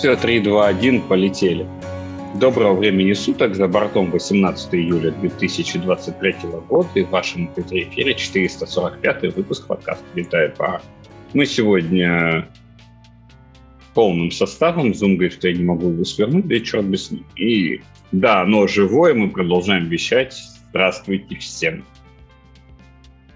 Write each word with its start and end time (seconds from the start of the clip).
Все, 0.00 0.16
3, 0.16 0.40
2, 0.40 0.66
1, 0.66 1.02
полетели. 1.02 1.68
Доброго 2.36 2.74
времени 2.74 3.12
суток, 3.12 3.54
за 3.54 3.68
бортом 3.68 4.10
18 4.10 4.74
июля 4.74 5.10
2023 5.10 6.36
года 6.70 6.88
и 6.94 7.02
в 7.02 7.10
вашем 7.10 7.50
эфире 7.54 8.14
445 8.14 9.36
выпуск 9.36 9.66
подкаста 9.66 10.02
«Летает 10.14 10.56
пара». 10.56 10.80
Мы 11.34 11.44
сегодня 11.44 12.48
полным 13.92 14.30
составом. 14.30 14.92
Zoom 14.92 15.16
говорит, 15.16 15.34
что 15.34 15.48
я 15.48 15.54
не 15.54 15.64
могу 15.64 15.90
его 15.90 16.04
свернуть, 16.06 16.48
да 16.48 16.54
и 16.54 16.64
черт 16.64 16.86
бы 16.86 16.96
с 16.96 17.10
ним. 17.10 17.26
И 17.36 17.82
да, 18.10 18.46
но 18.46 18.66
живое, 18.66 19.12
мы 19.12 19.28
продолжаем 19.28 19.84
вещать. 19.90 20.34
Здравствуйте 20.70 21.36
всем. 21.36 21.84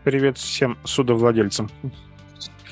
Привет 0.03 0.39
всем 0.39 0.79
судовладельцам. 0.85 1.69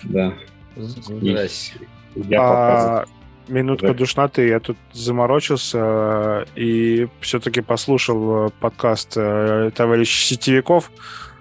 Да. 0.05 0.33
Здрасте. 0.77 1.81
Я 2.15 2.41
а, 2.41 3.05
минутка 3.49 3.89
Да. 3.89 3.95
душноты. 3.95 4.49
Я 4.49 4.61
тут 4.61 4.77
заморочился 4.93 5.79
э, 5.81 6.45
и 6.57 7.09
все-таки 7.21 7.61
послушал 7.61 8.47
э, 8.47 8.51
подкаст 8.61 9.15
э, 9.17 9.71
товарища 9.75 10.27
Сетевиков, 10.27 10.91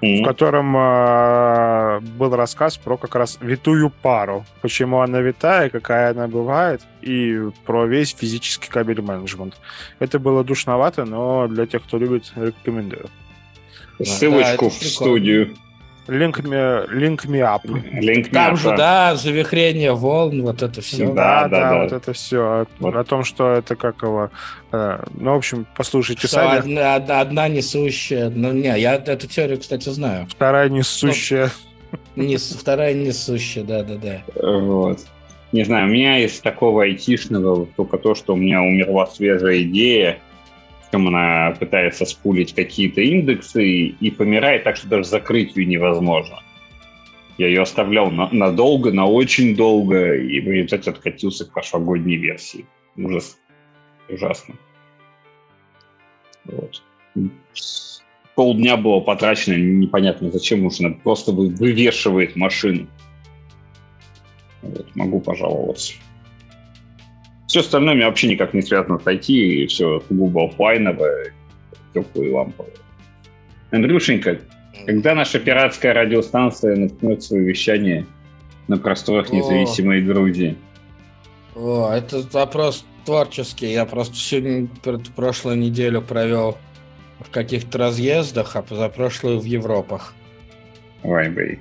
в 0.02 0.24
котором 0.24 0.74
был 2.18 2.36
рассказ 2.36 2.76
про 2.78 2.98
как 2.98 3.14
раз 3.14 3.38
витую 3.40 3.92
пару. 3.92 4.46
Почему 4.64 5.02
она 5.02 5.22
витая, 5.22 5.70
какая 5.70 6.10
она 6.10 6.28
бывает, 6.28 6.82
и 7.04 7.40
про 7.68 7.86
весь 7.86 8.16
физический 8.16 8.68
кабель 8.68 9.02
менеджмент. 9.02 9.58
Это 10.00 10.18
было 10.18 10.44
душновато, 10.44 11.06
но 11.06 11.48
для 11.48 11.68
тех, 11.68 11.84
кто 11.84 12.00
любит, 12.00 12.34
рекомендую. 12.36 13.12
Ссылочку 14.04 14.66
Да, 14.66 14.72
в 14.72 14.84
студию. 14.84 15.56
Link 16.08 16.42
me, 16.44 16.88
link 16.90 17.26
me 17.28 17.40
up. 17.42 17.62
Линк 17.94 18.32
Там 18.32 18.54
меня, 18.54 18.56
же, 18.56 18.76
да, 18.76 19.16
завихрение 19.16 19.94
волн, 19.94 20.42
вот 20.42 20.62
это 20.64 20.82
все. 20.82 21.06
Да, 21.14 21.44
Да, 21.44 21.48
да, 21.48 21.48
да, 21.48 21.70
да. 21.70 21.84
вот 21.84 21.92
это 21.94 22.14
все. 22.14 22.66
Вот. 22.80 22.96
О 22.96 23.04
том, 23.04 23.24
что 23.24 23.54
это 23.54 23.76
как 23.76 24.02
его. 24.02 24.30
э, 24.72 25.04
ну, 25.14 25.34
в 25.34 25.38
общем, 25.38 25.66
послушайте 25.78 26.28
Что 26.28 26.38
сами. 26.38 26.58
одна, 26.60 26.96
одна- 26.96 27.22
одна 27.22 27.48
несущая. 27.48 28.30
Ну, 28.30 28.52
не, 28.52 28.78
я 28.80 28.96
эту 28.96 29.28
теорию, 29.28 29.60
кстати, 29.60 29.90
знаю. 29.90 30.28
Вторая 30.30 30.70
несущая. 30.70 31.50
Нес- 32.16 32.58
вторая 32.60 32.94
несущая, 32.94 33.64
да, 33.64 33.84
да, 33.84 33.96
да. 33.96 34.22
Вот. 34.42 35.00
Не 35.52 35.64
знаю, 35.66 35.88
у 35.88 35.92
меня 35.92 36.18
из 36.20 36.40
такого 36.40 36.84
айтишного 36.84 37.68
только 37.78 37.98
то, 37.98 38.16
что 38.16 38.34
у 38.34 38.38
меня 38.38 38.62
умерла 38.62 39.06
свежая 39.08 39.62
идея, 39.64 40.20
в 40.92 40.94
чем 40.94 41.08
она 41.08 41.52
пытается 41.58 42.06
спулить 42.06 42.54
какие-то 42.54 43.00
индексы 43.00 43.66
и 43.66 44.12
помирает 44.12 44.66
так, 44.66 44.76
что 44.76 44.90
даже 44.90 45.06
закрыть 45.06 45.56
ее 45.56 45.66
невозможно. 45.66 46.44
Я 47.38 47.48
ее 47.48 47.62
оставлял 47.62 48.12
на- 48.12 48.30
надолго, 48.34 48.92
на 48.92 49.08
очень 49.08 49.56
долго, 49.56 50.16
и 50.16 50.42
в 50.42 50.48
результате 50.48 50.92
откатился 50.92 51.46
к 51.46 51.54
прошлогодней 51.54 52.18
версии. 52.18 52.66
Ужас. 52.98 53.40
Ужасно. 54.10 54.56
Вот. 56.44 56.84
Полдня 58.36 58.76
было 58.76 59.00
потрачено, 59.00 59.56
непонятно 59.56 60.30
зачем 60.30 60.62
нужно. 60.62 60.92
Просто 60.92 61.32
вы- 61.32 61.56
вывешивает 61.56 62.36
машину. 62.36 62.88
Вот, 64.62 64.94
могу 64.96 65.22
пожаловаться. 65.22 65.94
Все 67.52 67.60
остальное 67.60 67.96
меня 67.96 68.08
вообще 68.08 68.30
никак 68.30 68.54
не 68.54 68.62
связано 68.62 68.98
с 68.98 69.04
IT, 69.04 69.26
и 69.28 69.68
все 69.68 70.00
сугубо 70.08 70.46
оффлайновое, 70.46 71.34
теплые 71.94 72.34
ламповые. 72.34 72.72
Андрюшенька, 73.72 74.40
когда 74.86 75.14
наша 75.16 75.38
пиратская 75.38 75.94
радиостанция 75.94 76.78
начнет 76.78 77.22
свое 77.22 77.44
вещание 77.44 78.06
на 78.70 78.78
просторах 78.78 79.32
О. 79.32 79.36
независимой 79.36 80.02
Грузии? 80.02 80.56
О, 81.54 81.92
это 81.92 82.22
вопрос 82.32 82.86
творческий. 83.04 83.74
Я 83.74 83.86
просто 83.86 84.16
сегодня, 84.16 84.70
пр- 84.82 85.02
прошлую 85.14 85.58
неделю 85.58 86.02
провел 86.02 86.58
в 87.20 87.30
каких-то 87.32 87.78
разъездах, 87.78 88.56
а 88.56 88.62
позапрошлую 88.62 89.42
в 89.42 89.44
Европах. 89.44 90.14
Ой, 91.04 91.28
бей. 91.28 91.60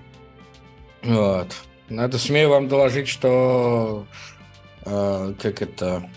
Вот. 1.02 1.48
Надо 1.88 2.16
смею 2.16 2.50
вам 2.50 2.68
доложить, 2.68 3.08
что 3.08 4.06
э, 4.84 5.34
как 5.40 5.62
это 5.62 6.08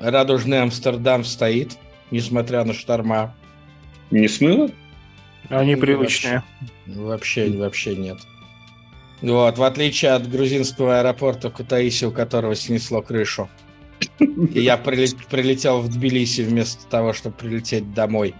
радужный 0.00 0.62
Амстердам 0.62 1.24
стоит, 1.24 1.76
несмотря 2.10 2.64
на 2.64 2.72
шторма. 2.72 3.34
Не 4.10 4.28
смыло? 4.28 4.70
Они 5.48 5.76
привычные. 5.76 6.42
Вообще, 6.86 7.50
вообще 7.50 7.96
нет. 7.96 8.18
Вот, 9.22 9.58
в 9.58 9.62
отличие 9.62 10.12
от 10.12 10.28
грузинского 10.30 11.00
аэропорта 11.00 11.50
Кутаиси, 11.50 12.04
у 12.04 12.12
которого 12.12 12.54
снесло 12.54 13.00
крышу. 13.02 13.48
И 14.18 14.60
я 14.60 14.76
приле- 14.76 15.16
прилетел 15.30 15.80
в 15.80 15.88
Тбилиси 15.88 16.42
вместо 16.42 16.86
того, 16.88 17.12
чтобы 17.12 17.36
прилететь 17.36 17.94
домой. 17.94 18.34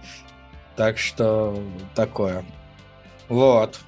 Так 0.75 0.97
что 0.97 1.59
такое. 1.95 2.45
Вот. 3.29 3.79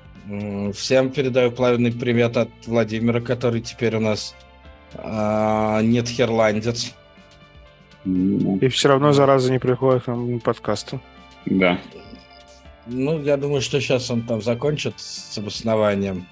Всем 0.73 1.11
передаю 1.11 1.51
пламенный 1.51 1.91
привет 1.91 2.35
от 2.37 2.49
Владимира, 2.65 3.21
который 3.21 3.61
теперь 3.61 3.95
у 3.95 3.99
нас 3.99 4.35
а, 4.95 5.81
нет 5.81 6.07
херландец. 6.07 6.93
И 8.05 8.67
все 8.69 8.89
равно, 8.89 9.11
зараза, 9.11 9.51
не 9.51 9.59
приходит 9.59 10.03
к 10.03 10.07
нам 10.07 10.33
на 10.33 10.39
подкасты. 10.39 10.99
Да. 11.45 11.79
Ну, 12.85 13.21
я 13.21 13.35
думаю, 13.35 13.61
что 13.61 13.81
сейчас 13.81 14.09
он 14.09 14.21
там 14.23 14.41
закончит 14.41 14.93
с 14.97 15.37
обоснованием. 15.37 16.25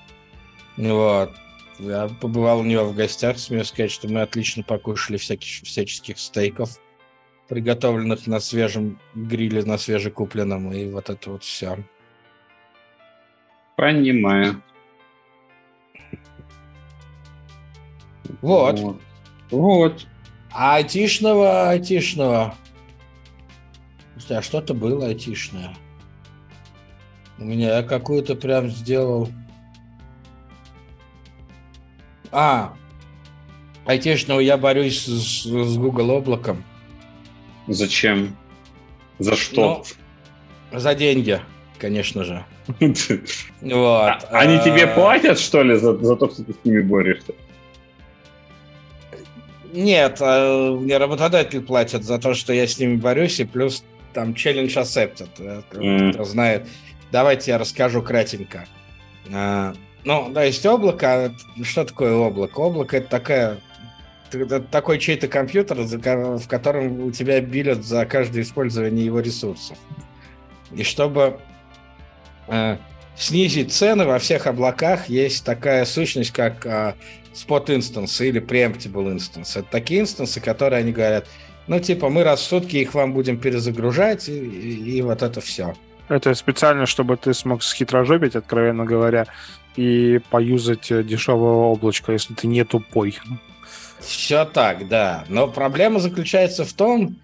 Вот. 0.78 1.32
Я 1.80 2.10
побывал 2.22 2.60
у 2.60 2.64
него 2.64 2.86
в 2.86 2.96
гостях, 2.96 3.38
смею 3.38 3.66
сказать, 3.66 3.92
что 3.92 4.08
мы 4.08 4.22
отлично 4.22 4.64
покушали 4.64 5.18
всяких, 5.18 5.66
всяческих 5.66 6.18
стейков, 6.18 6.80
приготовленных 7.50 8.28
на 8.28 8.40
свежем 8.40 8.98
гриле, 9.14 9.64
на 9.66 9.78
свежекупленном, 9.78 10.72
и 10.72 10.90
вот 10.90 11.10
это 11.10 11.32
вот 11.32 11.44
все. 11.44 11.78
Понимаю. 13.76 14.62
Вот. 18.41 18.80
Вот. 18.80 19.02
Вот. 19.52 20.08
А 20.52 20.75
айтишного, 20.75 21.69
айтишного... 21.69 22.56
А 24.30 24.41
что-то 24.41 24.74
было 24.74 25.08
айтишное. 25.08 25.75
У 27.38 27.44
меня 27.44 27.78
я 27.78 27.84
какую-то 27.84 28.35
прям 28.35 28.69
сделал... 28.69 29.30
А, 32.31 32.74
айтишного 33.85 34.40
я 34.40 34.58
борюсь 34.58 35.03
с, 35.06 35.44
с 35.44 35.78
Google 35.78 36.12
облаком. 36.12 36.64
Зачем? 37.68 38.35
За 39.19 39.35
что? 39.35 39.84
За 40.74 40.96
деньги, 40.96 41.40
конечно 41.78 42.24
же. 42.24 42.46
Вот. 43.62 44.09
А- 44.09 44.19
Они 44.31 44.59
тебе 44.59 44.85
А, 44.85 44.96
платят, 44.96 45.40
что 45.40 45.62
ли, 45.64 45.75
за, 45.75 45.96
за 45.97 46.16
то, 46.16 46.30
что 46.30 46.44
ты 46.44 46.53
с 46.53 46.66
ними 46.66 46.81
борешься? 46.81 47.34
Нет, 49.75 50.18
а, 50.22 50.75
мне 50.75 50.97
работодатель 50.97 51.62
платит 51.62 52.03
за 52.03 52.18
то, 52.18 52.34
что 52.34 52.53
я 52.53 52.66
с 52.66 52.80
ними 52.80 52.96
борюсь, 52.96 53.40
и 53.40 53.46
плюс 53.46 53.84
там 54.13 54.34
челлендж 54.34 54.78
accepted. 54.78 55.63
Кто 56.13 56.24
знает. 56.24 56.68
Давайте 57.12 57.52
я 57.52 57.58
расскажу 57.58 58.02
кратенько. 58.02 58.66
А, 59.34 59.74
Ну, 60.06 60.30
да, 60.31 60.44
есть 60.44 60.66
облако. 60.66 61.25
а 61.25 61.64
Что 61.64 61.84
такое 61.84 62.14
облако? 62.14 62.59
Облако— 62.59 62.97
это 62.97 63.09
такая 63.09 63.59
это 64.31 64.59
такой 64.59 65.00
чей-то 65.00 65.28
компьютер, 65.28 65.78
в 65.81 66.47
котором 66.47 67.06
у 67.06 67.12
тебя 67.12 67.40
билят 67.40 67.85
за 67.85 68.06
каждое 68.06 68.41
использование 68.41 69.05
его 69.05 69.20
ресурсов. 69.20 69.78
И 70.73 70.84
чтобы 70.84 71.40
снизить 73.17 73.73
цены 73.73 74.06
во 74.06 74.20
всех 74.20 74.47
облаках, 74.47 75.09
есть 75.09 75.46
такая 75.46 75.85
сущность, 75.85 76.32
как 76.32 76.66
а, 76.66 76.96
spot 77.34 77.73
инстансы 77.76 78.29
или 78.29 78.41
preemptible 78.41 79.12
инстансы. 79.12 79.59
Это 79.59 79.67
такие 79.72 80.02
инстансы, 80.02 80.40
которые 80.41 80.79
они 80.79 80.91
говорят, 80.91 81.28
ну, 81.67 81.79
типа, 81.79 82.09
мы 82.09 82.23
раз 82.23 82.41
в 82.41 82.44
сутки 82.44 82.78
их 82.78 82.94
вам 82.94 83.14
будем 83.14 83.38
перезагружать, 83.38 84.29
и, 84.29 84.38
и- 84.38 84.97
и 84.97 85.02
вот 85.02 85.23
это 85.23 85.41
все. 85.41 85.73
Это 86.09 86.34
специально, 86.35 86.85
чтобы 86.85 87.17
ты 87.17 87.34
смог 87.34 87.64
схитрожопить, 87.64 88.35
откровенно 88.35 88.85
говоря, 88.85 89.26
и 89.76 90.20
поюзать 90.29 90.91
э, 90.91 91.03
дешевое 91.03 91.52
облачко, 91.53 92.12
если 92.12 92.35
ты 92.35 92.46
не 92.47 92.64
тупой. 92.64 93.17
Все 94.00 94.46
так, 94.46 94.88
да. 94.88 95.26
Но 95.29 95.47
проблема 95.47 96.00
заключается 96.00 96.64
в 96.64 96.73
том, 96.73 97.16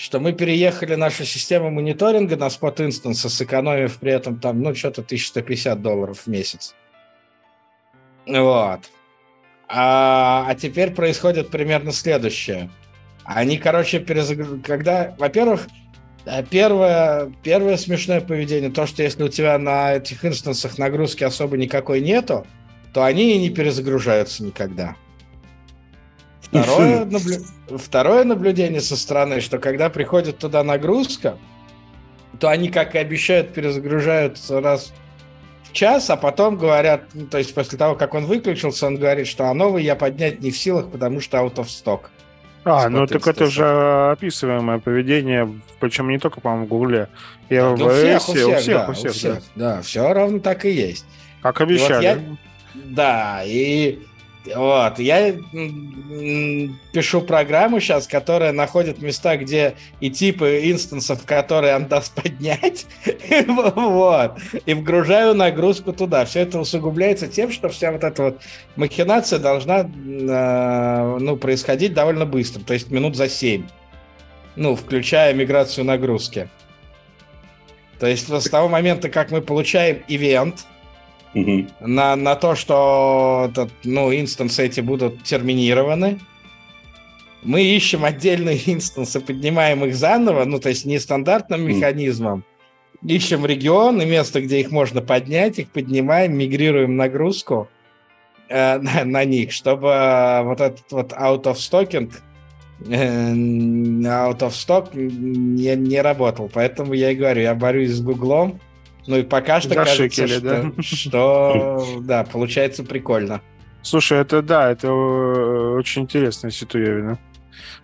что 0.00 0.18
мы 0.18 0.32
переехали 0.32 0.94
нашу 0.94 1.26
систему 1.26 1.70
мониторинга 1.70 2.34
на 2.38 2.48
спот 2.48 2.80
инстансы, 2.80 3.28
сэкономив 3.28 3.98
при 3.98 4.12
этом 4.12 4.40
там, 4.40 4.62
ну, 4.62 4.74
что-то 4.74 5.02
1150 5.02 5.82
долларов 5.82 6.20
в 6.20 6.26
месяц. 6.26 6.74
Вот. 8.26 8.80
А, 9.68 10.46
а 10.48 10.54
теперь 10.54 10.92
происходит 10.92 11.50
примерно 11.50 11.92
следующее. 11.92 12.70
Они, 13.24 13.58
короче, 13.58 14.00
перезагружают... 14.00 14.64
Когда, 14.64 15.14
во-первых, 15.18 15.68
э, 16.24 16.44
первое, 16.48 17.30
первое 17.42 17.76
смешное 17.76 18.22
поведение, 18.22 18.70
то, 18.70 18.86
что 18.86 19.02
если 19.02 19.22
у 19.22 19.28
тебя 19.28 19.58
на 19.58 19.96
этих 19.96 20.24
инстансах 20.24 20.78
нагрузки 20.78 21.24
особо 21.24 21.58
никакой 21.58 22.00
нету, 22.00 22.46
то 22.94 23.04
они 23.04 23.34
и 23.34 23.38
не 23.38 23.50
перезагружаются 23.50 24.44
никогда. 24.44 24.96
Второе, 26.50 27.04
наблю... 27.04 27.36
Второе 27.78 28.24
наблюдение 28.24 28.80
со 28.80 28.96
стороны, 28.96 29.40
что 29.40 29.58
когда 29.58 29.88
приходит 29.88 30.38
туда 30.38 30.64
нагрузка, 30.64 31.38
то 32.38 32.48
они, 32.48 32.68
как 32.70 32.94
и 32.94 32.98
обещают, 32.98 33.52
перезагружаются 33.52 34.60
раз 34.60 34.92
в 35.64 35.72
час, 35.72 36.10
а 36.10 36.16
потом 36.16 36.56
говорят, 36.56 37.02
ну, 37.14 37.26
то 37.26 37.38
есть 37.38 37.54
после 37.54 37.78
того, 37.78 37.94
как 37.94 38.14
он 38.14 38.26
выключился, 38.26 38.86
он 38.86 38.96
говорит, 38.96 39.28
что 39.28 39.48
а 39.48 39.54
новый 39.54 39.84
я 39.84 39.94
поднять 39.94 40.40
не 40.40 40.50
в 40.50 40.58
силах, 40.58 40.90
потому 40.90 41.20
что 41.20 41.38
out 41.38 41.54
of 41.56 41.66
stock. 41.66 42.06
А, 42.64 42.88
ну 42.88 43.06
так 43.06 43.26
это 43.26 43.46
же 43.46 44.10
описываемое 44.10 44.78
поведение, 44.78 45.50
причем 45.78 46.08
не 46.10 46.18
только, 46.18 46.40
по-моему, 46.40 46.66
в 46.66 46.68
Гугле. 46.68 47.08
Я 47.48 47.70
да, 47.70 47.76
в 47.76 47.86
у 47.86 47.90
всех, 47.90 48.28
у 48.28 48.32
всех, 48.32 48.48
у 48.48 48.54
всех, 48.60 48.74
да, 48.76 48.86
у 48.88 48.92
всех, 48.92 49.10
у 49.10 49.14
всех 49.14 49.34
да. 49.54 49.76
да, 49.76 49.82
все 49.82 50.12
ровно 50.12 50.40
так 50.40 50.64
и 50.64 50.70
есть. 50.70 51.06
Как 51.42 51.60
обещали. 51.60 51.94
Вот 51.94 52.02
я, 52.02 52.18
да, 52.74 53.42
и 53.44 54.00
вот, 54.46 54.98
я 54.98 55.32
пишу 56.92 57.20
программу 57.20 57.78
сейчас, 57.78 58.06
которая 58.06 58.52
находит 58.52 59.02
места, 59.02 59.36
где 59.36 59.74
и 60.00 60.10
типы 60.10 60.62
инстансов, 60.64 61.26
которые 61.26 61.76
он 61.76 61.86
даст 61.86 62.14
поднять, 62.22 62.86
вот, 63.76 64.38
и 64.64 64.74
вгружаю 64.74 65.34
нагрузку 65.34 65.92
туда. 65.92 66.24
Все 66.24 66.40
это 66.40 66.58
усугубляется 66.58 67.28
тем, 67.28 67.52
что 67.52 67.68
вся 67.68 67.92
вот 67.92 68.02
эта 68.02 68.22
вот 68.22 68.40
махинация 68.76 69.38
должна, 69.38 69.90
а, 70.30 71.18
ну, 71.18 71.36
происходить 71.36 71.92
довольно 71.92 72.24
быстро, 72.24 72.62
то 72.62 72.72
есть 72.72 72.90
минут 72.90 73.16
за 73.16 73.28
7, 73.28 73.66
ну, 74.56 74.74
включая 74.74 75.34
миграцию 75.34 75.84
нагрузки. 75.84 76.48
То 77.98 78.06
есть 78.06 78.26
с 78.30 78.48
того 78.48 78.68
момента, 78.68 79.10
как 79.10 79.30
мы 79.30 79.42
получаем 79.42 80.02
ивент, 80.08 80.64
угу. 81.34 81.66
на, 81.80 82.16
на 82.16 82.34
то, 82.36 82.54
что 82.54 83.50
ну, 83.84 84.14
инстансы 84.14 84.66
эти 84.66 84.80
будут 84.80 85.22
терминированы. 85.22 86.18
Мы 87.42 87.62
ищем 87.62 88.04
отдельные 88.04 88.60
инстансы, 88.66 89.20
поднимаем 89.20 89.84
их 89.84 89.94
заново, 89.94 90.44
ну, 90.44 90.58
то 90.58 90.68
есть 90.68 90.84
не 90.84 90.98
стандартным 90.98 91.62
механизмом. 91.62 92.44
Ищем 93.02 93.46
регион 93.46 94.02
и 94.02 94.04
место, 94.04 94.42
где 94.42 94.60
их 94.60 94.70
можно 94.70 95.00
поднять, 95.00 95.58
их 95.58 95.70
поднимаем, 95.70 96.36
мигрируем 96.36 96.96
нагрузку 96.96 97.68
э, 98.48 98.78
на, 98.80 99.04
на 99.04 99.24
них, 99.24 99.52
чтобы 99.52 99.88
э, 99.88 100.42
вот 100.42 100.60
этот 100.60 100.92
вот 100.92 101.12
out 101.12 101.44
of 101.44 101.54
stocking 101.54 102.12
э, 102.88 103.32
out 104.04 104.40
of 104.40 104.50
stock 104.50 104.94
не, 104.94 105.74
не 105.76 106.02
работал. 106.02 106.50
Поэтому 106.52 106.92
я 106.92 107.10
и 107.10 107.14
говорю, 107.14 107.42
я 107.42 107.54
борюсь 107.54 107.92
с 107.92 108.00
Гуглом, 108.00 108.60
ну 109.06 109.16
и 109.16 109.22
пока 109.22 109.60
что 109.60 109.74
Зашикали, 109.74 110.08
кажется, 110.08 110.40
да? 110.40 110.82
что, 110.82 111.82
что 111.82 112.00
да, 112.00 112.24
получается 112.24 112.84
прикольно. 112.84 113.40
Слушай, 113.82 114.18
это 114.18 114.42
да, 114.42 114.70
это 114.70 114.88
э, 114.88 115.74
очень 115.78 116.02
интересная 116.02 116.50
ситуевина. 116.50 117.18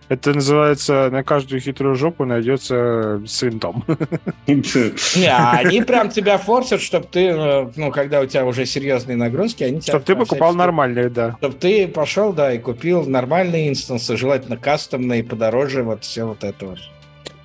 Это 0.09 0.33
называется 0.33 1.09
на 1.11 1.23
каждую 1.23 1.59
хитрую 1.59 1.95
жопу 1.95 2.23
найдется 2.23 3.21
сын 3.27 3.59
Том. 3.59 3.83
Не, 4.47 5.35
они 5.35 5.81
прям 5.81 6.09
тебя 6.09 6.37
форсят, 6.37 6.81
чтобы 6.81 7.07
ты, 7.11 7.27
э, 7.27 7.71
ну, 7.75 7.91
когда 7.91 8.21
у 8.21 8.25
тебя 8.25 8.45
уже 8.45 8.65
серьезные 8.65 9.17
нагрузки, 9.17 9.63
они 9.63 9.81
тебя... 9.81 9.93
Чтобы 9.93 10.05
ты 10.05 10.15
покупал 10.15 10.53
нормальные, 10.53 11.09
да. 11.09 11.35
Чтобы 11.39 11.55
ты 11.55 11.87
пошел, 11.87 12.31
да, 12.31 12.53
и 12.53 12.57
купил 12.57 13.05
нормальные 13.05 13.69
инстансы, 13.69 14.15
желательно 14.15 14.55
кастомные, 14.55 15.23
подороже, 15.23 15.83
вот 15.83 16.03
все 16.03 16.23
вот 16.23 16.43
это 16.43 16.67
вот. 16.67 16.79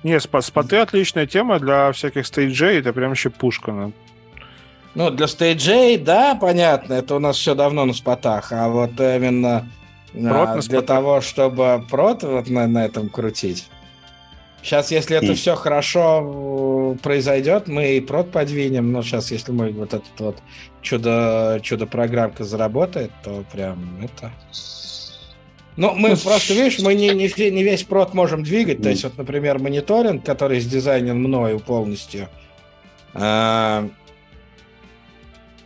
Не, 0.03 0.19
споты 0.19 0.77
отличная 0.77 1.25
тема 1.25 1.59
для 1.59 1.91
всяких 1.93 2.27
стейджей, 2.27 2.79
это 2.79 2.91
прям 2.93 3.13
еще 3.13 3.29
пушка. 3.29 3.71
Ну. 3.71 3.93
ну, 4.95 5.09
для 5.09 5.27
стейджей, 5.27 5.97
да, 5.97 6.35
понятно, 6.35 6.93
это 6.93 7.15
у 7.15 7.19
нас 7.19 7.37
все 7.37 7.55
давно 7.55 7.85
на 7.85 7.93
спотах, 7.93 8.51
а 8.51 8.67
вот 8.67 8.99
именно 8.99 9.67
прот 10.11 10.49
а, 10.49 10.59
для 10.59 10.81
того, 10.81 11.21
чтобы 11.21 11.85
прот 11.89 12.23
вот 12.23 12.49
на, 12.49 12.67
на 12.67 12.85
этом 12.85 13.09
крутить. 13.09 13.67
Сейчас, 14.61 14.91
если 14.91 15.17
это 15.17 15.33
mm. 15.33 15.35
все 15.35 15.55
хорошо 15.55 16.95
произойдет, 17.03 17.67
мы 17.67 17.97
и 17.97 17.99
прот 17.99 18.31
подвинем, 18.31 18.93
но 18.93 19.03
сейчас, 19.03 19.29
если 19.29 19.51
мы 19.51 19.71
вот 19.71 19.93
этот 19.93 20.19
вот 20.19 20.37
чудо, 20.81 21.59
чудо-программка 21.61 22.45
заработает, 22.45 23.11
то 23.23 23.43
прям 23.51 23.99
это... 24.01 24.31
Ну, 25.75 25.93
мы 25.95 26.15
просто, 26.15 26.53
видишь, 26.53 26.79
мы 26.79 26.93
не, 26.93 27.09
не, 27.09 27.51
не 27.51 27.63
весь 27.63 27.83
прод 27.83 28.13
можем 28.13 28.43
двигать. 28.43 28.81
То 28.81 28.89
есть, 28.89 29.03
вот, 29.03 29.17
например, 29.17 29.59
мониторинг, 29.59 30.23
который 30.23 30.59
сдизайнен 30.59 31.17
мною 31.17 31.59
полностью, 31.59 32.29
э, 33.13 33.89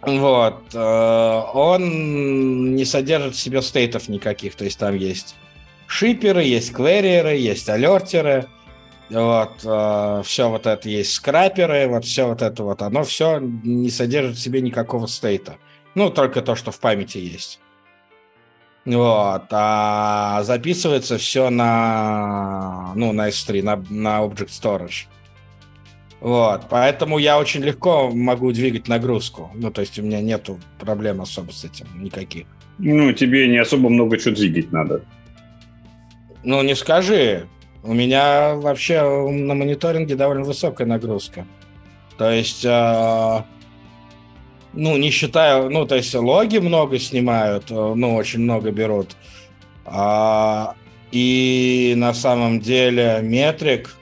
вот, 0.01 0.63
э, 0.73 1.41
он 1.53 2.75
не 2.75 2.85
содержит 2.85 3.35
в 3.35 3.39
себе 3.39 3.61
стейтов 3.61 4.07
никаких. 4.07 4.55
То 4.55 4.63
есть, 4.63 4.79
там 4.79 4.95
есть 4.95 5.35
шиперы, 5.87 6.43
есть 6.43 6.71
клэриеры, 6.71 7.35
есть 7.35 7.67
алертеры, 7.67 8.47
вот, 9.09 9.59
э, 9.63 10.21
все 10.25 10.49
вот 10.49 10.67
это 10.67 10.87
есть 10.87 11.13
скраперы, 11.13 11.87
вот 11.87 12.05
все 12.05 12.27
вот 12.27 12.41
это 12.41 12.63
вот, 12.63 12.81
оно 12.81 13.03
все 13.03 13.39
не 13.39 13.89
содержит 13.89 14.37
в 14.37 14.41
себе 14.41 14.61
никакого 14.61 15.07
стейта. 15.07 15.57
Ну, 15.95 16.09
только 16.09 16.41
то, 16.41 16.55
что 16.55 16.71
в 16.71 16.79
памяти 16.79 17.17
есть. 17.17 17.59
Вот, 18.87 19.47
а 19.51 20.43
записывается 20.43 21.17
все 21.17 21.49
на, 21.49 22.93
ну, 22.95 23.11
на 23.11 23.27
S3, 23.27 23.61
на, 23.61 23.75
на 23.89 24.21
Object 24.21 24.47
Storage. 24.47 25.07
Вот, 26.21 26.61
поэтому 26.69 27.17
я 27.17 27.37
очень 27.37 27.61
легко 27.61 28.09
могу 28.09 28.53
двигать 28.53 28.87
нагрузку. 28.87 29.51
Ну, 29.55 29.71
то 29.71 29.81
есть 29.81 29.99
у 29.99 30.03
меня 30.03 30.21
нету 30.21 30.57
проблем 30.79 31.19
особо 31.19 31.51
с 31.51 31.65
этим 31.65 31.85
никаких. 32.01 32.47
Ну, 32.77 33.11
тебе 33.11 33.49
не 33.49 33.57
особо 33.57 33.89
много 33.89 34.17
чего 34.17 34.35
двигать 34.35 34.71
надо. 34.71 35.03
Ну, 36.45 36.61
не 36.63 36.73
скажи. 36.73 37.45
У 37.83 37.93
меня 37.93 38.55
вообще 38.55 39.01
на 39.29 39.53
мониторинге 39.53 40.15
довольно 40.15 40.45
высокая 40.45 40.87
нагрузка. 40.87 41.45
То 42.17 42.31
есть 42.31 42.63
э, 42.63 43.43
ну, 44.77 44.95
не 44.97 45.09
считаю, 45.09 45.69
ну, 45.69 45.85
то 45.85 45.95
есть 45.95 46.13
логи 46.13 46.59
много 46.59 46.99
снимают, 46.99 47.71
э, 47.71 47.93
ну, 47.95 48.15
очень 48.15 48.41
много 48.41 48.71
берут. 48.71 49.15
А, 49.85 50.75
и 51.11 51.95
на 51.97 52.13
самом 52.13 52.59
деле 52.59 53.19
метрик, 53.23 53.95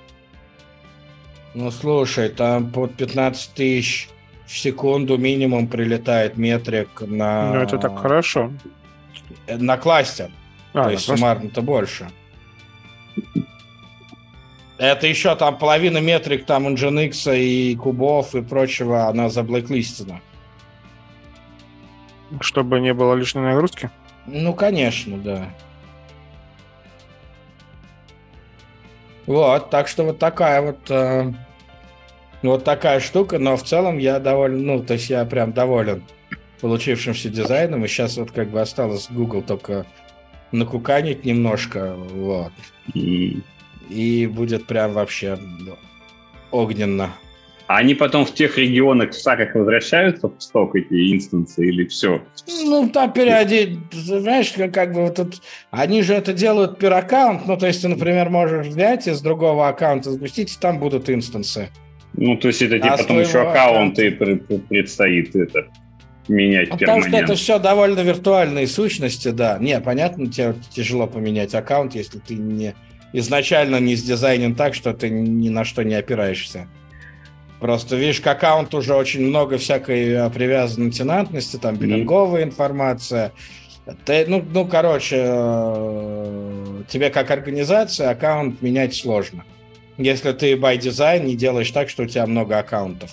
ну, 1.54 1.72
слушай, 1.72 2.30
там 2.30 2.72
под 2.72 2.96
15 2.96 3.54
тысяч 3.54 4.10
в 4.46 4.58
секунду 4.58 5.18
минимум 5.18 5.68
прилетает 5.68 6.38
метрик 6.38 6.90
на... 7.02 7.54
Ну, 7.54 7.62
это 7.62 7.78
так 7.78 7.98
хорошо. 7.98 8.52
На 9.48 9.78
кластер. 9.78 10.30
А, 10.74 10.84
то 10.84 10.90
есть 10.90 11.06
суммарно-то 11.06 11.62
больше. 11.62 12.10
Это 14.78 15.08
еще 15.08 15.34
там 15.38 15.58
половина 15.58 16.00
метрик 16.00 16.46
там 16.46 16.68
Nginx 16.68 17.40
и 17.40 17.76
кубов 17.78 18.36
и 18.36 18.42
прочего, 18.42 19.08
она 19.08 19.30
заблэклистена. 19.30 20.20
Чтобы 22.42 22.80
не 22.80 22.94
было 22.94 23.14
лишней 23.14 23.44
нагрузки? 23.44 23.90
Ну, 24.26 24.54
конечно, 24.54 25.18
да. 25.18 25.50
Вот, 29.26 29.70
так 29.70 29.88
что 29.88 30.04
вот 30.04 30.20
такая 30.20 30.62
вот, 30.62 30.80
э, 30.90 31.34
вот 32.44 32.64
такая 32.64 33.00
штука, 33.00 33.40
но 33.40 33.58
в 33.58 33.64
целом 33.64 33.98
я 33.98 34.20
доволен, 34.20 34.66
ну, 34.66 34.84
то 34.84 34.94
есть 34.94 35.10
я 35.10 35.26
прям 35.26 35.52
доволен 35.52 36.04
получившимся 36.62 37.30
дизайном, 37.30 37.84
и 37.84 37.88
сейчас 37.88 38.18
вот 38.18 38.32
как 38.32 38.50
бы 38.50 38.62
осталось 38.62 39.08
Google 39.10 39.42
только 39.42 39.86
накуканить 40.52 41.26
немножко, 41.26 41.96
вот. 41.96 42.52
И, 42.94 43.42
и 43.90 44.28
будет 44.28 44.68
прям 44.68 44.94
вообще 44.94 45.40
огненно. 46.52 47.12
А 47.68 47.78
они 47.78 47.96
потом 47.96 48.26
в 48.26 48.34
тех 48.34 48.58
регионах 48.58 49.12
в 49.12 49.20
саках 49.20 49.56
возвращаются 49.56 50.28
в 50.28 50.40
сток 50.40 50.76
эти 50.76 51.14
инстансы 51.14 51.68
или 51.68 51.86
все? 51.88 52.22
Ну, 52.64 52.90
там 52.90 53.12
периоди, 53.12 53.80
знаешь, 53.92 54.54
как, 54.72 54.94
бы 54.94 55.06
вот 55.06 55.16
тут, 55.16 55.42
они 55.72 56.04
же 56.04 56.14
это 56.14 56.32
делают 56.34 56.78
пир 56.78 56.94
аккаунт, 56.94 57.48
ну, 57.48 57.58
то 57.58 57.66
есть 57.66 57.82
ты, 57.82 57.88
например, 57.88 58.30
можешь 58.30 58.68
взять 58.68 59.08
из 59.08 59.20
другого 59.22 59.68
аккаунта 59.68 60.12
запустить, 60.12 60.54
и 60.54 60.60
там 60.60 60.80
будут 60.80 61.10
инстансы. 61.10 61.70
Ну, 62.14 62.38
то 62.38 62.50
есть 62.50 62.62
это 62.62 62.76
а 62.88 62.98
потом 62.98 63.20
еще 63.20 63.42
аккаунты 63.42 64.10
аккаунта... 64.10 64.60
предстоит 64.70 65.36
это 65.36 65.68
менять 66.28 66.70
ну, 66.70 66.78
Потому 66.78 67.02
что 67.02 67.18
это 67.18 67.36
все 67.36 67.60
довольно 67.60 68.02
виртуальные 68.02 68.68
сущности, 68.68 69.30
да. 69.30 69.58
Не, 69.60 69.80
понятно, 69.80 70.28
тебе 70.28 70.56
тяжело 70.70 71.08
поменять 71.08 71.54
аккаунт, 71.56 71.96
если 71.96 72.20
ты 72.20 72.36
не 72.36 72.76
изначально 73.12 73.80
не 73.80 73.96
сдизайнен 73.96 74.56
так, 74.56 74.76
что 74.76 74.94
ты 74.94 75.10
ни 75.10 75.50
на 75.50 75.66
что 75.66 75.84
не 75.84 75.96
опираешься. 75.96 76.68
Просто, 77.60 77.96
видишь, 77.96 78.20
к 78.20 78.28
аккаунту 78.28 78.78
уже 78.78 78.94
очень 78.94 79.26
много 79.26 79.58
всякой 79.58 80.10
э, 80.10 80.30
привязанной 80.30 80.92
тенантности, 80.92 81.58
там 81.58 81.76
биллинговая 81.78 82.42
mm-hmm. 82.42 82.48
информация. 82.48 83.32
Ты, 84.04 84.26
ну, 84.28 84.44
ну, 84.52 84.66
короче, 84.66 85.24
э, 85.26 86.84
тебе 86.88 87.10
как 87.10 87.32
организация 87.32 88.10
аккаунт 88.10 88.62
менять 88.62 88.96
сложно. 88.96 89.46
Если 89.98 90.34
ты 90.34 90.54
by 90.54 90.78
design 90.78 91.26
не 91.26 91.36
делаешь 91.36 91.72
так, 91.72 91.90
что 91.90 92.04
у 92.04 92.06
тебя 92.06 92.26
много 92.28 92.58
аккаунтов. 92.60 93.12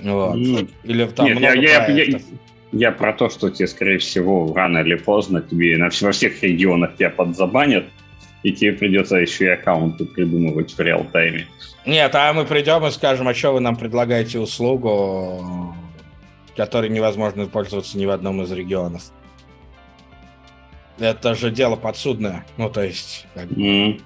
Вот. 0.00 0.36
Mm. 0.36 0.70
Или 0.84 1.04
там 1.06 1.26
Нет, 1.26 1.38
много 1.38 1.60
я, 1.60 1.86
я, 1.86 2.04
я, 2.04 2.20
Я 2.72 2.92
про 2.92 3.12
то, 3.12 3.30
что 3.30 3.50
тебе, 3.50 3.66
скорее 3.66 3.98
всего, 3.98 4.52
рано 4.54 4.78
или 4.78 4.96
поздно 4.96 5.40
тебе 5.40 5.76
на, 5.78 5.88
во 6.00 6.12
всех 6.12 6.42
регионах 6.42 6.96
тебя 6.96 7.10
подзабанят, 7.10 7.86
и 8.42 8.52
тебе 8.52 8.72
придется 8.72 9.16
еще 9.16 9.46
и 9.46 9.48
аккаунты 9.48 10.04
придумывать 10.04 10.72
в 10.72 10.80
реал-тайме. 10.80 11.46
Нет, 11.86 12.14
а 12.14 12.32
мы 12.32 12.44
придем 12.44 12.86
и 12.86 12.90
скажем, 12.90 13.28
а 13.28 13.34
что 13.34 13.52
вы 13.52 13.60
нам 13.60 13.76
предлагаете 13.76 14.38
услугу, 14.38 15.74
которой 16.56 16.90
невозможно 16.90 17.46
пользоваться 17.46 17.98
ни 17.98 18.06
в 18.06 18.10
одном 18.10 18.42
из 18.42 18.52
регионов? 18.52 19.02
Это 20.98 21.34
же 21.34 21.50
дело 21.50 21.76
подсудное. 21.76 22.44
Ну, 22.56 22.68
то 22.70 22.82
есть... 22.82 23.26
Как... 23.34 23.46
Mm. 23.46 24.02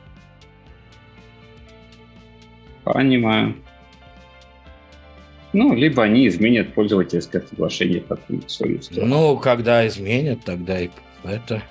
Понимаю. 2.85 3.57
Ну, 5.53 5.75
либо 5.75 6.03
они 6.03 6.27
изменят 6.29 6.75
пользовательское 6.75 7.43
соглашение 7.43 8.01
как 8.01 8.21
свою 8.47 8.81
Ну, 8.93 9.37
когда 9.37 9.87
изменят, 9.87 10.45
тогда 10.45 10.81
и 10.81 10.91
это... 11.25 11.63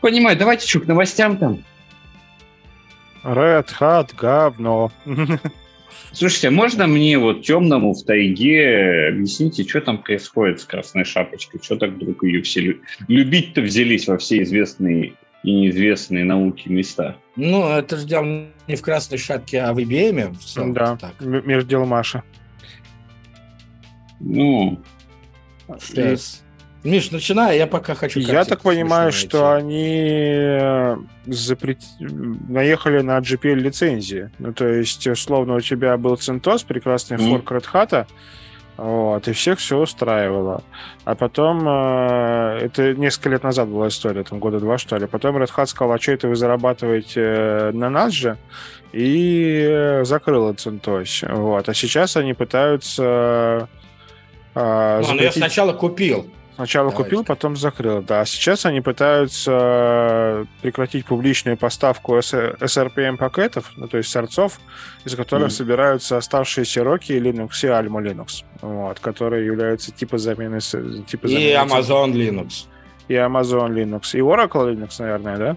Понимаю, 0.00 0.36
давайте 0.36 0.66
что, 0.66 0.80
к 0.80 0.86
новостям 0.86 1.36
там. 1.36 1.64
Red 3.22 3.68
Hat, 3.78 4.14
говно. 4.16 4.90
Слушайте, 6.12 6.48
а 6.48 6.50
можно 6.50 6.86
мне 6.86 7.18
вот 7.18 7.42
темному 7.42 7.92
в 7.92 8.04
тайге 8.04 9.08
объясните, 9.08 9.62
что 9.68 9.80
там 9.80 9.98
происходит 9.98 10.60
с 10.60 10.64
Красной 10.64 11.04
Шапочкой? 11.04 11.60
Что 11.62 11.76
так 11.76 11.90
вдруг 11.90 12.24
ее 12.24 12.42
все 12.42 12.78
любить-то 13.06 13.60
взялись 13.60 14.08
во 14.08 14.18
все 14.18 14.42
известные 14.42 15.12
и 15.44 15.52
неизвестные 15.52 16.24
науки 16.24 16.68
места? 16.68 17.16
Ну, 17.36 17.68
это 17.68 17.96
же 17.96 18.06
дело 18.06 18.46
не 18.66 18.76
в 18.76 18.82
Красной 18.82 19.18
Шапке, 19.18 19.60
а 19.60 19.72
в 19.72 19.78
IBM. 19.78 20.34
В 20.34 20.44
целом, 20.44 20.72
да, 20.72 20.96
так. 20.96 21.20
между 21.20 21.68
делом 21.68 21.88
Маша. 21.88 22.24
Ну, 24.18 24.82
Сейчас. 25.78 26.42
Миш, 26.82 27.10
начинай, 27.10 27.58
я 27.58 27.66
пока 27.66 27.94
хочу... 27.94 28.20
Я 28.20 28.44
так 28.44 28.62
понимаю, 28.62 29.12
что 29.12 29.52
они 29.54 29.98
э, 30.32 30.96
запрет... 31.26 31.78
наехали 31.98 33.02
на 33.02 33.18
GPL-лицензии. 33.18 34.30
Ну, 34.38 34.54
то 34.54 34.66
есть, 34.66 35.06
условно, 35.06 35.56
у 35.56 35.60
тебя 35.60 35.98
был 35.98 36.14
CentOS, 36.14 36.64
прекрасный 36.66 37.18
mm. 37.18 37.28
форк 37.28 37.52
Red 37.52 37.66
Hat, 37.72 38.06
вот, 38.78 39.28
и 39.28 39.32
всех 39.32 39.58
все 39.58 39.76
устраивало. 39.76 40.62
А 41.04 41.14
потом, 41.14 41.68
э, 41.68 42.60
это 42.62 42.94
несколько 42.94 43.28
лет 43.28 43.42
назад 43.42 43.68
была 43.68 43.88
история, 43.88 44.24
там 44.24 44.38
года 44.38 44.58
два, 44.58 44.78
что 44.78 44.96
ли. 44.96 45.06
Потом 45.06 45.36
Red 45.36 45.50
Hat 45.54 45.66
сказал, 45.66 45.92
а 45.92 46.00
что 46.00 46.12
это 46.12 46.28
вы 46.28 46.34
зарабатываете 46.34 47.20
э, 47.20 47.70
на 47.72 47.90
нас 47.90 48.14
же? 48.14 48.38
И 48.94 49.66
э, 49.68 50.04
закрыл 50.06 50.50
CentOS. 50.52 51.30
Вот. 51.30 51.68
А 51.68 51.74
сейчас 51.74 52.16
они 52.16 52.32
пытаются... 52.32 53.68
Э, 54.54 55.00
ну, 55.00 55.04
запретить... 55.04 55.36
я 55.36 55.42
сначала 55.42 55.74
купил. 55.74 56.30
Сначала 56.60 56.90
Давайте. 56.90 57.04
купил, 57.04 57.24
потом 57.24 57.56
закрыл, 57.56 58.02
да. 58.02 58.22
Сейчас 58.26 58.66
они 58.66 58.82
пытаются 58.82 60.46
прекратить 60.60 61.06
публичную 61.06 61.56
поставку 61.56 62.18
SRPM 62.18 63.16
пакетов, 63.16 63.72
ну, 63.76 63.88
то 63.88 63.96
есть 63.96 64.10
сорцов, 64.10 64.60
из 65.06 65.16
которых 65.16 65.48
mm. 65.48 65.52
собираются 65.52 66.18
оставшиеся 66.18 66.82
Rocky, 66.82 67.18
Linux 67.18 67.52
и 67.62 67.68
Alma 67.68 68.02
Linux, 68.02 68.44
вот, 68.60 69.00
которые 69.00 69.46
являются 69.46 69.90
типа 69.90 70.18
замены... 70.18 70.60
Типа 70.60 71.28
и 71.28 71.54
замены 71.54 71.72
Amazon 71.72 72.12
Linux. 72.12 72.66
И 73.08 73.14
Amazon 73.14 73.70
Linux. 73.70 74.14
И 74.14 74.18
Oracle 74.18 74.74
Linux, 74.74 74.98
наверное, 74.98 75.38
да? 75.38 75.56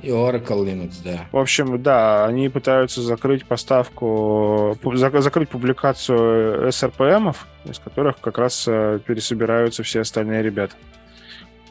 И 0.00 0.10
Oracle 0.10 0.64
Linux, 0.64 1.00
да. 1.02 1.26
В 1.32 1.38
общем, 1.38 1.82
да, 1.82 2.26
они 2.26 2.48
пытаются 2.48 3.02
закрыть 3.02 3.44
поставку, 3.44 4.78
закрыть 4.94 5.48
публикацию 5.48 6.68
SRPM, 6.68 7.34
из 7.64 7.80
которых 7.80 8.20
как 8.20 8.38
раз 8.38 8.64
э, 8.68 9.00
пересобираются 9.04 9.82
все 9.82 10.02
остальные 10.02 10.42
ребята. 10.44 10.76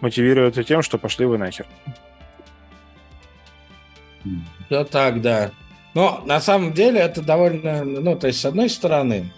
Мотивируют 0.01 0.57
это 0.57 0.67
тем, 0.67 0.81
что 0.81 0.98
пошли 0.98 1.25
вы 1.25 1.38
нахер. 1.38 1.65
Все 4.65 4.84
так, 4.84 5.22
да. 5.22 5.51
Но 5.93 6.22
на 6.25 6.41
самом 6.41 6.74
деле 6.74 7.00
это 7.00 7.22
довольно, 7.22 7.86
ну, 7.86 8.17
то 8.17 8.27
есть, 8.27 8.41
с 8.41 8.46
одной 8.46 8.69
стороны, 8.69 9.31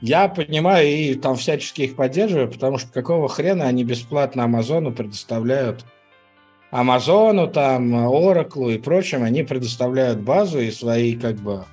я 0.00 0.26
понимаю 0.28 0.88
и 0.88 1.14
там 1.14 1.36
всячески 1.36 1.82
их 1.82 1.96
поддерживаю, 1.96 2.50
потому 2.50 2.78
что 2.78 2.90
какого 2.90 3.28
хрена 3.28 3.66
они 3.66 3.84
бесплатно 3.84 4.44
Амазону 4.44 4.90
предоставляют 4.90 5.84
Амазону, 6.72 7.48
там, 7.48 7.94
Oracle 7.94 8.74
и 8.74 8.78
прочим, 8.78 9.22
они 9.22 9.42
предоставляют 9.42 10.20
базу 10.20 10.58
и 10.58 10.70
свои, 10.70 11.14
как 11.14 11.36
бы, 11.36 11.66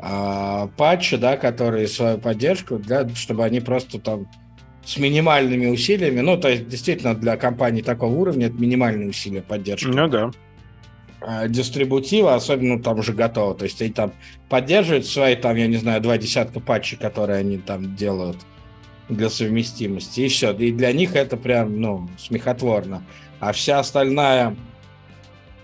э, 0.00 0.68
патчи, 0.76 1.16
да, 1.16 1.36
которые 1.36 1.86
свою 1.86 2.18
поддержку, 2.18 2.78
для, 2.78 3.08
чтобы 3.10 3.44
они 3.44 3.60
просто 3.60 4.00
там 4.00 4.26
с 4.84 4.98
минимальными 4.98 5.66
усилиями, 5.66 6.20
ну, 6.20 6.36
то 6.36 6.48
есть, 6.48 6.66
действительно, 6.66 7.14
для 7.14 7.36
компаний 7.36 7.80
такого 7.80 8.12
уровня 8.12 8.48
это 8.48 8.56
минимальные 8.56 9.10
усилия 9.10 9.40
поддержки. 9.40 9.86
Ну, 9.86 10.08
да. 10.08 10.32
Э, 11.20 11.48
дистрибутива, 11.48 12.34
особенно 12.34 12.82
там 12.82 12.98
уже 12.98 13.12
готово. 13.12 13.54
То 13.54 13.66
есть 13.66 13.80
они 13.80 13.92
там 13.92 14.12
поддерживают 14.48 15.06
свои, 15.06 15.36
там, 15.36 15.54
я 15.54 15.68
не 15.68 15.76
знаю, 15.76 16.00
два 16.00 16.18
десятка 16.18 16.58
патчей, 16.58 16.98
которые 16.98 17.38
они 17.38 17.58
там 17.58 17.94
делают 17.94 18.38
для 19.08 19.30
совместимости, 19.30 20.22
и 20.22 20.28
все. 20.28 20.52
И 20.52 20.72
для 20.72 20.92
них 20.92 21.14
это 21.14 21.36
прям, 21.36 21.80
ну, 21.80 22.08
смехотворно 22.18 23.04
а 23.40 23.52
вся 23.52 23.78
остальная 23.78 24.56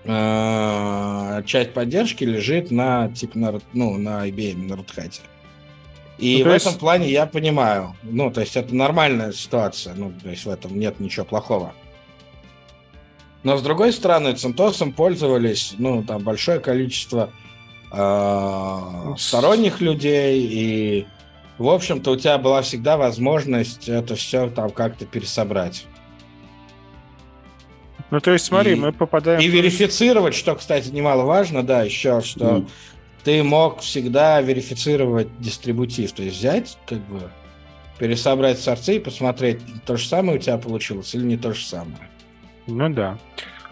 э, 0.04 1.42
часть 1.46 1.72
поддержки 1.72 2.24
лежит 2.24 2.70
на 2.70 3.08
типа 3.08 3.38
на, 3.38 3.60
ну, 3.72 3.98
на 3.98 4.28
IBM, 4.28 4.68
на 4.68 4.74
Red. 4.74 5.20
И 6.18 6.42
ну, 6.42 6.50
в 6.50 6.52
есть... 6.52 6.66
этом 6.66 6.78
плане 6.78 7.10
я 7.10 7.26
понимаю. 7.26 7.94
Ну, 8.02 8.30
то 8.30 8.40
есть 8.40 8.56
это 8.56 8.74
нормальная 8.74 9.32
ситуация. 9.32 9.94
Ну, 9.94 10.12
то 10.22 10.30
есть 10.30 10.44
в 10.44 10.50
этом 10.50 10.78
нет 10.78 11.00
ничего 11.00 11.24
плохого. 11.24 11.74
Но 13.42 13.58
с 13.58 13.62
другой 13.62 13.92
стороны, 13.92 14.34
Центосом 14.34 14.92
пользовались, 14.92 15.74
ну, 15.76 16.02
там 16.02 16.22
большое 16.22 16.60
количество 16.60 17.30
э, 17.92 19.14
сторонних 19.18 19.82
людей, 19.82 20.48
и, 20.50 21.06
в 21.58 21.68
общем-то, 21.68 22.12
у 22.12 22.16
тебя 22.16 22.38
была 22.38 22.62
всегда 22.62 22.96
возможность 22.96 23.86
это 23.88 24.14
все 24.14 24.48
там 24.48 24.70
как-то 24.70 25.04
пересобрать. 25.04 25.84
Ну, 28.10 28.20
то 28.20 28.32
есть, 28.32 28.44
смотри, 28.44 28.72
и, 28.72 28.74
мы 28.76 28.92
попадаем... 28.92 29.40
И 29.40 29.48
верифицировать, 29.48 30.34
что, 30.34 30.54
кстати, 30.54 30.88
немаловажно, 30.88 31.62
да, 31.62 31.82
еще, 31.82 32.20
что 32.20 32.58
mm. 32.58 32.68
ты 33.24 33.42
мог 33.42 33.80
всегда 33.80 34.40
верифицировать 34.40 35.28
дистрибутив, 35.40 36.12
то 36.12 36.22
есть 36.22 36.36
взять, 36.36 36.78
как 36.86 36.98
бы, 37.06 37.30
пересобрать 37.98 38.58
сорцы 38.58 38.96
и 38.96 38.98
посмотреть, 38.98 39.60
то 39.86 39.96
же 39.96 40.06
самое 40.06 40.38
у 40.38 40.40
тебя 40.40 40.58
получилось 40.58 41.14
или 41.14 41.24
не 41.24 41.36
то 41.36 41.52
же 41.52 41.64
самое. 41.64 42.08
Ну 42.66 42.88
да. 42.88 43.18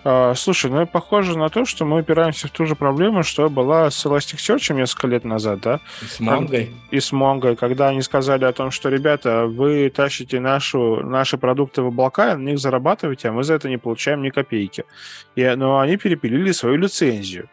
А, 0.05 0.35
слушай, 0.35 0.71
ну 0.71 0.87
похоже 0.87 1.39
на 1.39 1.49
то, 1.49 1.65
что 1.65 1.85
мы 1.85 2.01
упираемся 2.01 2.49
в 2.49 2.51
ту 2.51 2.67
же 2.67 2.75
проблему, 2.75 3.23
что 3.23 3.49
была 3.49 3.91
с 3.91 4.05
Elasticsearch 4.05 4.75
несколько 4.75 5.07
лет 5.07 5.25
назад, 5.25 5.61
да? 5.61 5.81
И 6.03 6.07
с 6.07 6.21
Монгой. 6.21 6.71
И 6.91 7.01
с 7.01 7.13
Монгой, 7.13 7.57
когда 7.57 7.89
они 7.89 8.03
сказали 8.03 8.45
о 8.45 8.53
том, 8.53 8.71
что, 8.71 8.89
ребята, 8.89 9.47
вы 9.47 9.91
тащите 9.91 10.41
нашу, 10.41 11.05
наши 11.05 11.39
продукты 11.39 11.83
в 11.83 11.87
облака, 11.87 12.37
на 12.37 12.51
них 12.51 12.59
зарабатываете, 12.59 13.29
а 13.29 13.33
мы 13.33 13.45
за 13.45 13.55
это 13.55 13.69
не 13.69 13.79
получаем 13.79 14.23
ни 14.23 14.31
копейки. 14.31 14.85
И, 15.37 15.45
но 15.57 15.79
они 15.79 15.97
перепилили 15.97 16.53
свою 16.53 16.77
лицензию 16.77 17.49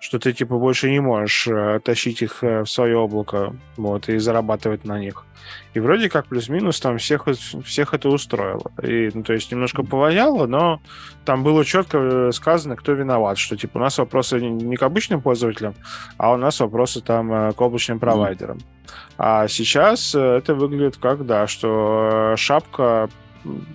что 0.00 0.18
ты 0.18 0.32
типа 0.32 0.58
больше 0.58 0.90
не 0.90 1.00
можешь 1.00 1.48
э, 1.48 1.80
тащить 1.82 2.22
их 2.22 2.42
э, 2.42 2.62
в 2.62 2.66
свое 2.66 2.96
облако 2.96 3.54
вот, 3.76 4.08
и 4.08 4.18
зарабатывать 4.18 4.84
на 4.84 4.98
них. 4.98 5.24
И 5.74 5.80
вроде 5.80 6.08
как 6.08 6.26
плюс-минус 6.26 6.80
там 6.80 6.98
всех, 6.98 7.26
всех 7.64 7.94
это 7.94 8.08
устроило. 8.08 8.70
И, 8.82 9.10
ну, 9.12 9.22
то 9.22 9.32
есть 9.32 9.50
немножко 9.52 9.82
повоняло, 9.82 10.46
но 10.46 10.80
там 11.24 11.42
было 11.42 11.64
четко 11.64 11.98
э, 11.98 12.32
сказано, 12.32 12.76
кто 12.76 12.92
виноват, 12.92 13.38
что 13.38 13.56
типа 13.56 13.78
у 13.78 13.80
нас 13.80 13.98
вопросы 13.98 14.40
не 14.40 14.76
к 14.76 14.82
обычным 14.82 15.20
пользователям, 15.20 15.74
а 16.16 16.32
у 16.32 16.36
нас 16.36 16.60
вопросы 16.60 17.00
там 17.00 17.32
э, 17.32 17.52
к 17.52 17.60
облачным 17.60 17.98
провайдерам. 17.98 18.58
А 19.18 19.48
сейчас 19.48 20.14
э, 20.14 20.18
это 20.18 20.54
выглядит 20.54 20.96
как, 20.96 21.26
да, 21.26 21.46
что 21.46 22.34
шапка, 22.36 23.08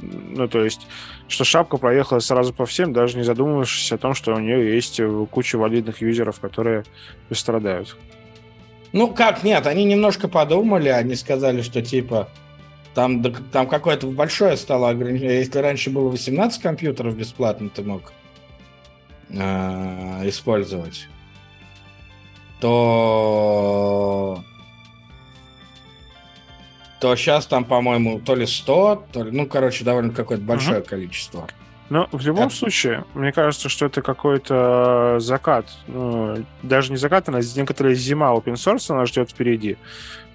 ну, 0.02 0.48
то 0.48 0.64
есть 0.64 0.88
что 1.28 1.44
шапка 1.44 1.78
проехала 1.78 2.20
сразу 2.20 2.54
по 2.54 2.66
всем, 2.66 2.94
даже 2.94 3.18
не 3.18 3.24
задумывавшись 3.24 3.92
о 3.92 3.98
том, 3.98 4.14
что 4.14 4.34
у 4.34 4.40
нее 4.40 4.76
есть 4.76 5.00
куча 5.32 5.58
валидных 5.58 6.02
юзеров, 6.02 6.40
которые 6.40 6.84
страдают. 7.32 7.98
Ну 8.94 9.08
как, 9.14 9.44
нет, 9.44 9.68
они 9.68 9.86
немножко 9.86 10.28
подумали, 10.28 10.90
они 10.90 11.16
сказали, 11.16 11.62
что 11.62 11.82
типа 11.82 12.28
там, 12.94 13.24
там 13.52 13.68
какое-то 13.68 14.08
большое 14.08 14.58
стало 14.58 14.90
ограничение. 14.90 15.40
Если 15.40 15.60
раньше 15.60 15.90
было 15.90 16.10
18 16.10 16.62
компьютеров 16.62 17.16
бесплатно, 17.16 17.70
ты 17.70 17.84
мог 17.84 18.12
э, 19.30 20.28
использовать, 20.28 21.08
то 22.60 24.44
то 27.02 27.16
сейчас 27.16 27.48
там, 27.48 27.66
по-моему, 27.66 28.20
то 28.20 28.36
ли 28.36 28.46
100, 28.46 29.08
то 29.12 29.24
ли, 29.24 29.32
ну, 29.32 29.48
короче, 29.48 29.84
довольно 29.84 30.14
какое-то 30.14 30.44
большое 30.44 30.82
uh-huh. 30.82 30.88
количество. 30.88 31.48
Но 31.90 32.08
в 32.12 32.26
любом 32.26 32.50
так. 32.50 32.54
случае, 32.54 33.04
мне 33.16 33.34
кажется, 33.34 33.68
что 33.68 33.88
это 33.88 34.02
какой-то 34.04 35.18
закат. 35.20 35.66
Ну, 35.88 36.46
даже 36.62 36.92
не 36.92 36.98
закат, 36.98 37.28
а 37.28 37.42
некоторая 37.56 37.96
зима 37.96 38.28
open 38.28 38.54
source 38.54 38.96
нас 38.96 39.10
ждет 39.10 39.32
впереди. 39.32 39.78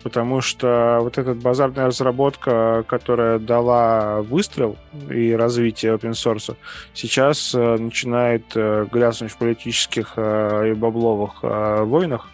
Потому 0.02 0.40
что 0.40 0.98
вот 1.00 1.18
эта 1.18 1.34
базарная 1.34 1.86
разработка, 1.86 2.84
которая 2.86 3.38
дала 3.38 4.20
выстрел 4.22 4.76
и 5.08 5.32
развитие 5.32 5.94
open 5.94 6.10
source, 6.10 6.56
сейчас 6.92 7.54
э, 7.54 7.76
начинает 7.78 8.44
э, 8.54 8.86
гляснуть 8.92 9.32
в 9.32 9.38
политических 9.38 10.14
э, 10.16 10.72
и 10.72 10.74
бабловых 10.74 11.42
войнах. 11.42 12.28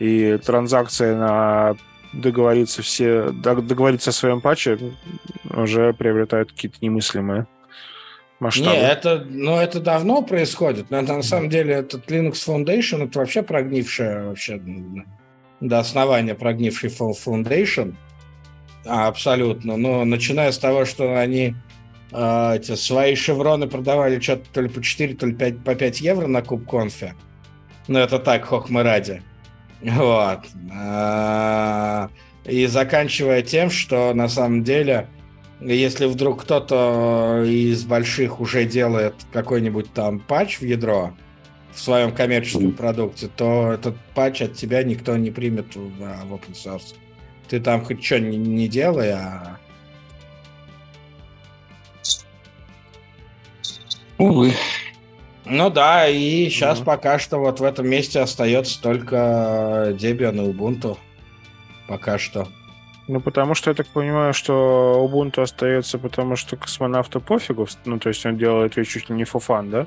И 0.00 0.38
транзакции 0.44 1.14
на 1.14 1.76
договориться 2.14 2.82
все 2.82 3.30
договориться 3.30 4.10
о 4.10 4.12
своем 4.12 4.40
патче 4.40 4.78
уже 5.50 5.92
приобретают 5.92 6.52
какие-то 6.52 6.78
немыслимые 6.80 7.46
масштабы. 8.40 8.70
Не, 8.70 8.76
это, 8.76 9.24
ну, 9.28 9.56
это 9.56 9.80
давно 9.80 10.22
происходит. 10.22 10.90
Но 10.90 10.98
это, 10.98 11.14
на 11.14 11.22
самом 11.22 11.48
деле 11.48 11.74
этот 11.74 12.10
Linux 12.10 12.34
Foundation 12.46 13.06
это 13.06 13.18
вообще 13.18 13.42
прогнившая 13.42 14.28
вообще 14.28 14.60
до 15.60 15.78
основания 15.78 16.34
прогнивший 16.34 16.90
Foundation. 16.90 17.94
А, 18.86 19.08
абсолютно. 19.08 19.76
Но 19.76 20.04
начиная 20.04 20.52
с 20.52 20.58
того, 20.58 20.84
что 20.84 21.18
они 21.18 21.54
э, 22.12 22.56
эти 22.56 22.74
свои 22.74 23.14
шевроны 23.14 23.66
продавали 23.66 24.20
что-то 24.20 24.44
то 24.52 24.60
ли 24.60 24.68
по 24.68 24.82
4, 24.82 25.14
то 25.14 25.26
ли 25.26 25.34
5, 25.34 25.64
по 25.64 25.74
5 25.74 26.00
евро 26.00 26.26
на 26.26 26.42
куб 26.42 26.68
конфе. 26.68 27.14
Ну, 27.88 27.98
это 27.98 28.18
так, 28.18 28.44
хохмы 28.44 28.82
ради. 28.82 29.22
Вот. 29.82 30.40
А, 30.72 32.10
и 32.44 32.66
заканчивая 32.66 33.42
тем, 33.42 33.70
что 33.70 34.12
на 34.14 34.28
самом 34.28 34.64
деле, 34.64 35.08
если 35.60 36.06
вдруг 36.06 36.42
кто-то 36.42 37.44
из 37.46 37.84
больших 37.84 38.40
уже 38.40 38.64
делает 38.64 39.14
какой-нибудь 39.32 39.92
там 39.92 40.20
патч 40.20 40.60
в 40.60 40.64
ядро 40.64 41.14
в 41.72 41.80
своем 41.80 42.12
коммерческом 42.12 42.72
продукте, 42.72 43.28
то 43.34 43.72
этот 43.72 43.96
патч 44.14 44.42
от 44.42 44.54
тебя 44.54 44.82
никто 44.82 45.16
не 45.16 45.30
примет 45.30 45.74
в, 45.74 45.90
в 45.90 46.32
open 46.32 46.52
source. 46.52 46.94
Ты 47.48 47.60
там 47.60 47.84
хоть 47.84 48.02
что 48.02 48.20
не, 48.20 48.36
не 48.36 48.68
делай, 48.68 49.10
а... 49.10 49.58
Увы. 54.18 54.52
Ну 55.46 55.70
да, 55.70 56.08
и 56.08 56.48
сейчас 56.48 56.80
mm 56.80 56.84
пока 56.84 57.18
что 57.18 57.38
вот 57.38 57.60
в 57.60 57.64
этом 57.64 57.86
месте 57.88 58.20
остается 58.20 58.80
только 58.80 59.94
Debian 59.98 60.36
и 60.36 60.52
Ubuntu. 60.52 60.96
Пока 61.86 62.18
что. 62.18 62.48
Ну, 63.06 63.20
потому 63.20 63.54
что 63.54 63.70
я 63.70 63.74
так 63.74 63.86
понимаю, 63.88 64.32
что 64.32 65.06
Ubuntu 65.06 65.42
остается, 65.42 65.98
потому 65.98 66.36
что 66.36 66.56
космонавту 66.56 67.20
пофигу, 67.20 67.68
ну, 67.84 67.98
то 67.98 68.08
есть 68.08 68.24
он 68.24 68.38
делает 68.38 68.78
ее 68.78 68.86
чуть 68.86 69.10
ли 69.10 69.14
не 69.14 69.24
фофан, 69.24 69.70
да? 69.70 69.86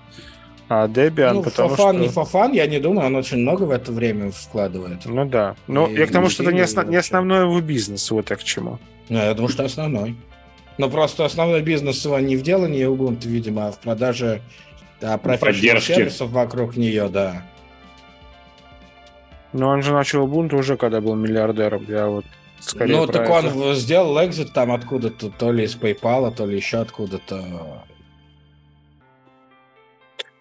А 0.70 0.88
Debian, 0.88 1.34
ну, 1.34 1.44
потому 1.44 1.70
фофан, 1.70 1.96
что... 1.96 2.04
не 2.04 2.10
фофан, 2.10 2.52
я 2.52 2.68
не 2.68 2.80
думаю, 2.80 3.08
он 3.08 3.16
очень 3.16 3.38
много 3.38 3.64
в 3.64 3.72
это 3.72 3.92
время 3.92 4.32
вкладывает. 4.32 5.06
Ну 5.06 5.26
да. 5.26 5.56
Ну, 5.68 5.90
я 5.90 6.06
к 6.06 6.12
тому, 6.12 6.30
что 6.30 6.44
это 6.44 6.52
не, 6.52 6.60
основ... 6.60 6.88
не 6.88 6.98
основной 6.98 7.42
его 7.42 7.62
бизнес, 7.62 8.12
вот 8.12 8.30
я 8.30 8.36
к 8.36 8.44
чему. 8.44 8.78
Ну, 9.10 9.18
я 9.18 9.34
думаю, 9.34 9.50
что 9.50 9.64
основной. 9.64 10.16
Но 10.78 10.90
просто 10.90 11.26
основной 11.26 11.62
бизнес 11.62 12.04
его 12.06 12.20
не 12.20 12.36
в 12.36 12.44
делании 12.44 12.86
Ubuntu, 12.86 13.28
видимо, 13.28 13.68
а 13.68 13.72
в 13.72 13.80
продаже 13.80 14.42
да, 15.01 15.18
профессиональных 15.18 15.84
сервисов 15.84 16.32
вокруг 16.32 16.75
нее, 16.75 17.10
да. 17.10 17.44
Но 19.54 19.70
он 19.70 19.82
же 19.82 19.94
начал 19.94 20.27
Ubuntu 20.27 20.58
уже, 20.58 20.77
когда 20.77 21.01
был 21.01 21.16
миллиардером. 21.16 21.86
Я 21.88 22.08
вот 22.08 22.25
скорее 22.60 22.98
Ну, 22.98 23.08
так 23.08 23.30
это. 23.30 23.34
он 23.34 23.74
сделал 23.75 24.24
экзит 24.25 24.54
там 24.54 24.72
откуда-то, 24.72 25.30
то 25.30 25.51
ли 25.51 25.63
из 25.66 25.75
PayPal, 25.75 26.34
то 26.36 26.46
ли 26.46 26.56
еще 26.56 26.77
откуда-то. 26.77 27.86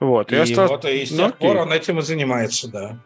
Вот, 0.01 0.33
и, 0.33 0.37
и 0.37 0.39
осталось... 0.39 0.71
вот 0.71 0.85
и 0.85 1.07
с 1.07 1.11
ну, 1.11 1.29
тех 1.29 1.39
пор 1.39 1.57
он 1.57 1.73
этим 1.73 1.99
и 1.99 2.03
занимается, 2.03 2.71
да. 2.71 2.99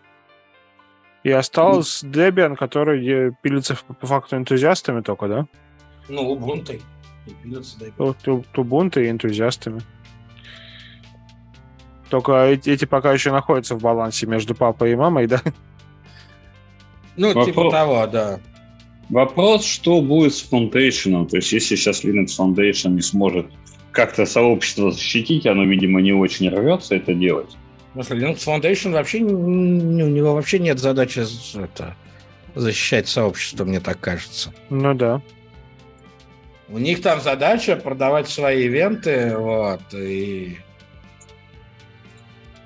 И 1.22 1.30
остался 1.30 2.06
Debian, 2.06 2.56
который 2.56 3.34
пилится 3.42 3.76
по 4.00 4.06
факту 4.06 4.36
энтузиастами 4.36 5.02
только, 5.02 5.28
да? 5.28 5.46
Ну, 6.08 6.34
Ubuntu. 6.34 6.80
И 7.26 7.30
пилится 7.42 7.78
Debian. 7.78 8.44
Ubuntu 8.54 9.04
и 9.04 9.10
энтузиастами. 9.10 9.82
Только 12.10 12.32
эти 12.46 12.84
пока 12.84 13.12
еще 13.12 13.30
находятся 13.30 13.76
в 13.76 13.80
балансе 13.80 14.26
между 14.26 14.54
папой 14.54 14.92
и 14.92 14.96
мамой, 14.96 15.28
да? 15.28 15.40
Ну, 17.16 17.28
типа 17.28 17.38
Вопрос... 17.38 17.46
типа 17.46 17.70
того, 17.70 18.06
да. 18.08 18.40
Вопрос, 19.08 19.64
что 19.64 20.00
будет 20.00 20.34
с 20.34 20.50
Foundation? 20.50 21.28
То 21.28 21.36
есть, 21.36 21.52
если 21.52 21.76
сейчас 21.76 22.04
Linux 22.04 22.28
Foundation 22.38 22.90
не 22.90 23.02
сможет 23.02 23.46
как-то 23.92 24.26
сообщество 24.26 24.90
защитить, 24.90 25.46
оно, 25.46 25.64
видимо, 25.64 26.00
не 26.00 26.12
очень 26.12 26.48
рвется 26.48 26.96
это 26.96 27.14
делать. 27.14 27.56
Linux 27.94 28.38
Foundation 28.38 28.92
вообще, 28.92 29.18
у 29.18 30.08
него 30.08 30.34
вообще 30.34 30.58
нет 30.58 30.78
задачи 30.78 31.22
это, 31.56 31.96
защищать 32.54 33.08
сообщество, 33.08 33.64
мне 33.64 33.80
так 33.80 34.00
кажется. 34.00 34.52
Ну 34.68 34.94
да. 34.94 35.22
У 36.68 36.78
них 36.78 37.02
там 37.02 37.20
задача 37.20 37.76
продавать 37.76 38.28
свои 38.28 38.66
ивенты, 38.66 39.36
вот, 39.36 39.82
и 39.92 40.58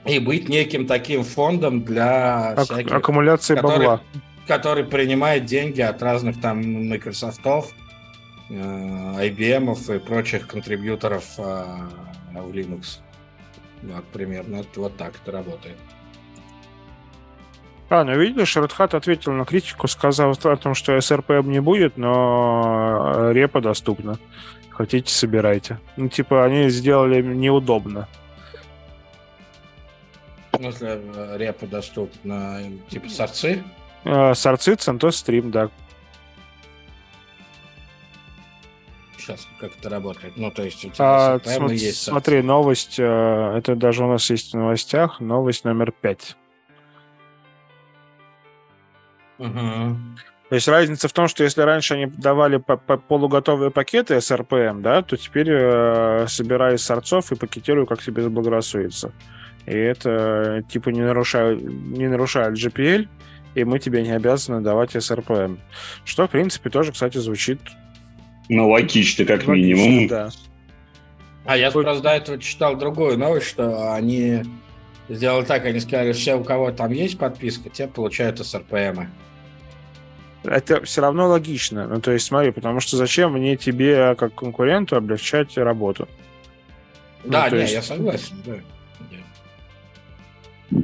и 0.07 0.19
быть 0.19 0.49
неким 0.49 0.87
таким 0.87 1.25
фондом 1.25 1.83
для 1.83 2.53
Ак- 2.53 2.65
всяких... 2.65 2.93
Аккумуляции 2.93 3.55
который, 3.55 3.79
бабла. 3.79 4.01
Который 4.47 4.85
принимает 4.85 5.45
деньги 5.47 5.81
от 5.81 6.03
разных 6.03 6.41
там 6.41 6.89
Microsoftов, 6.89 7.73
э, 8.51 8.55
IBM 8.55 9.97
и 9.97 9.99
прочих 9.99 10.47
контрибьюторов 10.47 11.25
э, 11.39 11.65
в 12.33 12.51
Linux. 12.51 12.99
Вот, 13.83 14.05
примерно 14.07 14.65
вот 14.77 14.97
так 14.97 15.15
это 15.23 15.33
работает. 15.33 15.77
А, 17.91 18.03
ну 18.03 18.19
видишь, 18.19 18.57
Hat 18.57 18.97
ответил 18.97 19.33
на 19.33 19.45
критику, 19.45 19.89
сказав 19.89 20.45
о 20.45 20.57
том, 20.57 20.75
что 20.75 20.97
SRPM 20.97 21.47
не 21.47 21.61
будет, 21.61 21.97
но 21.97 23.31
репа 23.31 23.61
доступна. 23.61 24.19
Хотите, 24.71 25.13
собирайте. 25.13 25.79
Ну, 25.97 26.09
типа, 26.09 26.45
они 26.45 26.69
сделали 26.69 27.23
неудобно. 27.23 28.09
В 30.55 30.63
смысле, 30.63 31.01
э, 31.03 31.37
репа 31.39 31.67
доступна, 31.67 32.63
типа 32.89 33.09
сорцы? 33.09 33.63
А, 34.05 34.35
сорцы, 34.35 34.75
Центос 34.75 35.17
стрим, 35.17 35.51
да. 35.51 35.71
Сейчас 39.17 39.49
как 39.59 39.73
это 39.79 39.89
работает? 39.89 40.37
Ну, 40.37 40.51
то 40.51 40.63
есть 40.63 40.85
у 40.85 40.91
тебя 40.91 41.35
а, 41.35 41.41
см- 41.43 41.73
есть 41.73 42.03
Смотри, 42.03 42.43
новость, 42.43 42.97
э, 42.99 43.55
это 43.57 43.75
даже 43.75 44.05
у 44.05 44.09
нас 44.09 44.29
есть 44.29 44.53
в 44.53 44.57
новостях, 44.57 45.21
новость 45.21 45.65
номер 45.65 45.93
пять. 45.93 46.37
Угу. 49.39 49.97
То 50.51 50.55
есть 50.55 50.69
разница 50.69 51.09
в 51.09 51.13
том, 51.13 51.27
что 51.27 51.43
если 51.43 51.63
раньше 51.63 51.95
они 51.95 52.07
давали 52.07 52.59
по 52.59 52.75
-по 52.75 52.99
полуготовые 52.99 53.71
пакеты 53.71 54.15
SRPM, 54.17 54.83
да, 54.83 55.03
то 55.03 55.17
теперь 55.17 55.49
э, 55.51 56.27
собирай 56.29 56.77
сорцов 56.79 57.33
и 57.33 57.35
пакетирую, 57.35 57.87
как 57.87 58.03
тебе 58.03 58.23
заблагорассудится 58.23 59.11
и 59.67 59.75
это 59.75 60.63
типа 60.69 60.91
не 60.91 61.01
нарушает, 61.01 61.63
не 61.63 62.09
нарушает 62.09 62.55
GPL, 62.55 63.09
и 63.55 63.65
мы 63.65 63.79
тебе 63.79 64.03
не 64.03 64.11
обязаны 64.11 64.61
давать 64.61 64.95
SRPM. 64.97 65.59
Что, 66.05 66.27
в 66.27 66.31
принципе, 66.31 66.71
тоже, 66.71 66.93
кстати, 66.93 67.19
звучит... 67.19 67.61
Ну, 68.49 68.69
логично, 68.71 69.25
как 69.25 69.47
логично, 69.47 69.81
минимум. 69.81 70.09
Да. 70.09 70.31
А 71.47 71.57
я 71.57 71.71
просто 71.71 72.03
до 72.03 72.11
этого 72.11 72.39
читал 72.39 72.77
другую 72.77 73.19
новость, 73.19 73.47
что 73.47 73.95
они 73.95 74.43
сделали 75.09 75.45
так, 75.45 75.65
они 75.65 75.81
сказали, 75.81 76.13
все, 76.13 76.35
у 76.35 76.45
кого 76.45 76.73
там 76.73 76.91
есть 76.93 77.19
подписка, 77.19 77.71
те 77.71 77.87
получают 77.87 78.41
SRPM. 78.41 79.07
Это 80.45 80.85
все 80.85 81.01
равно 81.01 81.29
логично. 81.29 81.87
Ну, 81.87 82.01
то 82.01 82.13
есть, 82.13 82.27
смотри, 82.27 82.51
потому 82.51 82.81
что 82.81 82.97
зачем 82.97 83.33
мне 83.33 83.57
тебе, 83.57 84.15
как 84.15 84.35
конкуренту, 84.35 84.97
облегчать 84.97 85.57
работу? 85.57 86.07
Да, 87.25 87.49
ну, 87.51 87.57
не, 87.57 87.63
есть... 87.63 87.73
я 87.73 87.83
согласен, 87.83 88.37
да. 88.45 88.57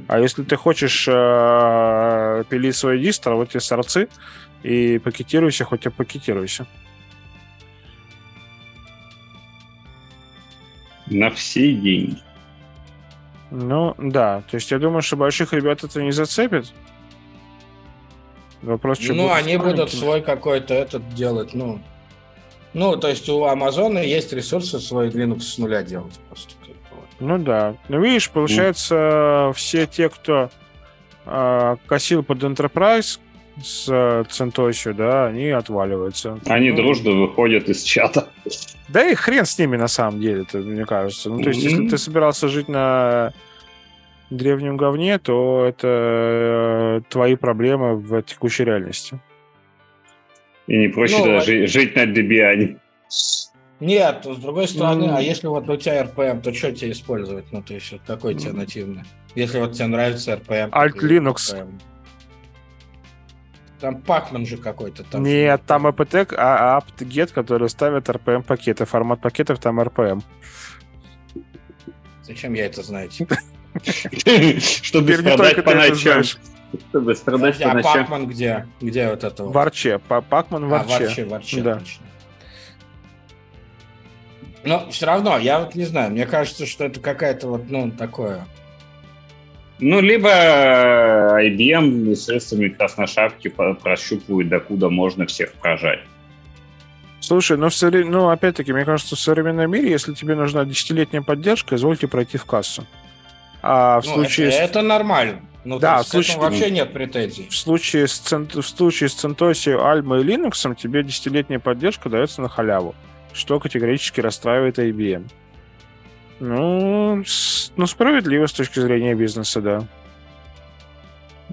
А 0.09 0.19
если 0.19 0.43
ты 0.43 0.57
хочешь 0.57 1.07
э, 1.09 2.45
пилить 2.49 2.77
свой 2.77 3.01
дистро, 3.01 3.37
вот 3.37 3.51
тебе 3.51 3.61
сорцы, 3.61 4.09
и 4.63 4.99
пакетируйся, 4.99 5.65
хоть 5.65 5.87
и 5.87 5.89
пакетируйся. 5.89 6.67
На 11.07 11.31
все 11.31 11.73
деньги. 11.73 12.19
Ну, 13.51 13.95
да. 13.99 14.43
То 14.51 14.57
есть 14.57 14.71
я 14.71 14.79
думаю, 14.79 15.03
что 15.03 15.17
больших 15.17 15.53
ребят 15.53 15.83
это 15.83 16.03
не 16.03 16.13
зацепит. 16.13 16.73
Вопрос, 18.63 18.99
что 18.99 19.15
Ну, 19.15 19.33
они 19.33 19.57
будут 19.57 19.91
свой 19.91 20.21
какой-то 20.23 20.75
этот 20.75 21.15
делать, 21.15 21.55
ну... 21.55 21.81
Ну, 22.73 22.97
то 22.97 23.09
есть 23.09 23.29
у 23.29 23.45
Амазона 23.47 23.99
есть 23.99 24.33
ресурсы 24.33 24.79
свой 24.79 25.09
Linux 25.09 25.41
с 25.41 25.59
нуля 25.59 25.83
делать 25.83 26.21
просто. 26.29 26.55
Ну 27.21 27.39
да. 27.39 27.75
Ну, 27.89 28.01
видишь, 28.01 28.31
получается, 28.31 28.95
mm. 28.95 29.53
все 29.53 29.87
те, 29.87 30.09
кто 30.09 30.51
э, 31.27 31.77
косил 31.87 32.23
под 32.23 32.43
Enterprise, 32.43 33.21
с 33.63 33.89
CentOS, 33.89 34.95
да, 34.95 35.27
они 35.27 35.51
отваливаются. 35.51 36.39
Они 36.47 36.71
ну, 36.71 36.77
дружно 36.77 37.13
выходят 37.13 37.69
из 37.69 37.83
чата. 37.83 38.29
Да 38.89 39.07
и 39.07 39.15
хрен 39.15 39.45
с 39.45 39.59
ними 39.59 39.77
на 39.77 39.89
самом 39.89 40.21
деле, 40.21 40.43
это, 40.43 40.59
мне 40.59 40.85
кажется. 40.85 41.31
Ну, 41.31 41.43
то 41.43 41.51
есть, 41.51 41.61
mm-hmm. 41.61 41.71
если 41.71 41.89
ты 41.89 41.99
собирался 41.99 42.49
жить 42.49 42.69
на 42.69 43.33
древнем 44.31 44.77
говне, 44.77 45.19
то 45.19 45.65
это 45.69 45.89
э, 45.89 47.01
твои 47.09 47.37
проблемы 47.37 47.97
в 47.97 48.23
текущей 48.23 48.65
реальности. 48.65 49.21
И 50.67 50.79
не 50.79 50.89
проще 50.89 51.19
ну, 51.19 51.27
даже 51.27 51.67
жить 51.67 51.97
на 51.97 52.05
Debian. 52.05 52.79
Нет, 53.81 54.27
с 54.27 54.37
другой 54.37 54.69
стороны, 54.69 55.05
mm. 55.05 55.17
а 55.17 55.21
если 55.23 55.47
вот 55.47 55.69
у 55.69 55.77
тебя 55.77 56.03
RPM, 56.05 56.43
то 56.43 56.53
что 56.53 56.71
тебе 56.71 56.93
использовать? 56.93 57.51
Ну, 57.51 57.63
то 57.63 57.73
есть, 57.73 57.91
вот 57.93 58.03
какой 58.07 58.35
тебе 58.35 58.53
нативный? 58.53 59.05
Если 59.35 59.59
вот 59.59 59.73
тебе 59.73 59.87
нравится 59.87 60.35
RPM. 60.35 60.71
Alt 60.71 60.97
Linux. 61.01 61.55
RPM. 61.55 61.81
Там 63.81 63.97
Pacman 64.07 64.45
же 64.45 64.59
какой-то. 64.59 65.05
Там 65.05 65.23
Нет, 65.23 65.63
там 65.67 65.87
apt 65.87 66.35
а 66.37 66.79
apt-get, 66.79 67.33
который 67.33 67.71
ставит 67.71 68.09
RPM-пакеты. 68.09 68.85
Формат 68.85 69.23
пакетов 69.23 69.59
там 69.59 69.81
RPM. 69.81 70.23
Зачем 72.23 72.53
я 72.53 72.67
это 72.67 72.83
знаю? 72.83 73.11
Чтобы 74.61 75.15
страдать 75.15 75.65
по 75.65 75.75
ночам. 75.75 76.23
Чтобы 76.91 77.15
страдать 77.15 77.59
по 77.59 77.73
ночам. 77.73 77.87
А 77.87 78.05
Pacman 78.05 78.27
где? 78.27 78.67
Где 78.83 79.09
вот 79.09 79.25
это? 79.25 79.45
В 79.45 79.57
Арче. 79.57 79.99
Pacman 80.09 80.67
в 80.67 80.75
Арче. 80.75 80.95
А, 80.95 80.99
в 80.99 81.03
Арче, 81.03 81.25
в 81.25 81.35
Арче, 81.35 81.63
да. 81.63 81.79
точно. 81.79 82.07
Но 84.65 84.91
все 84.91 85.07
равно, 85.07 85.39
я 85.39 85.61
вот 85.61 85.75
не 85.75 85.85
знаю, 85.85 86.11
мне 86.11 86.27
кажется, 86.27 86.67
что 86.67 86.85
это 86.85 87.01
какая-то 87.01 87.49
вот, 87.49 87.71
ну, 87.71 87.91
такое... 87.91 88.47
Ну, 89.79 90.01
либо 90.01 90.29
IBM 90.29 92.15
средствами 92.15 92.69
красношапки 92.69 93.49
прощупывают, 93.49 94.51
докуда 94.51 94.91
можно 94.91 95.25
всех 95.25 95.55
прожать. 95.55 96.01
Слушай, 97.21 97.57
ну, 97.57 97.71
в 97.71 97.75
совре... 97.75 98.05
ну, 98.05 98.29
опять-таки, 98.29 98.75
мне 98.75 98.85
кажется, 98.85 99.17
в 99.17 99.21
современном 99.21 99.71
мире, 99.71 99.91
если 99.91 100.13
тебе 100.13 100.35
нужна 100.35 100.67
десятилетняя 100.67 101.23
поддержка, 101.23 101.77
извольте 101.77 102.09
пройти 102.09 102.37
в 102.37 102.45
кассу. 102.45 102.87
А 103.63 104.01
в 104.03 104.07
ну, 104.07 104.15
случае... 104.15 104.49
Это, 104.49 104.65
это 104.65 104.83
нормально. 104.83 105.41
Ну, 105.65 105.79
да, 105.79 106.03
в 106.03 106.09
случае... 106.09 106.39
вообще 106.39 106.71
нет 106.71 106.93
претензий. 106.93 107.47
В 107.49 107.57
случае 107.57 108.07
с, 108.09 108.19
цент... 108.19 108.55
в 108.55 108.63
случае 108.63 109.09
с 109.09 109.25
CentOS, 109.25 109.77
Alma 109.77 110.21
и 110.21 110.25
Linux 110.25 110.75
тебе 110.75 111.03
десятилетняя 111.03 111.59
поддержка 111.59 112.11
дается 112.11 112.43
на 112.43 112.49
халяву 112.49 112.95
что 113.33 113.61
категорически 113.61 114.21
расстраивает 114.21 114.79
IBM. 114.79 115.31
Ну, 116.41 117.23
с, 117.27 117.73
ну, 117.77 117.87
справедливо 117.87 118.47
с 118.47 118.53
точки 118.53 118.81
зрения 118.81 119.15
бизнеса, 119.15 119.61
да. 119.61 119.87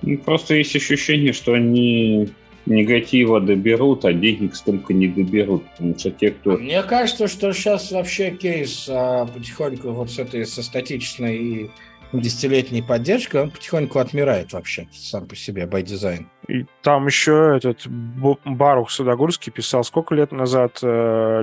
Ну, 0.02 0.18
просто 0.20 0.56
есть 0.56 0.76
ощущение, 0.76 1.34
что 1.34 1.54
они 1.54 2.30
негатива 2.66 3.40
доберут, 3.40 4.06
а 4.06 4.14
денег 4.14 4.56
столько 4.56 4.94
не 4.94 5.08
доберут. 5.08 5.64
Потому 5.72 5.98
что 5.98 6.12
те, 6.12 6.32
кто... 6.32 6.58
Мне 6.58 6.84
кажется, 6.84 7.28
что 7.28 7.52
сейчас 7.54 7.92
вообще 7.92 8.32
кейс 8.32 8.88
а, 8.90 9.26
потихоньку 9.26 9.92
вот 9.92 10.12
с 10.12 10.20
этой 10.20 10.46
со 10.46 10.62
статичной 10.64 11.38
и 11.38 11.70
десятилетней 12.14 12.84
поддержкой, 12.84 13.44
он 13.44 13.52
потихоньку 13.52 14.00
отмирает 14.00 14.54
вообще 14.54 14.88
сам 14.94 15.28
по 15.28 15.36
себе, 15.36 15.64
by 15.64 15.84
design. 15.84 16.26
И 16.48 16.66
там 16.82 17.08
еще 17.08 17.56
этот 17.58 17.86
Барух 17.88 18.90
Судогурский 18.92 19.52
писал 19.52 19.84
сколько 19.84 20.16
лет 20.16 20.32
назад 20.32 20.80
э, 20.82 20.88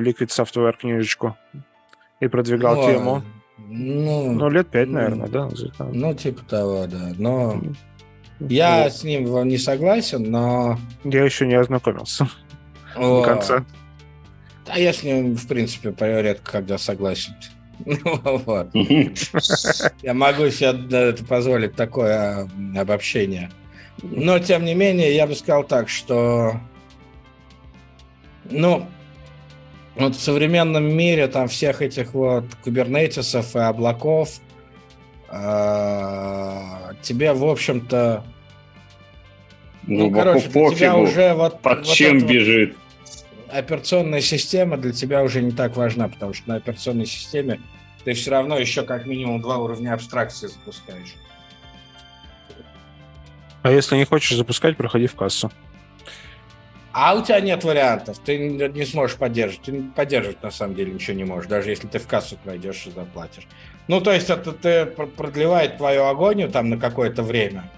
Liquid 0.01 0.29
Software 0.29 0.77
книжечку 0.77 1.37
и 2.21 2.29
продвигал 2.29 2.77
ну, 2.77 2.87
тему. 2.87 3.23
Ну, 3.59 4.33
ну, 4.33 4.49
лет 4.49 4.69
пять, 4.69 4.89
ну, 4.89 4.95
наверное, 4.95 5.29
да? 5.29 5.49
Ну, 5.79 6.15
типа 6.15 6.43
того, 6.45 6.87
да. 6.87 7.13
Но 7.19 7.61
я 8.41 8.85
вот. 8.85 8.93
с 8.93 9.05
ним 9.05 9.47
не 9.47 9.59
согласен, 9.59 10.31
но... 10.31 10.79
Я 11.05 11.25
еще 11.25 11.47
не 11.47 11.55
ознакомился 11.55 12.29
О. 12.97 13.21
до 13.21 13.23
конца. 13.23 13.65
А 14.67 14.79
я 14.79 14.93
с 14.93 15.03
ним, 15.03 15.35
в 15.35 15.47
принципе, 15.47 15.95
редко 15.99 16.53
когда 16.53 16.79
согласен. 16.79 17.35
Вот. 17.85 18.71
Я 20.03 20.15
могу 20.15 20.49
себе 20.51 21.13
позволить 21.29 21.75
такое 21.75 22.49
обобщение. 22.77 23.51
Но, 24.03 24.39
тем 24.39 24.65
не 24.65 24.75
менее, 24.75 25.15
я 25.15 25.27
бы 25.27 25.35
сказал 25.35 25.65
так, 25.65 25.89
что 25.89 26.61
ну, 28.51 28.87
вот 29.97 30.17
в 30.17 30.21
современном 30.21 30.85
мире 30.85 31.29
там 31.29 31.49
всех 31.49 31.83
этих 31.83 32.15
вот 32.15 32.45
кубернетисов 32.63 33.55
и 33.55 33.61
облаков 33.61 34.41
а, 35.29 36.93
тебе, 37.03 37.33
в 37.33 37.45
общем-то, 37.45 38.25
ну, 39.87 40.11
короче, 40.11 40.49
тебя 40.49 40.97
уже 40.97 41.35
вот... 41.35 41.61
Под 41.61 41.85
чем 41.85 42.27
бежит? 42.27 42.77
Операционная 43.55 44.21
система 44.21 44.77
для 44.77 44.93
тебя 44.93 45.23
уже 45.23 45.41
не 45.41 45.53
так 45.53 45.77
важна, 45.77 46.09
потому 46.09 46.35
что 46.35 46.49
на 46.49 46.57
операционной 46.57 47.07
системе 47.07 47.61
ты 48.05 48.13
все 48.13 48.31
равно 48.31 48.59
еще 48.59 48.83
как 48.83 49.07
минимум 49.07 49.41
два 49.41 49.59
уровня 49.59 49.95
абстракции 49.95 50.49
запускаешь. 50.49 51.15
А 53.63 53.71
если 53.71 53.97
не 53.97 54.05
хочешь 54.05 54.37
запускать, 54.37 54.77
проходи 54.77 55.07
в 55.07 55.15
кассу. 55.15 55.51
А 56.93 57.15
у 57.15 57.25
тебя 57.25 57.41
нет 57.41 57.65
вариантов, 57.65 58.19
ты 58.19 58.39
не 58.39 58.85
сможешь 58.85 59.17
поддерживать. 59.17 59.67
Ты 59.67 59.83
поддерживать 59.97 60.43
на 60.43 60.51
самом 60.51 60.75
деле 60.75 60.93
ничего 60.93 61.17
не 61.17 61.25
можешь, 61.25 61.49
даже 61.49 61.71
если 61.71 61.89
ты 61.89 61.99
в 61.99 62.07
кассу 62.07 62.37
пройдешь 62.45 62.87
и 62.87 62.91
заплатишь. 62.91 63.49
Ну, 63.89 64.01
то 64.01 64.13
есть 64.13 64.31
это 64.31 64.53
ты 64.53 64.87
продлевает 64.87 65.79
твою 65.79 66.05
агонию 66.05 66.51
там 66.51 66.71
на 66.71 66.79
какое-то 66.79 67.23
время, 67.23 67.71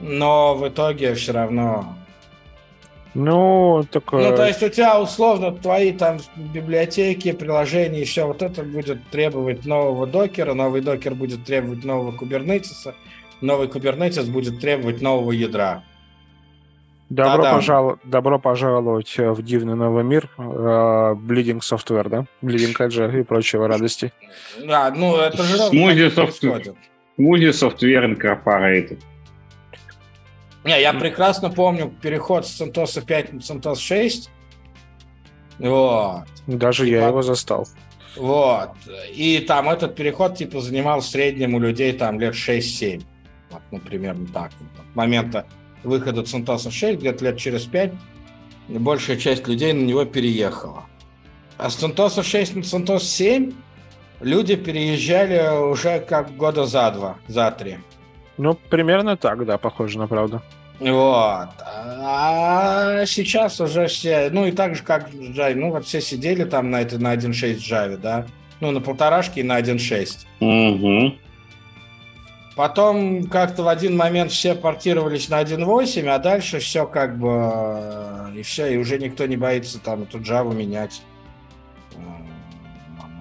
но 0.00 0.54
в 0.54 0.68
итоге 0.68 1.14
все 1.14 1.32
равно 1.32 1.96
ну, 3.16 3.84
такое... 3.90 4.30
Ну, 4.30 4.36
то 4.36 4.46
есть 4.46 4.62
у 4.62 4.68
тебя 4.68 5.00
условно 5.00 5.52
твои 5.52 5.92
там 5.92 6.18
библиотеки, 6.36 7.32
приложения 7.32 8.02
и 8.02 8.04
все 8.04 8.26
вот 8.26 8.42
это 8.42 8.62
будет 8.62 9.08
требовать 9.10 9.64
нового 9.64 10.06
докера, 10.06 10.54
новый 10.54 10.80
докер 10.82 11.14
будет 11.14 11.44
требовать 11.44 11.84
нового 11.84 12.12
кубернетиса, 12.12 12.94
новый 13.40 13.68
кубернетис 13.68 14.28
будет 14.28 14.60
требовать 14.60 15.00
нового 15.00 15.32
ядра. 15.32 15.82
Добро, 17.08 17.42
пожал... 17.44 17.98
Добро 18.04 18.38
пожаловать 18.38 19.16
в 19.16 19.42
дивный 19.42 19.76
новый 19.76 20.02
мир. 20.02 20.28
Bleeding 20.36 21.60
Software, 21.60 22.08
да? 22.08 22.26
Bleeding 22.42 22.74
Edge 22.76 23.20
и 23.20 23.22
прочего 23.22 23.68
радости. 23.68 24.12
Да, 24.64 24.92
ну 24.94 25.16
это 25.16 25.42
же... 25.42 25.56
Smoothie 25.56 26.12
Software. 26.12 26.74
Smoothie 27.18 27.52
Software 27.52 28.04
Incorporated. 28.12 28.98
Не, 30.66 30.80
я 30.80 30.92
прекрасно 30.92 31.48
помню 31.48 31.94
переход 32.02 32.44
с 32.44 32.60
CentOS 32.60 33.04
5 33.06 33.32
на 33.34 33.38
CentOS 33.38 33.76
6. 33.76 34.30
Вот. 35.60 36.24
Даже 36.48 36.88
и 36.88 36.90
я 36.90 37.02
под... 37.02 37.08
его 37.10 37.22
застал. 37.22 37.68
Вот. 38.16 38.70
И 39.14 39.38
там 39.46 39.68
этот 39.68 39.94
переход 39.94 40.36
типа 40.36 40.60
занимал 40.60 41.00
в 41.00 41.06
среднем 41.06 41.54
у 41.54 41.60
людей 41.60 41.92
там 41.92 42.18
лет 42.18 42.34
6-7. 42.34 43.04
Вот, 43.50 43.62
ну, 43.70 43.78
примерно 43.78 44.26
так. 44.26 44.50
От 44.76 44.96
момента 44.96 45.46
выхода 45.84 46.22
CentOS 46.22 46.68
6, 46.68 46.98
где-то 46.98 47.24
лет 47.24 47.38
через 47.38 47.64
5, 47.66 47.92
большая 48.68 49.18
часть 49.18 49.46
людей 49.46 49.72
на 49.72 49.84
него 49.84 50.04
переехала. 50.04 50.84
А 51.58 51.70
с 51.70 51.80
CentOS 51.80 52.24
6 52.24 52.56
на 52.56 52.60
CentOS 52.60 53.00
7 53.00 53.52
люди 54.20 54.56
переезжали 54.56 55.70
уже 55.70 56.00
как 56.00 56.36
года 56.36 56.66
за 56.66 56.90
два, 56.90 57.18
за 57.28 57.52
три. 57.52 57.78
Ну, 58.36 58.54
примерно 58.54 59.16
так, 59.16 59.46
да, 59.46 59.58
похоже 59.58 59.98
на 59.98 60.08
правду. 60.08 60.42
Вот. 60.78 61.48
А 61.64 63.04
сейчас 63.06 63.60
уже 63.60 63.86
все, 63.86 64.28
ну 64.30 64.46
и 64.46 64.52
так 64.52 64.74
же, 64.74 64.82
как 64.82 65.10
в 65.10 65.14
Java, 65.14 65.54
ну 65.54 65.70
вот 65.70 65.86
все 65.86 66.00
сидели 66.00 66.44
там 66.44 66.70
на, 66.70 66.82
это, 66.82 66.98
на 66.98 67.14
1.6 67.14 67.56
Java, 67.56 67.96
да? 67.96 68.26
Ну, 68.60 68.70
на 68.70 68.80
полторашке 68.80 69.40
и 69.40 69.42
на 69.42 69.60
1.6. 69.60 70.26
Угу. 70.40 71.14
Потом 72.56 73.24
как-то 73.24 73.62
в 73.62 73.68
один 73.68 73.96
момент 73.96 74.32
все 74.32 74.54
портировались 74.54 75.28
на 75.28 75.42
1.8, 75.42 76.08
а 76.08 76.18
дальше 76.18 76.58
все 76.58 76.86
как 76.86 77.18
бы... 77.18 78.32
И 78.34 78.42
все, 78.42 78.72
и 78.72 78.76
уже 78.76 78.98
никто 78.98 79.26
не 79.26 79.36
боится 79.36 79.78
там 79.78 80.02
эту 80.02 80.18
Java 80.18 80.54
менять 80.54 81.02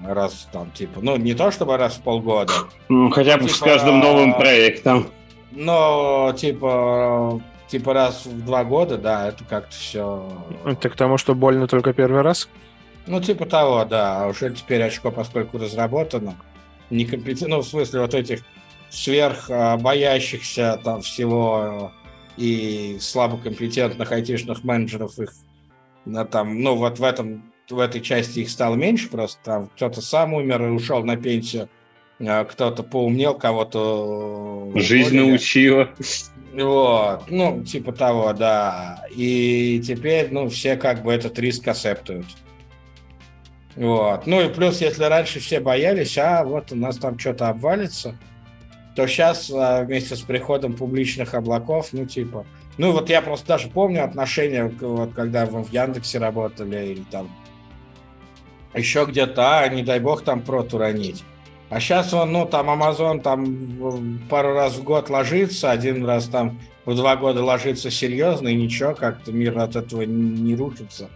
раз 0.07 0.47
там, 0.51 0.71
типа, 0.71 0.99
ну, 1.01 1.17
не 1.17 1.33
то 1.33 1.51
чтобы 1.51 1.77
раз 1.77 1.95
в 1.95 2.01
полгода. 2.01 2.53
Ну, 2.89 3.09
хотя 3.09 3.37
бы 3.37 3.45
типа, 3.45 3.55
с 3.55 3.59
каждым 3.59 3.99
новым 3.99 4.35
проектом. 4.35 5.07
Но, 5.55 6.33
типа, 6.37 7.41
типа 7.67 7.93
раз 7.93 8.25
в 8.25 8.45
два 8.45 8.63
года, 8.63 8.97
да, 8.97 9.29
это 9.29 9.43
как-то 9.45 9.71
все... 9.71 10.29
Это 10.65 10.89
к 10.89 10.95
тому, 10.95 11.17
что 11.17 11.33
больно 11.33 11.67
только 11.67 11.93
первый 11.93 12.21
раз? 12.21 12.49
Ну, 13.07 13.21
типа 13.21 13.45
того, 13.45 13.85
да. 13.85 14.23
А 14.23 14.27
уже 14.27 14.53
теперь 14.53 14.83
очко, 14.83 15.11
поскольку 15.11 15.57
разработано, 15.57 16.35
некомпетентно, 16.89 17.57
ну, 17.57 17.61
в 17.61 17.67
смысле 17.67 18.01
вот 18.01 18.13
этих 18.13 18.41
сверх 18.89 19.49
а, 19.49 19.77
боящихся 19.77 20.79
там 20.83 21.01
всего 21.01 21.91
и 22.37 22.97
слабокомпетентных 22.99 24.11
айтишных 24.11 24.63
менеджеров 24.63 25.17
их 25.19 25.33
на 26.05 26.25
там, 26.25 26.61
ну, 26.61 26.75
вот 26.75 26.99
в 26.99 27.03
этом 27.03 27.51
в 27.69 27.79
этой 27.79 28.01
части 28.01 28.39
их 28.39 28.49
стало 28.49 28.75
меньше, 28.75 29.09
просто 29.09 29.39
там 29.43 29.69
кто-то 29.75 30.01
сам 30.01 30.33
умер 30.33 30.67
и 30.67 30.69
ушел 30.69 31.03
на 31.03 31.17
пенсию, 31.17 31.69
кто-то 32.19 32.83
поумнел, 32.83 33.35
кого-то... 33.35 34.71
Жизнь 34.75 35.17
уволили. 35.17 35.29
научила. 35.29 35.89
Вот, 36.53 37.23
ну, 37.29 37.63
типа 37.63 37.91
того, 37.91 38.31
да. 38.31 39.05
И 39.13 39.81
теперь, 39.85 40.29
ну, 40.31 40.47
все 40.47 40.77
как 40.77 41.03
бы 41.03 41.11
этот 41.11 41.37
риск 41.37 41.67
акцептуют. 41.67 42.25
Вот. 43.75 44.25
Ну 44.25 44.41
и 44.41 44.53
плюс, 44.53 44.79
если 44.79 45.03
раньше 45.03 45.39
все 45.39 45.59
боялись, 45.59 46.17
а 46.17 46.43
вот 46.43 46.71
у 46.71 46.75
нас 46.75 46.97
там 46.97 47.19
что-то 47.19 47.49
обвалится, 47.49 48.17
то 48.95 49.05
сейчас 49.05 49.51
а, 49.53 49.83
вместе 49.83 50.15
с 50.15 50.21
приходом 50.21 50.73
публичных 50.73 51.33
облаков, 51.33 51.89
ну 51.91 52.05
типа, 52.05 52.45
ну 52.77 52.93
вот 52.93 53.09
я 53.09 53.21
просто 53.21 53.47
даже 53.47 53.67
помню 53.67 54.05
отношения, 54.05 54.71
вот 54.79 55.13
когда 55.13 55.45
вы 55.45 55.61
в 55.61 55.73
Яндексе 55.73 56.19
работали 56.19 56.93
или 56.93 57.03
там 57.11 57.29
еще 58.73 59.05
где-то, 59.05 59.59
а, 59.59 59.67
не 59.67 59.83
дай 59.83 59.99
бог 59.99 60.23
там 60.23 60.41
прот 60.41 60.73
уронить. 60.73 61.23
А 61.69 61.79
сейчас 61.79 62.13
он, 62.13 62.31
ну, 62.31 62.45
там 62.45 62.69
Amazon 62.69 63.21
там 63.21 64.19
пару 64.29 64.53
раз 64.53 64.75
в 64.75 64.83
год 64.83 65.09
ложится, 65.09 65.71
один 65.71 66.05
раз 66.05 66.27
там 66.27 66.59
в 66.85 66.95
два 66.95 67.15
года 67.15 67.43
ложится 67.43 67.89
серьезно, 67.89 68.49
и 68.49 68.55
ничего, 68.55 68.93
как-то 68.93 69.31
мир 69.31 69.57
от 69.57 69.75
этого 69.75 70.03
не 70.03 70.55
рушится. 70.55 71.09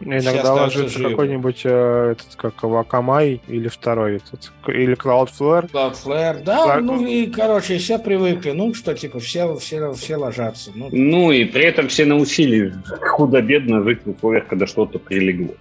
Иногда 0.00 0.52
ложится 0.52 1.02
какой-нибудь 1.02 1.62
э, 1.64 2.12
этот, 2.12 2.36
как 2.36 2.62
Вакамай 2.62 3.40
или 3.48 3.66
второй 3.66 4.16
этот, 4.16 4.52
или 4.68 4.96
Cloudflare. 4.96 5.70
Cloudflare, 5.70 6.42
да, 6.44 6.78
Cloud... 6.78 6.80
ну 6.82 7.04
и, 7.04 7.26
короче, 7.26 7.78
все 7.78 7.98
привыкли, 7.98 8.52
ну, 8.52 8.74
что, 8.74 8.94
типа, 8.94 9.18
все, 9.18 9.56
все, 9.56 9.92
все 9.94 10.16
ложатся. 10.16 10.70
Ну, 10.74 10.88
ну 10.92 11.32
и 11.32 11.44
при 11.44 11.64
этом 11.64 11.88
все 11.88 12.04
научились 12.04 12.72
худо-бедно 13.00 13.82
жить 13.82 14.02
в 14.04 14.10
условиях, 14.10 14.46
когда 14.46 14.68
что-то 14.68 15.00
прилегло. 15.00 15.54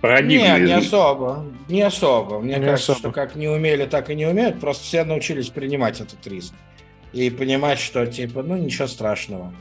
Парадигма. 0.00 0.58
Не, 0.58 0.66
не 0.66 0.72
особо. 0.72 1.44
Не 1.68 1.82
особо. 1.82 2.40
Мне 2.40 2.56
не 2.56 2.64
кажется, 2.64 2.92
особо. 2.92 3.12
что 3.12 3.12
как 3.12 3.34
не 3.34 3.48
умели, 3.48 3.86
так 3.86 4.10
и 4.10 4.14
не 4.14 4.26
умеют. 4.26 4.60
Просто 4.60 4.84
все 4.84 5.04
научились 5.04 5.48
принимать 5.48 6.00
этот 6.00 6.24
риск. 6.26 6.54
И 7.12 7.30
понимать, 7.30 7.78
что, 7.78 8.06
типа, 8.06 8.42
ну, 8.42 8.56
ничего 8.56 8.86
страшного. 8.86 9.52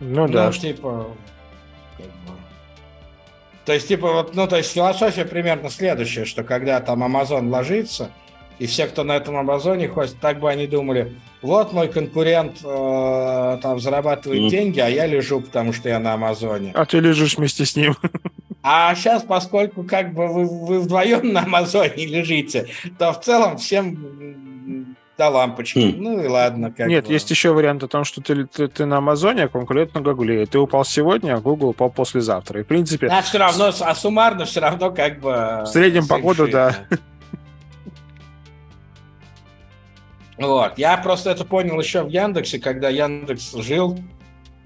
Ну, 0.00 0.28
да. 0.28 0.46
Ну, 0.46 0.52
типа, 0.52 1.06
как 1.96 2.06
бы... 2.06 2.38
То 3.64 3.72
есть, 3.72 3.88
типа, 3.88 4.12
вот, 4.12 4.34
ну, 4.34 4.46
то 4.46 4.56
есть 4.56 4.72
философия 4.72 5.24
примерно 5.24 5.70
следующая, 5.70 6.24
что 6.24 6.44
когда 6.44 6.80
там 6.80 7.02
Amazon 7.02 7.48
ложится, 7.48 8.10
и 8.58 8.66
все, 8.66 8.86
кто 8.86 9.04
на 9.04 9.16
этом 9.16 9.36
Амазоне 9.36 9.88
ходит, 9.88 10.16
так 10.20 10.40
бы 10.40 10.50
они 10.50 10.66
думали, 10.66 11.14
вот 11.42 11.72
мой 11.72 11.88
конкурент 11.88 12.58
э, 12.64 13.58
там 13.62 13.78
зарабатывает 13.80 14.44
mm. 14.44 14.48
деньги, 14.48 14.80
а 14.80 14.88
я 14.88 15.06
лежу, 15.06 15.40
потому 15.40 15.72
что 15.74 15.88
я 15.90 15.98
на 15.98 16.14
Амазоне. 16.14 16.72
А 16.74 16.86
ты 16.86 17.00
лежишь 17.00 17.36
вместе 17.36 17.66
с 17.66 17.76
ним. 17.76 17.96
А 18.68 18.92
сейчас, 18.96 19.22
поскольку 19.22 19.84
как 19.84 20.12
бы 20.12 20.26
вы, 20.26 20.44
вы 20.44 20.80
вдвоем 20.80 21.32
на 21.32 21.42
Амазоне 21.42 22.04
лежите, 22.04 22.66
то 22.98 23.12
в 23.12 23.20
целом 23.20 23.58
всем 23.58 24.96
до 25.16 25.28
лампочки. 25.28 25.78
Mm. 25.78 25.94
Ну 25.98 26.20
и 26.20 26.26
ладно. 26.26 26.72
Как 26.72 26.88
Нет, 26.88 27.06
бы. 27.06 27.12
есть 27.12 27.30
еще 27.30 27.52
вариант 27.52 27.84
о 27.84 27.88
том, 27.88 28.02
что 28.02 28.20
ты, 28.20 28.44
ты, 28.46 28.66
ты 28.66 28.84
на 28.84 28.96
Амазоне, 28.96 29.44
а 29.44 29.48
конкурент 29.48 29.94
на 29.94 30.00
Гугле. 30.00 30.46
Ты 30.46 30.58
упал 30.58 30.84
сегодня, 30.84 31.34
а 31.36 31.40
Google 31.40 31.68
упал 31.68 31.90
послезавтра. 31.90 32.58
И 32.58 32.64
в 32.64 32.66
принципе... 32.66 33.06
А 33.06 33.22
все 33.22 33.38
равно, 33.38 33.70
а 33.78 33.94
суммарно 33.94 34.46
все 34.46 34.58
равно 34.58 34.90
как 34.90 35.20
бы... 35.20 35.62
В 35.62 35.66
среднем 35.66 36.08
по 36.08 36.18
году, 36.18 36.48
да. 36.48 36.74
Вот. 40.38 40.76
Я 40.76 40.96
просто 40.96 41.30
это 41.30 41.44
понял 41.44 41.78
еще 41.78 42.02
в 42.02 42.08
Яндексе, 42.08 42.58
когда 42.58 42.88
Яндекс 42.88 43.52
жил 43.54 43.96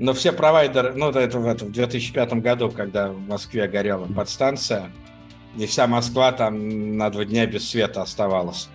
но 0.01 0.15
все 0.15 0.33
провайдеры, 0.33 0.95
ну, 0.95 1.11
это 1.11 1.39
в, 1.39 1.47
это, 1.47 1.67
в 1.67 1.73
2005 1.73 2.33
году, 2.35 2.71
когда 2.71 3.09
в 3.09 3.21
Москве 3.21 3.69
горела 3.69 4.07
подстанция, 4.07 4.91
и 5.59 5.67
вся 5.67 5.87
Москва 5.87 6.33
там 6.33 6.97
на 6.97 7.11
два 7.11 7.27
дня 7.27 7.45
без 7.45 7.69
света 7.69 8.01
оставалась. 8.01 8.71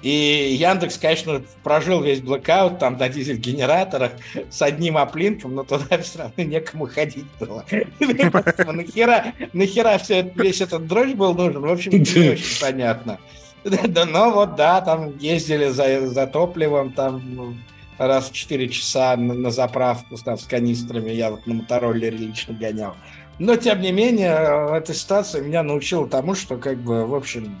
И 0.00 0.56
Яндекс, 0.60 0.96
конечно, 0.96 1.42
прожил 1.64 2.04
весь 2.04 2.20
блокаут 2.20 2.78
там 2.78 2.96
на 2.98 3.08
дизель-генераторах 3.08 4.12
с 4.48 4.62
одним 4.62 4.96
оплинком, 4.96 5.56
но 5.56 5.64
туда 5.64 5.98
все 5.98 6.20
равно 6.20 6.44
некому 6.44 6.86
ходить 6.86 7.26
было. 7.40 7.64
Нахера, 7.98 9.34
нахера 9.52 9.98
все, 9.98 10.22
весь 10.36 10.60
этот 10.60 10.86
дрожь 10.86 11.14
был 11.14 11.34
нужен? 11.34 11.62
В 11.62 11.68
общем, 11.68 11.90
не 11.90 11.98
очень 12.30 12.60
понятно. 12.60 13.18
Но 13.64 14.30
вот 14.30 14.54
да, 14.54 14.80
там 14.82 15.18
ездили 15.18 15.66
за, 15.70 16.06
за 16.06 16.28
топливом, 16.28 16.92
там 16.92 17.58
раз 17.98 18.30
в 18.30 18.32
4 18.32 18.68
часа 18.68 19.16
на, 19.16 19.34
на 19.34 19.50
заправку 19.50 20.16
там, 20.16 20.38
с 20.38 20.44
канистрами. 20.44 21.10
Я 21.10 21.30
вот 21.30 21.46
на 21.46 21.54
мотороллере 21.54 22.16
лично 22.16 22.54
гонял. 22.54 22.94
Но, 23.38 23.56
тем 23.56 23.80
не 23.80 23.92
менее, 23.92 24.76
эта 24.76 24.94
ситуация 24.94 25.42
меня 25.42 25.62
научила 25.62 26.08
тому, 26.08 26.34
что, 26.34 26.56
как 26.56 26.78
бы, 26.78 27.06
в 27.06 27.14
общем, 27.14 27.56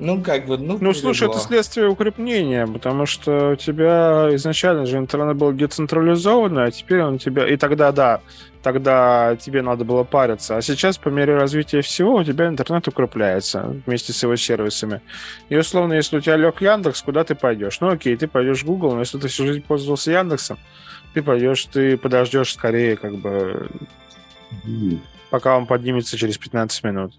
ну, 0.00 0.22
как 0.22 0.46
бы, 0.46 0.56
ну... 0.56 0.78
Ну, 0.80 0.94
слушай, 0.94 1.28
это 1.28 1.38
следствие 1.38 1.88
укрепления, 1.88 2.66
потому 2.66 3.04
что 3.04 3.50
у 3.50 3.56
тебя 3.56 4.30
изначально 4.32 4.86
же 4.86 4.96
интернет 4.96 5.36
был 5.36 5.52
децентрализованный, 5.52 6.64
а 6.64 6.70
теперь 6.70 7.02
он 7.02 7.18
тебя... 7.18 7.46
И 7.46 7.56
тогда, 7.56 7.92
да, 7.92 8.22
тогда 8.62 9.36
тебе 9.36 9.60
надо 9.60 9.84
было 9.84 10.02
париться. 10.02 10.56
А 10.56 10.62
сейчас, 10.62 10.96
по 10.96 11.10
мере 11.10 11.36
развития 11.36 11.82
всего, 11.82 12.14
у 12.14 12.24
тебя 12.24 12.48
интернет 12.48 12.88
укрепляется 12.88 13.76
вместе 13.86 14.14
с 14.14 14.22
его 14.22 14.36
сервисами. 14.36 15.02
И, 15.50 15.56
условно, 15.56 15.92
если 15.92 16.16
у 16.16 16.20
тебя 16.20 16.36
лег 16.36 16.62
Яндекс, 16.62 17.02
куда 17.02 17.22
ты 17.24 17.34
пойдешь? 17.34 17.78
Ну, 17.80 17.90
окей, 17.90 18.16
ты 18.16 18.26
пойдешь 18.26 18.62
в 18.62 18.66
Google, 18.66 18.94
но 18.94 19.00
если 19.00 19.18
ты 19.18 19.28
всю 19.28 19.46
жизнь 19.46 19.62
пользовался 19.62 20.12
Яндексом, 20.12 20.58
ты 21.12 21.22
пойдешь, 21.22 21.66
ты 21.66 21.98
подождешь 21.98 22.54
скорее, 22.54 22.96
как 22.96 23.16
бы, 23.16 23.68
пока 25.28 25.58
он 25.58 25.66
поднимется 25.66 26.16
через 26.16 26.38
15 26.38 26.84
минут. 26.84 27.12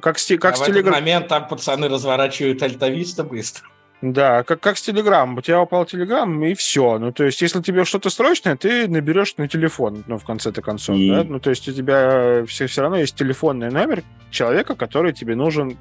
Как, 0.00 0.18
с, 0.18 0.26
как 0.38 0.54
а 0.54 0.56
с 0.56 0.60
в 0.60 0.66
телеграм... 0.66 0.94
этот 0.94 1.00
момент 1.00 1.28
там 1.28 1.48
пацаны 1.48 1.88
разворачивают 1.88 2.62
альтовиста 2.62 3.24
быстро. 3.24 3.68
Да, 4.12 4.42
как, 4.42 4.60
как 4.60 4.76
с 4.76 4.82
Телеграм. 4.82 5.38
У 5.38 5.40
тебя 5.40 5.62
упал 5.62 5.86
Телеграм, 5.86 6.44
и 6.44 6.52
все. 6.54 6.98
Ну, 6.98 7.10
то 7.10 7.24
есть, 7.24 7.40
если 7.40 7.62
тебе 7.62 7.86
что-то 7.86 8.10
срочное, 8.10 8.54
ты 8.54 8.86
наберешь 8.86 9.34
на 9.38 9.48
телефон, 9.48 10.04
ну, 10.06 10.18
в 10.18 10.24
конце-то 10.24 10.60
концов, 10.60 10.96
mm. 10.96 11.08
да? 11.08 11.24
Ну, 11.24 11.40
то 11.40 11.48
есть, 11.48 11.66
у 11.68 11.72
тебя 11.72 12.44
все, 12.46 12.66
все 12.66 12.82
равно 12.82 12.98
есть 12.98 13.14
телефонный 13.14 13.70
номер 13.70 14.02
человека, 14.30 14.74
который 14.74 15.14
тебе 15.14 15.36
нужен 15.36 15.78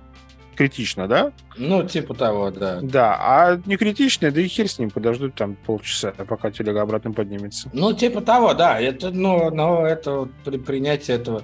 критично, 0.56 1.08
да? 1.08 1.34
Ну, 1.58 1.84
типа 1.84 2.14
того, 2.14 2.52
да. 2.52 2.80
Да, 2.82 3.18
а 3.20 3.60
не 3.66 3.76
критичный, 3.76 4.32
да 4.32 4.40
и 4.40 4.48
хер 4.48 4.70
с 4.70 4.80
ним, 4.80 4.90
подождут 4.90 5.36
там 5.36 5.56
полчаса, 5.56 6.12
пока 6.12 6.50
телега 6.52 6.82
обратно 6.82 7.12
поднимется. 7.12 7.70
Ну, 7.74 7.92
типа 7.94 8.22
того, 8.22 8.54
да. 8.54 8.80
Это, 8.80 9.10
ну, 9.10 9.50
но 9.50 9.86
это 9.86 10.30
при 10.46 10.58
принятии 10.58 11.14
этого 11.14 11.44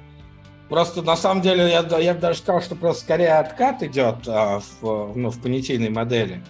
Просто 0.69 1.01
на 1.01 1.15
самом 1.15 1.41
деле 1.41 1.67
я, 1.69 1.83
я 1.99 2.13
бы 2.13 2.19
даже 2.19 2.39
сказал, 2.39 2.61
что 2.61 2.75
просто 2.75 3.03
скорее 3.03 3.39
откат 3.39 3.81
идет 3.81 4.27
а, 4.27 4.61
в, 4.81 5.13
ну, 5.15 5.31
в 5.31 5.41
понятийной 5.41 5.89
модели. 5.89 6.43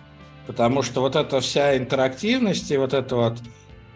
Потому 0.45 0.81
что 0.81 1.01
вот 1.01 1.15
эта 1.15 1.39
вся 1.39 1.77
интерактивность 1.77 2.69
и 2.71 2.77
вот 2.77 2.93
эта 2.93 3.15
вот 3.15 3.37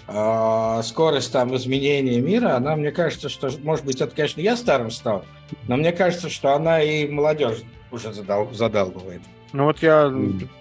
э, 0.07 0.81
скорость 0.83 1.33
там 1.33 1.55
изменения 1.55 2.21
мира, 2.21 2.55
она, 2.55 2.75
мне 2.75 2.91
кажется, 2.91 3.27
что, 3.27 3.49
может 3.63 3.83
быть, 3.83 3.99
это, 4.01 4.15
конечно, 4.15 4.39
я 4.39 4.55
старым 4.55 4.91
стал, 4.91 5.25
но 5.67 5.77
мне 5.77 5.91
кажется, 5.91 6.29
что 6.29 6.53
она 6.53 6.79
и 6.81 7.07
молодежь 7.07 7.63
уже 7.91 8.13
задал, 8.13 8.53
задалбывает. 8.53 9.21
Ну 9.51 9.65
вот 9.65 9.83
я 9.83 10.12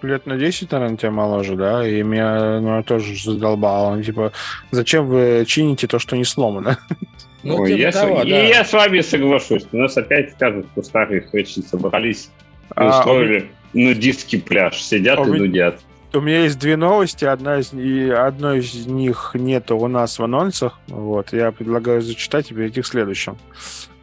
лет 0.01 0.25
на 0.25 0.37
10, 0.37 0.71
наверное, 0.71 0.97
тебя 0.97 1.11
моложе, 1.11 1.55
да, 1.55 1.87
и 1.87 2.03
меня 2.03 2.59
ну, 2.59 2.83
тоже 2.83 3.15
задолбало. 3.15 3.95
Ну, 3.95 4.03
типа, 4.03 4.31
зачем 4.71 5.07
вы 5.07 5.45
чините 5.47 5.87
то, 5.87 5.97
что 5.97 6.15
не 6.15 6.25
сломано? 6.25 6.77
Ну, 7.43 7.61
Ой, 7.61 7.77
я, 7.77 7.91
того, 7.91 8.23
с... 8.23 8.25
да. 8.25 8.45
И 8.45 8.49
я 8.49 8.63
с 8.63 8.71
вами 8.71 9.01
соглашусь. 9.01 9.65
У 9.71 9.77
нас 9.77 9.97
опять 9.97 10.31
скажут, 10.31 10.65
что 10.71 10.83
старые 10.83 11.21
хречи 11.21 11.59
собрались 11.59 12.29
и 12.69 12.73
а, 12.75 12.99
устроили 12.99 13.49
меня... 13.73 13.89
нудистский 13.89 14.41
пляж. 14.41 14.81
Сидят 14.81 15.19
а 15.19 15.23
и 15.23 15.25
нудят. 15.25 15.79
У 16.13 16.21
меня 16.21 16.43
есть 16.43 16.59
две 16.59 16.77
новости. 16.77 17.25
Одна 17.25 17.59
из, 17.59 17.73
и 17.73 18.09
одной 18.09 18.59
из 18.59 18.85
них 18.85 19.31
нету 19.33 19.77
у 19.77 19.87
нас 19.87 20.19
в 20.19 20.23
анонсах. 20.23 20.79
Вот, 20.87 21.33
я 21.33 21.51
предлагаю 21.51 22.01
зачитать 22.01 22.51
и 22.51 22.53
перейти 22.53 22.81
к 22.81 22.85
следующему. 22.85 23.37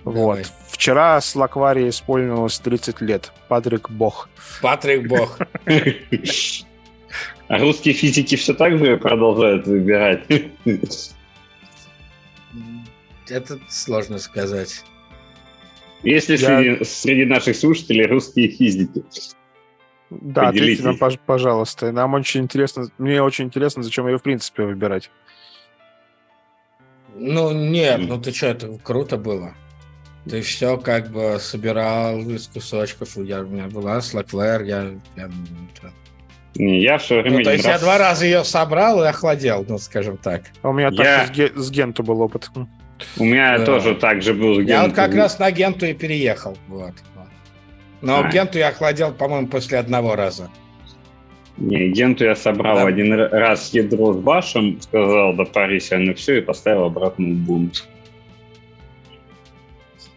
Вот. 0.04 0.40
Вчера 0.68 1.20
с 1.20 1.34
Лаквари 1.36 1.88
исполнилось 1.88 2.58
30 2.58 3.00
лет. 3.00 3.32
Патрик 3.48 3.90
Бог. 3.90 4.28
Патрик 4.60 5.08
Бог. 5.08 5.38
А 7.48 7.58
русские 7.58 7.94
физики 7.94 8.36
все 8.36 8.54
так 8.54 8.78
же 8.78 8.96
продолжают 8.96 9.66
выбирать? 9.66 10.20
Это 13.30 13.58
сложно 13.68 14.18
сказать. 14.18 14.84
Если 16.02 16.36
Я... 16.36 16.60
среди, 16.60 16.84
среди 16.84 17.24
наших 17.24 17.56
слушателей 17.56 18.06
русские 18.06 18.48
физики. 18.48 19.04
Да, 20.10 20.48
ответьте 20.48 20.82
нам, 20.82 20.96
пожалуйста. 21.24 21.92
Нам 21.92 22.14
очень 22.14 22.42
интересно, 22.42 22.88
мне 22.98 23.22
очень 23.22 23.44
интересно, 23.46 23.82
зачем 23.82 24.08
ее 24.08 24.18
в 24.18 24.22
принципе 24.22 24.64
выбирать. 24.64 25.10
Ну, 27.14 27.52
нет, 27.52 28.00
ну 28.08 28.20
ты 28.20 28.32
что, 28.32 28.46
это 28.46 28.78
круто 28.82 29.16
было. 29.16 29.54
Ты 30.28 30.42
все 30.42 30.78
как 30.78 31.10
бы 31.10 31.38
собирал 31.40 32.18
из 32.20 32.48
кусочков. 32.48 33.16
Я, 33.16 33.42
у 33.42 33.46
меня 33.46 33.68
была 33.68 33.98
Slackware, 33.98 34.64
я... 34.64 34.90
я 35.16 35.30
не, 36.56 36.80
я 36.82 36.98
все 36.98 37.20
время... 37.20 37.38
Ну, 37.38 37.44
то 37.44 37.52
есть 37.52 37.64
раз... 37.64 37.74
я 37.74 37.80
два 37.80 37.98
раза 37.98 38.24
ее 38.24 38.44
собрал 38.44 39.02
и 39.04 39.06
охладел, 39.06 39.64
ну, 39.68 39.78
скажем 39.78 40.16
так. 40.16 40.50
А 40.62 40.70
у 40.70 40.72
меня 40.72 40.88
я... 40.92 40.96
так 40.96 41.28
с, 41.28 41.30
ге- 41.30 41.52
с 41.54 41.70
Генту 41.70 42.02
был 42.02 42.20
опыт. 42.20 42.50
У 43.16 43.24
меня 43.24 43.58
да. 43.58 43.64
тоже 43.64 43.94
так 43.94 44.22
же 44.22 44.34
был. 44.34 44.60
Я 44.60 44.84
вот 44.84 44.94
как 44.94 45.14
раз 45.14 45.38
на 45.38 45.50
Генту 45.50 45.86
и 45.86 45.94
переехал. 45.94 46.56
Вот. 46.68 46.94
Но 48.02 48.20
а. 48.20 48.30
Генту 48.30 48.58
я 48.58 48.68
охладел, 48.68 49.12
по-моему, 49.12 49.48
после 49.48 49.78
одного 49.78 50.16
раза. 50.16 50.50
Не, 51.60 51.90
генту 51.90 52.24
я 52.24 52.34
собрал 52.36 52.76
да. 52.76 52.86
один 52.86 53.12
раз 53.12 53.74
ядро 53.74 54.14
с 54.14 54.16
башем, 54.16 54.80
сказал, 54.80 55.34
да 55.34 55.44
парись, 55.44 55.92
оно 55.92 56.14
все, 56.14 56.38
и 56.38 56.40
поставил 56.40 56.84
обратно 56.84 57.26
Ubuntu. 57.26 57.82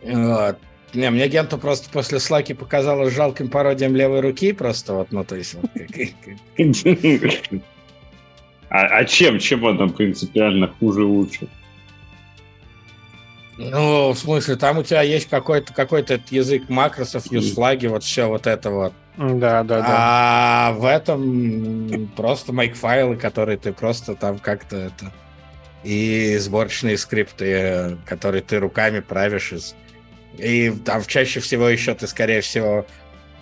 Вот. 0.03 0.57
Не, 0.93 1.09
мне 1.09 1.27
Генту 1.27 1.57
просто 1.57 1.89
после 1.89 2.19
слаки 2.19 2.53
показалось 2.53 3.13
жалким 3.13 3.49
пародием 3.49 3.95
левой 3.95 4.21
руки, 4.21 4.53
просто 4.53 4.93
вот, 4.93 5.11
ну, 5.11 5.23
то 5.25 5.35
есть... 5.35 5.55
Вот, 5.55 5.69
а, 8.69 8.79
а 8.79 9.05
чем? 9.05 9.39
Чем 9.39 9.65
она 9.65 9.87
принципиально 9.87 10.67
хуже 10.79 11.03
лучше? 11.03 11.49
Ну, 13.57 14.11
в 14.11 14.17
смысле, 14.17 14.55
там 14.55 14.79
у 14.79 14.83
тебя 14.83 15.01
есть 15.01 15.29
какой-то 15.29 15.73
какой 15.73 16.05
язык 16.29 16.69
макросов, 16.69 17.31
юзфлаги, 17.31 17.87
вот 17.87 18.03
все 18.03 18.27
вот 18.27 18.47
это 18.47 18.71
вот. 18.71 18.93
Да, 19.17 19.63
да, 19.63 19.81
да. 19.81 19.85
А 19.87 20.71
в 20.73 20.85
этом 20.85 22.09
просто 22.15 22.51
make-файлы, 22.51 23.15
которые 23.15 23.57
ты 23.57 23.73
просто 23.73 24.15
там 24.15 24.39
как-то 24.39 24.77
это... 24.77 25.11
И 25.83 26.37
сборочные 26.37 26.97
скрипты, 26.97 27.97
которые 28.05 28.41
ты 28.41 28.57
руками 28.57 29.01
правишь 29.01 29.51
из 29.51 29.75
и 30.37 30.71
там 30.71 31.03
чаще 31.05 31.39
всего 31.39 31.69
еще 31.69 31.93
ты, 31.93 32.07
скорее 32.07 32.41
всего, 32.41 32.85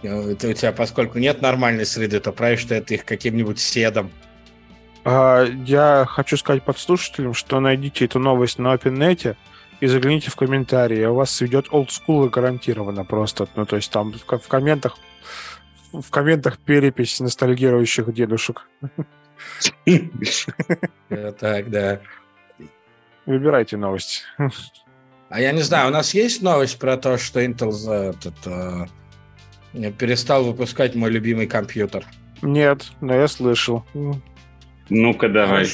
э, 0.03 0.31
у 0.31 0.35
тебя, 0.35 0.71
поскольку 0.71 1.19
нет 1.19 1.41
нормальной 1.41 1.85
среды, 1.85 2.19
то 2.19 2.31
правишь 2.31 2.65
ты 2.65 2.75
это 2.75 2.93
их 2.93 3.05
каким-нибудь 3.05 3.59
седом. 3.59 4.11
А, 5.03 5.45
я 5.65 6.05
хочу 6.07 6.37
сказать 6.37 6.63
подслушателям, 6.63 7.33
что 7.33 7.59
найдите 7.59 8.05
эту 8.05 8.19
новость 8.19 8.59
на 8.59 8.73
OpenNet 8.73 9.35
и 9.81 9.87
загляните 9.87 10.31
в 10.31 10.35
комментарии. 10.35 11.03
У 11.05 11.15
вас 11.15 11.31
сведет 11.31 11.67
олдскул 11.71 12.29
гарантированно 12.29 13.03
просто. 13.03 13.47
Ну, 13.55 13.65
то 13.65 13.75
есть 13.75 13.91
там 13.91 14.13
в, 14.13 14.37
в 14.37 14.47
комментах 14.47 14.97
в 15.91 16.09
комментах 16.09 16.57
перепись 16.57 17.19
ностальгирующих 17.19 18.13
дедушек. 18.13 18.67
Так, 21.09 21.69
да. 21.69 21.99
Выбирайте 23.25 23.77
новость. 23.77 24.23
А 25.29 25.39
я 25.39 25.51
не 25.51 25.61
знаю, 25.61 25.89
у 25.89 25.91
нас 25.91 26.13
есть 26.13 26.41
новость 26.41 26.77
про 26.77 26.97
то, 26.97 27.17
что 27.17 27.41
Intel 27.41 27.71
за 27.71 27.93
этот, 27.93 28.35
э, 28.45 29.91
перестал 29.93 30.43
выпускать 30.43 30.93
мой 30.93 31.09
любимый 31.09 31.47
компьютер? 31.47 32.05
Нет, 32.41 32.91
но 32.99 33.15
я 33.15 33.27
слышал. 33.27 33.85
Ну-ка, 34.89 35.29
давай. 35.29 35.67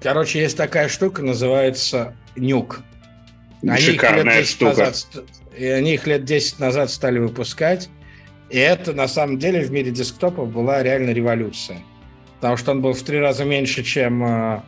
Короче, 0.00 0.40
есть 0.40 0.56
такая 0.56 0.88
штука, 0.88 1.22
называется 1.22 2.16
Нюк. 2.36 2.82
Они 3.62 3.80
Шикарная 3.80 4.44
штука. 4.44 4.86
Назад, 4.86 5.06
и 5.56 5.66
они 5.66 5.94
их 5.94 6.06
лет 6.06 6.24
10 6.24 6.58
назад 6.58 6.90
стали 6.90 7.18
выпускать. 7.18 7.88
И 8.50 8.58
это, 8.58 8.92
на 8.92 9.08
самом 9.08 9.38
деле, 9.38 9.60
в 9.60 9.70
мире 9.72 9.90
десктопов 9.90 10.50
была 10.50 10.82
реально 10.82 11.10
революция. 11.10 11.80
Потому 12.36 12.56
что 12.56 12.70
он 12.72 12.82
был 12.82 12.92
в 12.92 13.02
три 13.02 13.18
раза 13.18 13.44
меньше, 13.44 13.82
чем 13.82 14.24
э, 14.24 14.60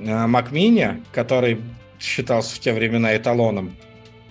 э 0.00 0.04
Mac 0.04 0.50
Mini, 0.50 1.02
который 1.12 1.60
считался 1.98 2.54
в 2.54 2.58
те 2.58 2.72
времена 2.72 3.16
эталоном 3.16 3.76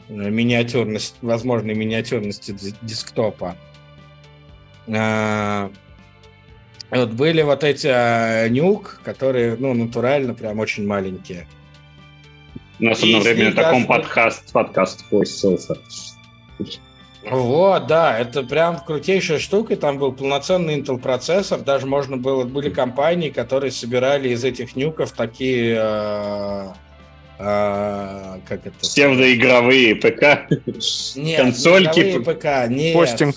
э, 0.10 0.14
миниатюрность, 0.14 1.16
возможной 1.22 1.74
миниатюрности 1.74 2.56
десктопа. 2.82 3.56
А, 4.88 5.72
вот 6.92 7.12
были 7.12 7.42
вот 7.42 7.64
эти 7.64 8.50
нюк, 8.50 9.02
которые, 9.04 9.56
ну, 9.58 9.74
натурально 9.74 10.34
прям 10.34 10.60
очень 10.60 10.86
маленькие. 10.86 11.48
У 12.80 12.86
нас 12.86 13.04
одновременно 13.04 13.54
таком 13.54 13.86
подкаст, 13.86 14.52
подкаст 14.52 15.06
постился. 15.10 15.78
Вот, 17.30 17.88
да, 17.88 18.20
это 18.20 18.44
прям 18.44 18.80
крутейшая 18.80 19.40
штука. 19.40 19.78
Там 19.78 19.98
был 19.98 20.12
полноценный 20.12 20.78
Intel 20.78 21.00
процессор. 21.00 21.60
Даже 21.62 21.86
можно 21.86 22.18
было, 22.18 22.44
были 22.44 22.70
компании, 22.70 23.30
которые 23.30 23.72
собирали 23.72 24.30
из 24.30 24.44
этих 24.44 24.76
нюков 24.76 25.14
такие 25.14 25.78
э, 25.80 26.68
а, 27.40 28.40
как 28.48 28.66
это? 28.66 28.78
Псевдоигровые 28.80 29.96
ПК? 29.96 30.50
Нет, 31.16 31.40
консольки. 31.40 32.00
Не 32.00 32.20
ПК, 32.20 32.70
нет. 32.70 32.94
Постинг. 32.94 33.36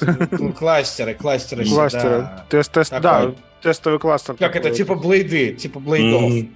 Кластеры, 0.56 1.14
кластеры. 1.14 1.64
Кластеры. 1.64 2.20
Да. 2.20 2.46
Тест, 2.48 2.72
тест, 2.72 2.94
да, 3.00 3.34
тестовый 3.62 3.98
кластер. 3.98 4.34
Как 4.34 4.52
такой. 4.52 4.68
это, 4.68 4.76
типа 4.76 4.94
блейды, 4.94 5.54
типа 5.54 5.80
блейдов. 5.80 6.48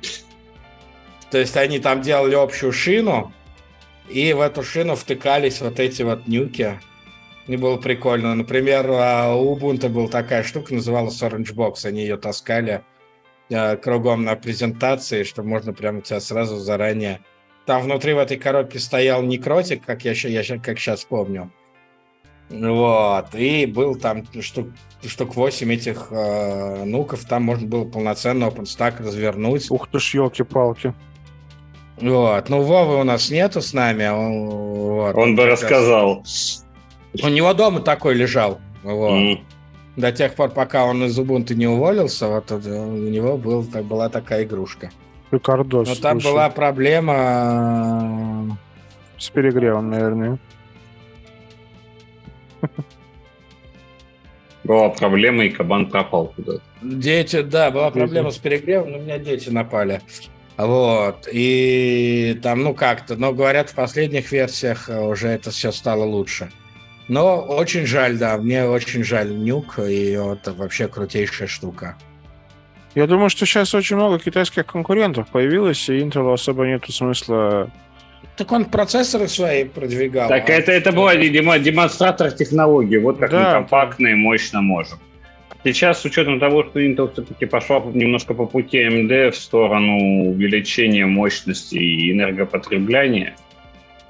То 1.31 1.38
есть 1.38 1.57
они 1.57 1.79
там 1.79 2.03
делали 2.03 2.35
общую 2.35 2.73
шину, 2.73 3.33
и 4.09 4.33
в 4.33 4.40
эту 4.40 4.62
шину 4.62 4.97
втыкались 4.97 5.61
вот 5.61 5.79
эти 5.79 6.03
вот 6.03 6.27
нюки. 6.27 6.81
Не 7.47 7.57
было 7.57 7.77
прикольно. 7.77 8.35
Например, 8.35 8.87
а, 8.90 9.35
у 9.35 9.57
Ubuntu 9.57 9.88
была 9.88 10.09
такая 10.09 10.43
штука, 10.43 10.75
называлась 10.75 11.23
Orange 11.23 11.55
Box. 11.55 11.87
Они 11.87 12.03
ее 12.03 12.16
таскали 12.16 12.83
а, 13.53 13.77
кругом 13.77 14.25
на 14.25 14.37
презентации, 14.37 15.23
чтобы 15.25 15.49
можно 15.49 15.73
прямо 15.73 16.01
тебя 16.01 16.21
сразу 16.21 16.57
заранее 16.57 17.21
там 17.71 17.83
внутри 17.83 18.14
в 18.14 18.19
этой 18.19 18.37
коробке 18.37 18.81
стоял 18.81 19.23
некротик, 19.23 19.85
как 19.85 20.05
я, 20.05 20.12
я 20.12 20.59
как 20.59 20.79
сейчас 20.81 21.05
помню. 21.05 21.53
Вот. 22.49 23.33
И 23.35 23.64
был 23.66 23.95
там 23.95 24.25
штук, 24.40 24.71
штук 25.07 25.37
8 25.37 25.73
этих 25.73 26.09
э, 26.11 26.85
нуков. 26.85 27.25
Там 27.27 27.45
можно 27.45 27.69
было 27.69 27.85
полноценно 27.85 28.47
OpenStack 28.47 29.01
развернуть. 29.05 29.71
Ух 29.71 29.87
ты 29.88 30.01
ж, 30.01 30.14
елки-палки. 30.14 30.95
Вот. 32.00 32.48
Ну, 32.48 32.62
Вовы 32.62 33.00
у 33.00 33.04
нас 33.04 33.30
нету 33.30 33.60
с 33.60 33.72
нами. 33.72 34.04
А 34.04 34.14
он, 34.14 34.48
вот, 34.48 35.16
он 35.16 35.36
бы 35.36 35.46
рассказал. 35.46 36.24
У 37.22 37.28
него 37.28 37.54
дома 37.54 37.80
такой 37.80 38.14
лежал. 38.14 38.60
Вот. 38.82 39.12
Mm. 39.12 39.38
До 39.96 40.12
тех 40.12 40.34
пор, 40.34 40.50
пока 40.50 40.84
он 40.84 41.04
из 41.04 41.18
Ubuntu 41.18 41.54
не 41.54 41.66
уволился, 41.66 42.28
вот 42.28 42.50
у 42.52 42.58
него 42.58 43.36
был, 43.36 43.62
была 43.62 44.08
такая 44.08 44.44
игрушка. 44.44 44.90
Рикардос. 45.30 45.88
Но 45.88 45.94
там 45.96 46.20
слушай. 46.20 46.32
была 46.32 46.50
проблема... 46.50 48.56
С 49.18 49.28
перегревом, 49.28 49.90
наверное. 49.90 50.38
Была 54.64 54.88
проблема, 54.90 55.44
и 55.44 55.50
кабан 55.50 55.90
пропал 55.90 56.32
куда-то. 56.36 56.62
Дети, 56.82 57.42
да, 57.42 57.70
была 57.70 57.90
проблема 57.90 58.30
с 58.30 58.38
перегревом, 58.38 58.92
но 58.92 58.98
у 58.98 59.02
меня 59.02 59.18
дети 59.18 59.50
напали. 59.50 60.00
Вот. 60.66 61.29
И 61.33 62.38
там, 62.42 62.62
ну 62.62 62.75
как-то, 62.75 63.16
но 63.16 63.33
говорят, 63.33 63.70
в 63.70 63.75
последних 63.75 64.31
версиях 64.33 64.88
уже 64.88 65.29
это 65.29 65.51
все 65.51 65.73
стало 65.73 66.05
лучше. 66.05 66.51
Но 67.09 67.40
очень 67.40 67.87
жаль, 67.87 68.18
да, 68.18 68.37
мне 68.37 68.64
очень 68.66 69.03
жаль 69.03 69.35
нюк, 69.35 69.79
и 69.79 70.11
это 70.12 70.53
вообще 70.53 70.87
крутейшая 70.87 71.49
штука. 71.49 71.96
Я 72.94 73.07
думаю, 73.07 73.31
что 73.31 73.46
сейчас 73.46 73.75
очень 73.75 73.96
много 73.96 74.18
китайских 74.18 74.66
конкурентов 74.66 75.29
появилось, 75.29 75.88
и 75.88 75.99
Intel 75.99 76.33
особо 76.33 76.66
нет 76.66 76.85
смысла 76.88 77.70
так 78.37 78.53
он 78.53 78.64
процессоры 78.64 79.29
свои 79.29 79.64
продвигал. 79.64 80.29
Так 80.29 80.49
а 80.49 80.53
это, 80.55 80.73
это 80.73 80.92
была 80.92 81.14
демонстратор 81.14 82.33
технологии. 82.33 82.96
Вот 82.96 83.18
как 83.18 83.31
да, 83.31 83.38
мы 83.44 83.53
компактно 83.53 84.07
и 84.07 84.14
мощно 84.14 84.62
можем. 84.62 84.99
Сейчас, 85.62 86.01
с 86.01 86.05
учетом 86.05 86.40
того, 86.40 86.64
что 86.64 86.81
Intel 86.81 87.12
все-таки 87.12 87.44
пошла 87.44 87.81
немножко 87.81 88.33
по 88.33 88.46
пути 88.46 88.79
AMD 88.79 89.31
в 89.31 89.37
сторону 89.37 90.31
увеличения 90.31 91.05
мощности 91.05 91.77
и 91.77 92.12
энергопотребления, 92.12 93.37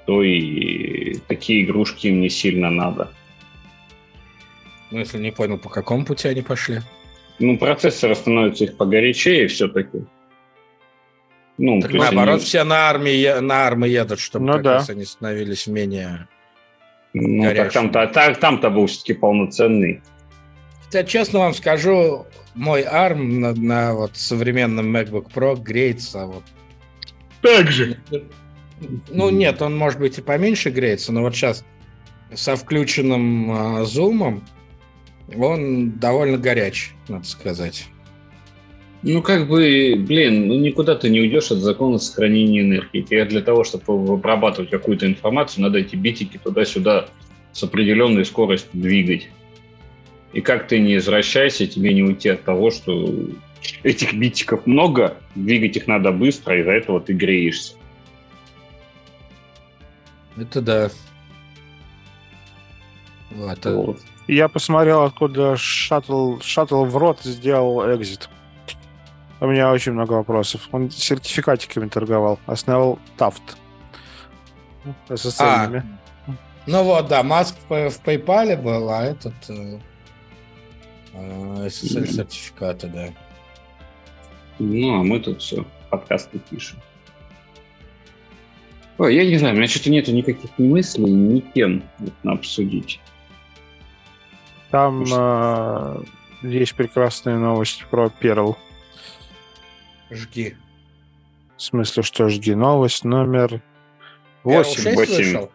то 0.06 0.22
и 0.22 1.16
такие 1.26 1.64
игрушки 1.64 2.06
им 2.06 2.20
не 2.20 2.28
сильно 2.28 2.70
надо. 2.70 3.10
Ну, 4.92 5.00
если 5.00 5.18
не 5.18 5.32
понял, 5.32 5.58
по 5.58 5.68
какому 5.68 6.04
пути 6.04 6.28
они 6.28 6.42
пошли? 6.42 6.80
Ну, 7.40 7.58
процессоры 7.58 8.14
становятся 8.14 8.64
их 8.64 8.76
погорячее 8.76 9.48
все-таки. 9.48 10.04
Ну, 11.58 11.80
так 11.80 11.92
наоборот, 11.92 12.36
они... 12.36 12.44
все 12.44 12.64
на 12.64 12.88
армии, 12.88 13.40
на 13.40 13.66
армы 13.66 13.88
едут, 13.88 14.20
чтобы 14.20 14.46
ну, 14.46 14.52
как 14.54 14.62
да. 14.62 14.72
раз 14.74 14.90
они 14.90 15.04
становились 15.04 15.66
менее 15.66 16.28
ну, 17.12 17.54
так 17.54 17.72
там-то, 17.72 18.06
так, 18.06 18.38
там-то 18.38 18.70
был 18.70 18.86
все-таки 18.86 19.14
полноценный. 19.14 20.02
Хотя, 20.90 21.04
честно 21.04 21.38
вам 21.38 21.54
скажу, 21.54 22.26
мой 22.56 22.82
ARM 22.82 23.22
на, 23.22 23.54
на 23.54 23.94
вот 23.94 24.16
современном 24.16 24.96
MacBook 24.96 25.32
Pro 25.32 25.56
греется 25.56 26.26
вот. 26.26 26.42
Так 27.42 27.70
же. 27.70 27.96
Ну, 29.08 29.30
нет, 29.30 29.62
он 29.62 29.78
может 29.78 30.00
быть 30.00 30.18
и 30.18 30.22
поменьше 30.22 30.70
греется, 30.70 31.12
но 31.12 31.22
вот 31.22 31.36
сейчас 31.36 31.64
со 32.34 32.56
включенным 32.56 33.52
а, 33.52 33.84
зумом 33.84 34.44
он 35.38 35.92
довольно 35.92 36.38
горяч, 36.38 36.90
надо 37.06 37.24
сказать. 37.24 37.86
Ну, 39.04 39.22
как 39.22 39.46
бы, 39.46 39.94
блин, 39.96 40.48
ну 40.48 40.58
никуда 40.58 40.96
ты 40.96 41.08
не 41.08 41.20
уйдешь 41.20 41.52
от 41.52 41.58
закона 41.58 41.98
сохранения 41.98 42.62
энергии. 42.62 43.02
Тебе 43.02 43.24
для 43.26 43.42
того, 43.42 43.62
чтобы 43.62 44.14
обрабатывать 44.14 44.70
какую-то 44.70 45.06
информацию, 45.06 45.62
надо 45.62 45.78
эти 45.78 45.94
битики 45.94 46.36
туда-сюда 46.42 47.06
с 47.52 47.62
определенной 47.62 48.24
скоростью 48.24 48.70
двигать. 48.72 49.28
И 50.32 50.40
как 50.40 50.68
ты 50.68 50.78
не 50.78 50.96
извращайся, 50.96 51.66
тебе 51.66 51.92
не 51.92 52.02
уйти 52.02 52.28
от 52.28 52.44
того, 52.44 52.70
что 52.70 53.12
этих 53.82 54.14
битиков 54.14 54.66
много, 54.66 55.16
двигать 55.34 55.76
их 55.76 55.86
надо 55.86 56.12
быстро, 56.12 56.56
и 56.56 56.60
из-за 56.60 56.72
этого 56.72 57.00
ты 57.00 57.12
греешься. 57.12 57.74
Это 60.36 60.60
да. 60.60 60.90
Вот. 63.30 63.64
вот. 63.64 64.00
Я 64.26 64.48
посмотрел, 64.48 65.02
откуда 65.02 65.56
шаттл, 65.56 66.38
шаттл 66.40 66.84
в 66.84 66.96
рот 66.96 67.20
сделал 67.22 67.82
экзит. 67.94 68.28
У 69.40 69.46
меня 69.46 69.72
очень 69.72 69.92
много 69.92 70.12
вопросов. 70.14 70.68
Он 70.70 70.90
сертификатиками 70.90 71.88
торговал, 71.88 72.38
основал 72.46 72.98
Тафт. 73.16 73.42
SSL-ными. 75.08 75.82
А, 76.26 76.32
ну 76.66 76.84
вот, 76.84 77.08
да, 77.08 77.22
Маск 77.22 77.56
в, 77.68 77.90
в 77.90 78.02
PayPal 78.02 78.56
был, 78.60 78.90
а 78.90 79.04
этот 79.04 79.34
э, 81.12 81.64
э, 81.64 81.66
SSL-сертификаты, 81.66 82.88
да. 82.88 83.08
Ну, 84.58 85.00
а 85.00 85.02
мы 85.02 85.20
тут 85.20 85.40
все, 85.40 85.64
подкасты 85.88 86.38
пишем. 86.38 86.78
Ой, 88.98 89.14
я 89.14 89.24
не 89.24 89.38
знаю, 89.38 89.54
у 89.54 89.56
меня 89.56 89.66
что-то 89.66 89.90
нету 89.90 90.12
никаких 90.12 90.50
ни 90.58 90.68
мыслей, 90.68 91.10
ни 91.10 91.40
тем 91.40 91.82
на 92.22 92.32
обсудить. 92.32 93.00
Там 94.70 95.04
э, 95.10 96.02
есть 96.42 96.74
прекрасная 96.74 97.38
новость 97.38 97.86
про 97.90 98.10
Перл. 98.10 98.58
Жги. 100.10 100.56
В 101.56 101.62
смысле, 101.62 102.02
что 102.02 102.28
жги? 102.28 102.54
Новость 102.54 103.04
номер 103.04 103.62
8. 104.44 104.94
8. 104.94 105.48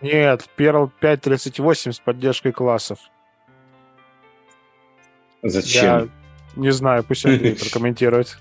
Нет, 0.00 0.48
Перл 0.56 0.90
5.38 1.00 1.92
с 1.92 2.00
поддержкой 2.00 2.52
классов. 2.52 2.98
Зачем? 5.42 5.84
Я 5.84 6.08
не 6.56 6.72
знаю, 6.72 7.04
пусть 7.04 7.24
Андрей 7.24 7.54
прокомментирует. 7.60 8.38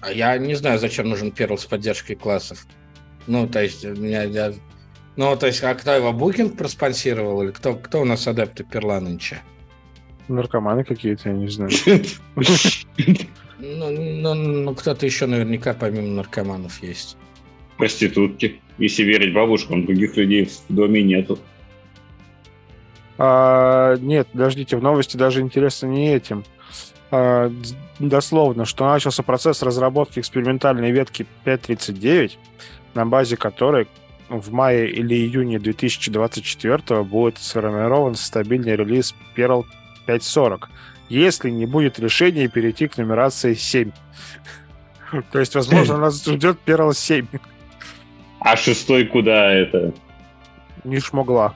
А 0.00 0.12
я 0.12 0.38
не 0.38 0.54
знаю, 0.54 0.78
зачем 0.78 1.08
нужен 1.08 1.30
Перл 1.30 1.58
с 1.58 1.66
поддержкой 1.66 2.14
классов. 2.14 2.66
Ну, 3.26 3.46
то 3.46 3.62
есть, 3.62 3.84
меня, 3.84 4.22
я... 4.22 4.52
Ну, 5.16 5.36
то 5.36 5.46
есть, 5.46 5.62
а 5.62 5.74
кто 5.74 5.92
его 5.92 6.12
Букинг 6.12 6.56
проспонсировал? 6.56 7.42
Или 7.42 7.50
кто, 7.50 7.74
кто 7.74 8.00
у 8.00 8.04
нас 8.04 8.26
адепты 8.26 8.64
Перла 8.64 8.98
нынче? 9.00 9.42
Наркоманы 10.28 10.84
какие-то, 10.84 11.28
я 11.30 11.34
не 11.34 11.48
знаю. 11.48 11.70
Ну, 13.58 13.90
ну, 13.90 14.34
ну, 14.34 14.74
кто-то 14.74 15.04
еще 15.04 15.26
наверняка 15.26 15.74
помимо 15.74 16.08
наркоманов 16.08 16.82
есть. 16.82 17.18
Проститутки. 17.76 18.60
Если 18.78 19.02
верить 19.02 19.34
бабушкам, 19.34 19.84
других 19.84 20.16
людей 20.16 20.46
в 20.46 20.74
доме 20.74 21.02
нету. 21.02 21.38
А, 23.22 23.96
нет, 23.96 24.28
подождите, 24.32 24.78
в 24.78 24.82
новости 24.82 25.18
даже 25.18 25.42
интересно 25.42 25.88
не 25.88 26.14
этим. 26.14 26.42
А, 27.10 27.52
дословно, 27.98 28.64
что 28.64 28.88
начался 28.88 29.22
процесс 29.22 29.62
разработки 29.62 30.20
экспериментальной 30.20 30.90
ветки 30.90 31.26
5.39, 31.44 32.38
на 32.94 33.04
базе 33.04 33.36
которой 33.36 33.88
в 34.30 34.50
мае 34.52 34.88
или 34.90 35.14
июне 35.16 35.58
2024 35.58 37.02
будет 37.02 37.36
сформирован 37.36 38.14
стабильный 38.14 38.74
релиз 38.74 39.14
Perl 39.36 39.66
5.40, 40.06 40.62
если 41.10 41.50
не 41.50 41.66
будет 41.66 41.98
решения 41.98 42.48
перейти 42.48 42.88
к 42.88 42.96
нумерации 42.96 43.52
7. 43.52 43.90
То 45.30 45.40
есть, 45.40 45.54
возможно, 45.54 45.98
нас 45.98 46.24
ждет 46.24 46.56
Perl 46.64 46.94
7. 46.94 47.26
А 48.40 48.56
шестой 48.56 49.04
куда 49.04 49.52
это? 49.52 49.92
Не 50.84 51.00
шмогла. 51.00 51.54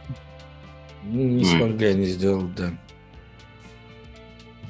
Не 1.05 1.45
смогли 1.45 1.89
они 1.89 2.07
сделать, 2.07 2.55
да. 2.55 2.73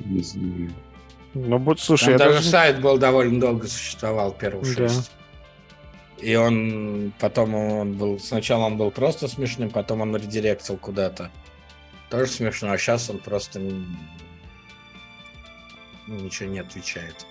Не 0.04 0.22
знаю. 0.22 0.72
Ну, 1.34 1.58
вот, 1.58 1.80
слушай, 1.80 2.16
Там 2.16 2.18
даже 2.18 2.34
даже... 2.34 2.48
сайт 2.48 2.80
был 2.80 2.98
довольно 2.98 3.40
долго 3.40 3.66
существовал, 3.66 4.32
первый 4.32 4.64
шесть. 4.64 5.10
Да. 5.10 6.24
И 6.24 6.36
он 6.36 7.12
потом 7.18 7.54
он 7.54 7.94
был, 7.94 8.18
сначала 8.20 8.64
он 8.64 8.76
был 8.76 8.90
просто 8.90 9.28
смешным, 9.28 9.70
потом 9.70 10.00
он 10.00 10.16
редиректил 10.16 10.76
куда-то. 10.76 11.30
Тоже 12.08 12.30
смешно, 12.30 12.70
а 12.70 12.78
сейчас 12.78 13.10
он 13.10 13.18
просто 13.18 13.58
ну, 13.58 13.80
ничего 16.06 16.48
не 16.48 16.60
отвечает. 16.60 17.26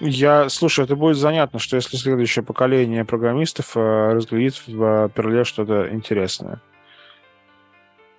Я, 0.00 0.48
слушай, 0.48 0.84
это 0.84 0.96
будет 0.96 1.16
занятно, 1.16 1.58
что 1.58 1.76
если 1.76 1.96
следующее 1.96 2.44
поколение 2.44 3.04
программистов 3.04 3.76
э, 3.76 4.12
разглядит 4.12 4.60
в 4.66 4.82
э, 4.82 5.08
Перле 5.14 5.44
что-то 5.44 5.88
интересное. 5.92 6.60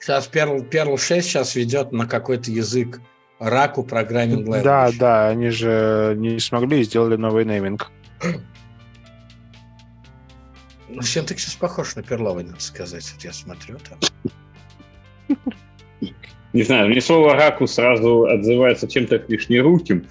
Сейчас 0.04 0.30
Perl, 0.30 0.70
Perl 0.70 0.98
6 0.98 1.26
сейчас 1.26 1.56
ведет 1.56 1.94
на 1.94 2.06
какой-то 2.06 2.52
язык 2.52 3.00
раку 3.40 3.84
программинг 3.84 4.46
language. 4.50 4.64
Да, 4.64 4.92
да, 5.00 5.30
они 5.30 5.50
же 5.50 6.14
не 6.18 6.40
смогли 6.40 6.82
и 6.82 6.84
сделали 6.84 7.16
новый 7.16 7.46
нейминг. 7.46 7.90
Ну, 10.90 11.02
синтаксис 11.02 11.56
похож 11.56 11.96
на 11.96 12.04
перловый, 12.04 12.44
надо 12.44 12.60
сказать. 12.60 13.10
Вот 13.14 13.24
я 13.24 13.32
смотрю 13.32 13.78
там. 13.80 15.40
Не 16.52 16.64
знаю, 16.64 16.90
мне 16.90 17.00
слово 17.00 17.36
раку 17.36 17.66
сразу 17.66 18.26
отзывается 18.26 18.90
чем-то 18.90 19.24
лишнеруким. 19.30 20.06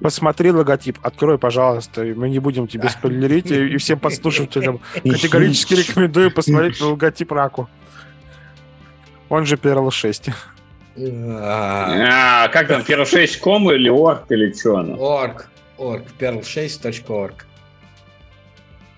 Посмотри 0.00 0.50
логотип, 0.50 0.98
открой, 1.02 1.38
пожалуйста. 1.38 2.02
Мы 2.02 2.30
не 2.30 2.40
будем 2.40 2.66
тебе 2.66 2.88
спойлерить, 2.90 3.52
и 3.52 3.76
всем 3.76 4.00
подслушивателям 4.00 4.80
категорически 4.94 5.74
рекомендую 5.74 6.32
посмотреть 6.32 6.80
на 6.80 6.88
логотип 6.88 7.30
раку. 7.30 7.68
Он 9.30 9.46
же 9.46 9.56
Perl 9.56 9.90
6. 9.90 10.28
А, 10.98 12.48
как 12.48 12.68
там, 12.68 12.82
Perl 12.82 13.06
6 13.06 13.40
ком 13.40 13.70
или 13.70 13.88
org 13.88 14.24
или 14.28 14.52
что 14.52 14.76
оно? 14.76 14.96
Org, 14.96 15.46
org, 15.78 16.02
perl6.org. 16.18 17.34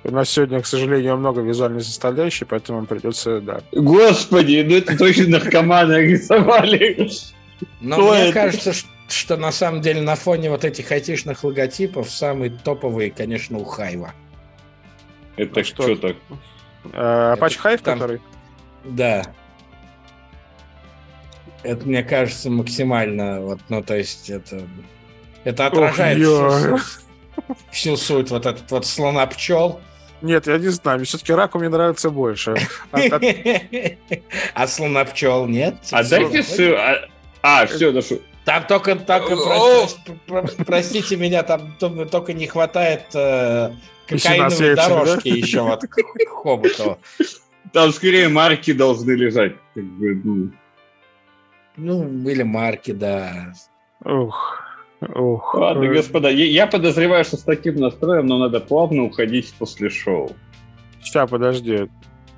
У 0.05 0.11
нас 0.11 0.31
сегодня, 0.31 0.61
к 0.61 0.67
сожалению, 0.67 1.17
много 1.17 1.43
визуальной 1.43 1.83
составляющей, 1.83 2.45
поэтому 2.45 2.85
придется, 2.87 3.41
да. 3.41 3.61
Господи, 3.71 4.65
ну 4.69 4.77
это 4.77 4.99
точно 4.99 5.39
наркоманы 5.39 5.93
рисовали. 5.99 7.09
Но 7.81 7.97
Кто 7.97 8.13
мне 8.13 8.23
это? 8.25 8.33
кажется, 8.33 8.73
что 9.09 9.37
на 9.37 9.53
самом 9.53 9.81
деле 9.81 10.01
на 10.01 10.17
фоне 10.17 10.51
вот 10.51 10.65
этих 10.65 10.91
айтишных 10.91 11.45
логотипов 11.45 12.11
самые 12.11 12.51
топовые, 12.51 13.13
конечно, 13.13 13.59
у 13.59 13.65
Хайва. 13.65 14.13
Это 15.37 15.61
а 15.61 15.65
что 15.65 15.95
так? 15.95 16.17
Э, 16.93 17.37
Apache 17.39 17.59
Hive, 17.63 17.83
который? 17.83 18.21
Да. 18.85 19.25
Это, 21.63 21.87
мне 21.87 22.03
кажется, 22.03 22.51
максимально, 22.51 23.41
вот, 23.41 23.61
ну, 23.69 23.83
то 23.83 23.97
есть 23.97 24.31
это, 24.31 24.63
это 25.45 25.67
отражает 25.67 26.19
всю, 26.19 26.79
всю 27.71 27.97
суть, 27.97 28.31
вот 28.31 28.47
этот 28.47 28.71
вот 28.71 28.87
слона 28.87 29.27
пчел. 29.27 29.81
Нет, 30.23 30.47
я 30.47 30.59
не 30.59 30.69
знаю, 30.69 30.99
мне 30.99 31.07
все-таки 31.07 31.33
раку 31.33 31.59
мне 31.59 31.69
нравится 31.69 32.11
больше. 32.11 32.57
А, 32.93 33.01
а 34.55 34.67
слона 34.67 35.05
пчел 35.05 35.47
нет? 35.47 35.77
А 35.91 36.03
дайте 36.05 36.43
все... 36.43 36.77
А, 36.77 37.09
а 37.43 37.67
все, 37.67 37.93
дошу. 37.93 38.21
Там 38.45 38.67
только, 38.67 38.97
только 38.97 39.37
простите 40.67 41.17
меня, 41.17 41.45
там 41.45 41.77
только 41.79 42.33
не 42.33 42.49
хватает 42.49 43.05
э, 43.15 43.73
кокаиновой 44.09 44.75
дорожки 44.75 45.29
еще 45.29 45.63
вот 45.63 45.83
к 45.83 46.29
хоботу. 46.29 46.99
Там 47.73 47.93
скорее 47.93 48.29
марки 48.29 48.73
должны 48.73 49.13
лежать. 49.13 49.55
Как 49.75 49.85
бы, 49.85 50.21
ну. 50.25 50.51
Ну, 51.77 52.05
были 52.05 52.43
марки, 52.43 52.93
да. 52.93 53.53
Ух. 54.05 54.63
Ух. 55.01 55.55
Ладно, 55.55 55.89
господа, 55.89 56.29
я 56.29 56.67
подозреваю, 56.67 57.25
что 57.25 57.37
с 57.37 57.43
таким 57.43 57.77
настроем 57.77 58.27
нам 58.27 58.41
надо 58.41 58.61
плавно 58.61 59.05
уходить 59.05 59.53
после 59.59 59.91
шоу. 59.91 60.31
Сейчас, 61.03 61.29
подожди. 61.29 61.89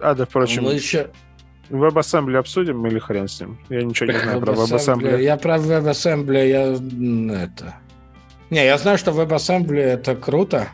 А, 0.01 0.15
да, 0.15 0.25
впрочем... 0.25 0.65
Мы 0.65 0.75
еще... 0.75 1.11
WebAssembly 1.71 2.37
обсудим 2.37 2.87
или 2.87 2.99
хрен 2.99 3.27
с 3.27 3.41
ним? 3.41 3.59
Я 3.71 3.83
ничего 3.83 4.13
не 4.13 4.19
знаю 4.19 4.41
про 4.41 4.53
WebAssembly. 4.53 5.23
Я 5.23 5.37
про 5.37 5.57
WebAssembly, 5.57 6.49
я... 6.49 7.43
Это... 7.43 7.75
Не, 8.51 8.65
я 8.67 8.77
знаю, 8.79 8.99
что 8.99 9.11
WebAssembly 9.13 9.81
это 9.81 10.15
круто. 10.15 10.69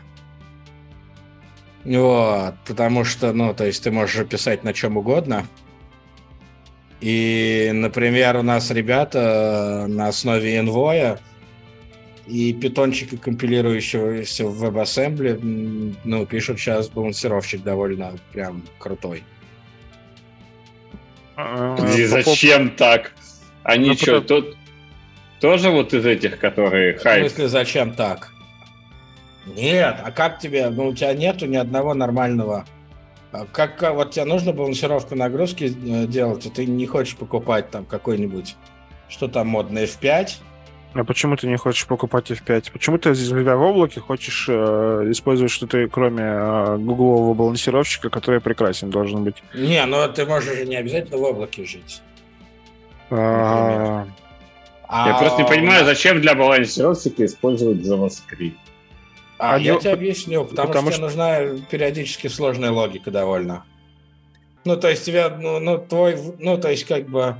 Вот, 1.83 2.53
потому 2.67 3.03
что, 3.05 3.33
ну, 3.33 3.53
то 3.53 3.65
есть 3.65 3.83
ты 3.83 3.91
можешь 3.91 4.27
писать 4.27 4.63
на 4.63 4.73
чем 4.73 4.97
угодно. 4.97 5.45
И, 7.01 7.71
например, 7.73 8.37
у 8.37 8.43
нас 8.43 8.69
ребята 8.69 9.85
на 9.89 10.07
основе 10.07 10.57
Envoy 10.57 11.19
и 12.27 12.53
питончика, 12.53 13.17
компилирующегося 13.17 14.45
в 14.45 14.63
WebAssembly, 14.63 15.95
ну, 16.03 16.25
пишут 16.27 16.59
сейчас 16.59 16.89
балансировщик 16.89 17.63
довольно 17.63 18.13
прям 18.31 18.61
крутой. 18.77 19.23
А, 21.35 21.75
и 21.97 22.05
зачем 22.05 22.69
так? 22.69 23.13
Они 23.63 23.89
ну, 23.89 23.95
что, 23.95 24.21
потому... 24.21 24.41
тут 24.41 24.57
тоже 25.39 25.71
вот 25.71 25.93
из 25.95 26.05
этих, 26.05 26.37
которые 26.37 26.99
хайп? 26.99 27.25
В 27.25 27.29
смысле, 27.29 27.47
зачем 27.47 27.93
так? 27.93 28.31
Нет, 29.47 29.95
а 30.03 30.11
как 30.11 30.37
тебе? 30.37 30.69
Ну, 30.69 30.89
у 30.89 30.93
тебя 30.93 31.13
нету 31.13 31.47
ни 31.47 31.55
одного 31.55 31.95
нормального 31.95 32.65
как, 33.51 33.81
вот 33.93 34.11
тебе 34.11 34.25
нужно 34.25 34.53
балансировку 34.53 35.15
нагрузки 35.15 35.65
э, 35.65 36.07
делать, 36.07 36.45
и 36.45 36.49
ты 36.49 36.65
не 36.65 36.85
хочешь 36.85 37.15
покупать 37.15 37.69
там 37.69 37.85
какой-нибудь, 37.85 38.55
что 39.07 39.27
там 39.27 39.47
модно, 39.47 39.79
F5? 39.79 40.29
А 40.93 41.05
почему 41.05 41.37
ты 41.37 41.47
не 41.47 41.55
хочешь 41.55 41.87
покупать 41.87 42.29
F5? 42.31 42.71
Почему 42.73 42.97
ты, 42.97 43.13
живя 43.13 43.55
в 43.55 43.61
облаке, 43.61 44.01
хочешь 44.01 44.47
э, 44.49 44.53
использовать 45.09 45.51
что-то, 45.51 45.87
кроме 45.87 46.23
э, 46.23 46.77
гуглового 46.77 47.33
балансировщика, 47.33 48.09
который 48.09 48.41
прекрасен 48.41 48.89
должен 48.89 49.23
быть? 49.23 49.41
Не, 49.53 49.85
ну 49.85 50.05
ты 50.11 50.25
можешь 50.25 50.67
не 50.67 50.75
обязательно 50.75 51.17
в 51.17 51.23
облаке 51.23 51.65
жить. 51.65 52.01
А... 53.09 54.05
Я 54.89 55.17
просто 55.17 55.43
не 55.43 55.47
понимаю, 55.47 55.85
зачем 55.85 56.19
для 56.19 56.35
балансировщика 56.35 57.25
использовать 57.25 57.77
JavaScript. 57.77 58.57
А, 59.41 59.55
а 59.55 59.57
я 59.57 59.75
тебе 59.77 59.93
объясню, 59.93 60.45
потому, 60.45 60.67
потому 60.67 60.91
что, 60.91 60.97
что 60.97 61.01
нужна 61.01 61.39
периодически 61.71 62.27
сложная 62.27 62.69
логика 62.69 63.09
довольно. 63.09 63.65
Ну, 64.65 64.77
то 64.77 64.87
есть 64.87 65.03
тебя, 65.03 65.29
ну, 65.29 65.59
ну 65.59 65.79
твой, 65.79 66.15
ну, 66.37 66.59
то 66.59 66.69
есть 66.69 66.85
как 66.85 67.07
бы 67.07 67.37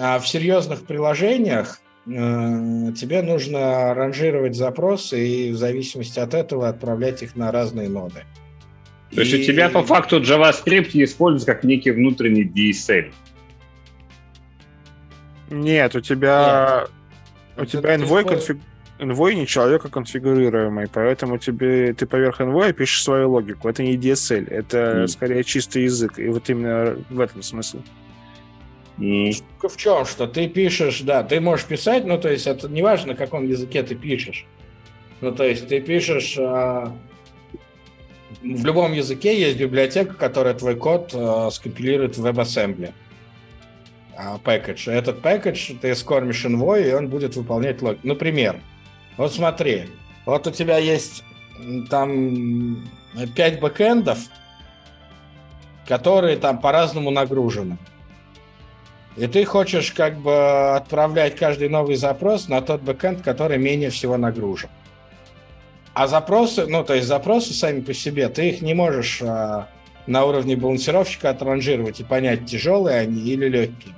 а 0.00 0.18
в 0.18 0.26
серьезных 0.26 0.86
приложениях 0.86 1.80
э, 2.06 2.10
тебе 2.10 3.22
нужно 3.22 3.92
ранжировать 3.94 4.56
запросы 4.56 5.26
и 5.26 5.52
в 5.52 5.56
зависимости 5.56 6.18
от 6.18 6.32
этого 6.32 6.68
отправлять 6.68 7.22
их 7.22 7.36
на 7.36 7.52
разные 7.52 7.90
ноды. 7.90 8.24
То 9.10 9.20
и... 9.20 9.24
есть 9.24 9.34
у 9.34 9.52
тебя 9.52 9.68
по 9.68 9.82
факту 9.82 10.20
JavaScript 10.20 10.90
используется 10.94 11.46
как 11.46 11.62
некий 11.62 11.90
внутренний 11.90 12.44
DSL. 12.44 13.12
Нет, 15.50 15.94
у 15.94 16.00
тебя 16.00 16.86
Нет. 17.56 17.62
у 17.62 17.66
тебя 17.66 17.96
envoy, 17.96 18.26
конфиг... 18.26 18.58
envoy 19.04 19.34
не 19.34 19.46
человека 19.46 19.88
конфигурируемый, 19.88 20.88
поэтому 20.92 21.38
тебе 21.38 21.94
ты 21.94 22.06
поверх 22.06 22.40
envoy 22.40 22.72
пишешь 22.72 23.02
свою 23.02 23.30
логику. 23.30 23.68
Это 23.68 23.82
не 23.82 23.96
DSL, 23.96 24.48
это 24.50 24.78
mm. 24.78 25.06
скорее 25.08 25.44
чистый 25.44 25.84
язык. 25.84 26.18
И 26.18 26.28
вот 26.28 26.48
именно 26.50 26.96
в 27.10 27.20
этом 27.20 27.42
смысл. 27.42 27.78
Mm. 28.98 29.42
В 29.62 29.76
чем? 29.76 30.04
Что 30.04 30.26
ты 30.26 30.48
пишешь, 30.48 31.00
да, 31.00 31.22
ты 31.22 31.40
можешь 31.40 31.66
писать, 31.66 32.04
ну, 32.04 32.18
то 32.18 32.30
есть 32.30 32.46
это 32.46 32.68
не 32.68 32.82
важно, 32.82 33.12
на 33.12 33.14
каком 33.16 33.46
языке 33.46 33.82
ты 33.82 33.94
пишешь. 33.94 34.46
Ну, 35.20 35.32
то 35.32 35.44
есть 35.44 35.68
ты 35.68 35.80
пишешь... 35.80 36.36
А... 36.38 36.92
В 38.42 38.64
любом 38.66 38.92
языке 38.92 39.38
есть 39.40 39.56
библиотека, 39.58 40.12
которая 40.14 40.54
твой 40.54 40.76
код 40.76 41.12
а, 41.14 41.50
скомпилирует 41.50 42.18
в 42.18 42.26
WebAssembly 42.26 42.92
package. 44.44 44.90
Этот 44.90 45.20
package 45.20 45.78
ты 45.80 45.94
скормишь 45.94 46.44
envoy, 46.44 46.90
и 46.90 46.92
он 46.92 47.08
будет 47.08 47.36
выполнять 47.36 47.82
логику. 47.82 48.06
Например, 48.06 48.60
вот 49.16 49.32
смотри, 49.32 49.90
вот 50.26 50.46
у 50.46 50.50
тебя 50.50 50.78
есть 50.78 51.24
там 51.90 52.88
5 53.34 53.60
бэкэндов, 53.60 54.18
которые 55.86 56.36
там 56.36 56.58
по-разному 56.58 57.10
нагружены. 57.10 57.78
И 59.16 59.26
ты 59.28 59.44
хочешь 59.44 59.92
как 59.92 60.18
бы 60.18 60.74
отправлять 60.74 61.36
каждый 61.36 61.68
новый 61.68 61.94
запрос 61.94 62.48
на 62.48 62.60
тот 62.62 62.80
бэкэнд, 62.80 63.22
который 63.22 63.58
менее 63.58 63.90
всего 63.90 64.16
нагружен. 64.16 64.70
А 65.92 66.08
запросы, 66.08 66.66
ну, 66.66 66.82
то 66.82 66.94
есть 66.94 67.06
запросы 67.06 67.54
сами 67.54 67.80
по 67.80 67.94
себе, 67.94 68.28
ты 68.28 68.48
их 68.48 68.62
не 68.62 68.74
можешь 68.74 69.22
а, 69.22 69.68
на 70.08 70.24
уровне 70.24 70.56
балансировщика 70.56 71.30
отранжировать 71.30 72.00
и 72.00 72.04
понять, 72.04 72.46
тяжелые 72.46 72.98
они 72.98 73.22
или 73.22 73.48
легкие. 73.48 73.94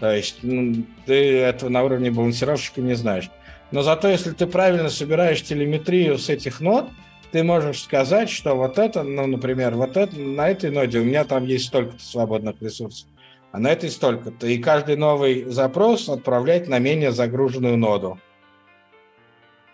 То 0.00 0.10
есть 0.10 0.38
ну, 0.42 0.84
ты 1.06 1.38
этого 1.38 1.70
на 1.70 1.84
уровне 1.84 2.10
балансировщика 2.10 2.80
не 2.80 2.94
знаешь. 2.94 3.30
Но 3.72 3.82
зато, 3.82 4.08
если 4.08 4.30
ты 4.30 4.46
правильно 4.46 4.90
собираешь 4.90 5.42
телеметрию 5.42 6.18
с 6.18 6.28
этих 6.28 6.60
нод, 6.60 6.90
ты 7.32 7.42
можешь 7.42 7.80
сказать, 7.80 8.28
что 8.28 8.54
вот 8.54 8.78
это, 8.78 9.02
ну, 9.02 9.26
например, 9.26 9.74
вот 9.74 9.96
это, 9.96 10.14
на 10.20 10.48
этой 10.50 10.70
ноде 10.70 11.00
у 11.00 11.04
меня 11.04 11.24
там 11.24 11.44
есть 11.46 11.66
столько-то 11.66 12.02
свободных 12.02 12.60
ресурсов, 12.60 13.08
а 13.50 13.58
на 13.58 13.68
этой 13.68 13.88
столько-то. 13.88 14.46
И 14.46 14.58
каждый 14.58 14.96
новый 14.96 15.44
запрос 15.44 16.10
отправлять 16.10 16.68
на 16.68 16.78
менее 16.78 17.12
загруженную 17.12 17.78
ноду. 17.78 18.18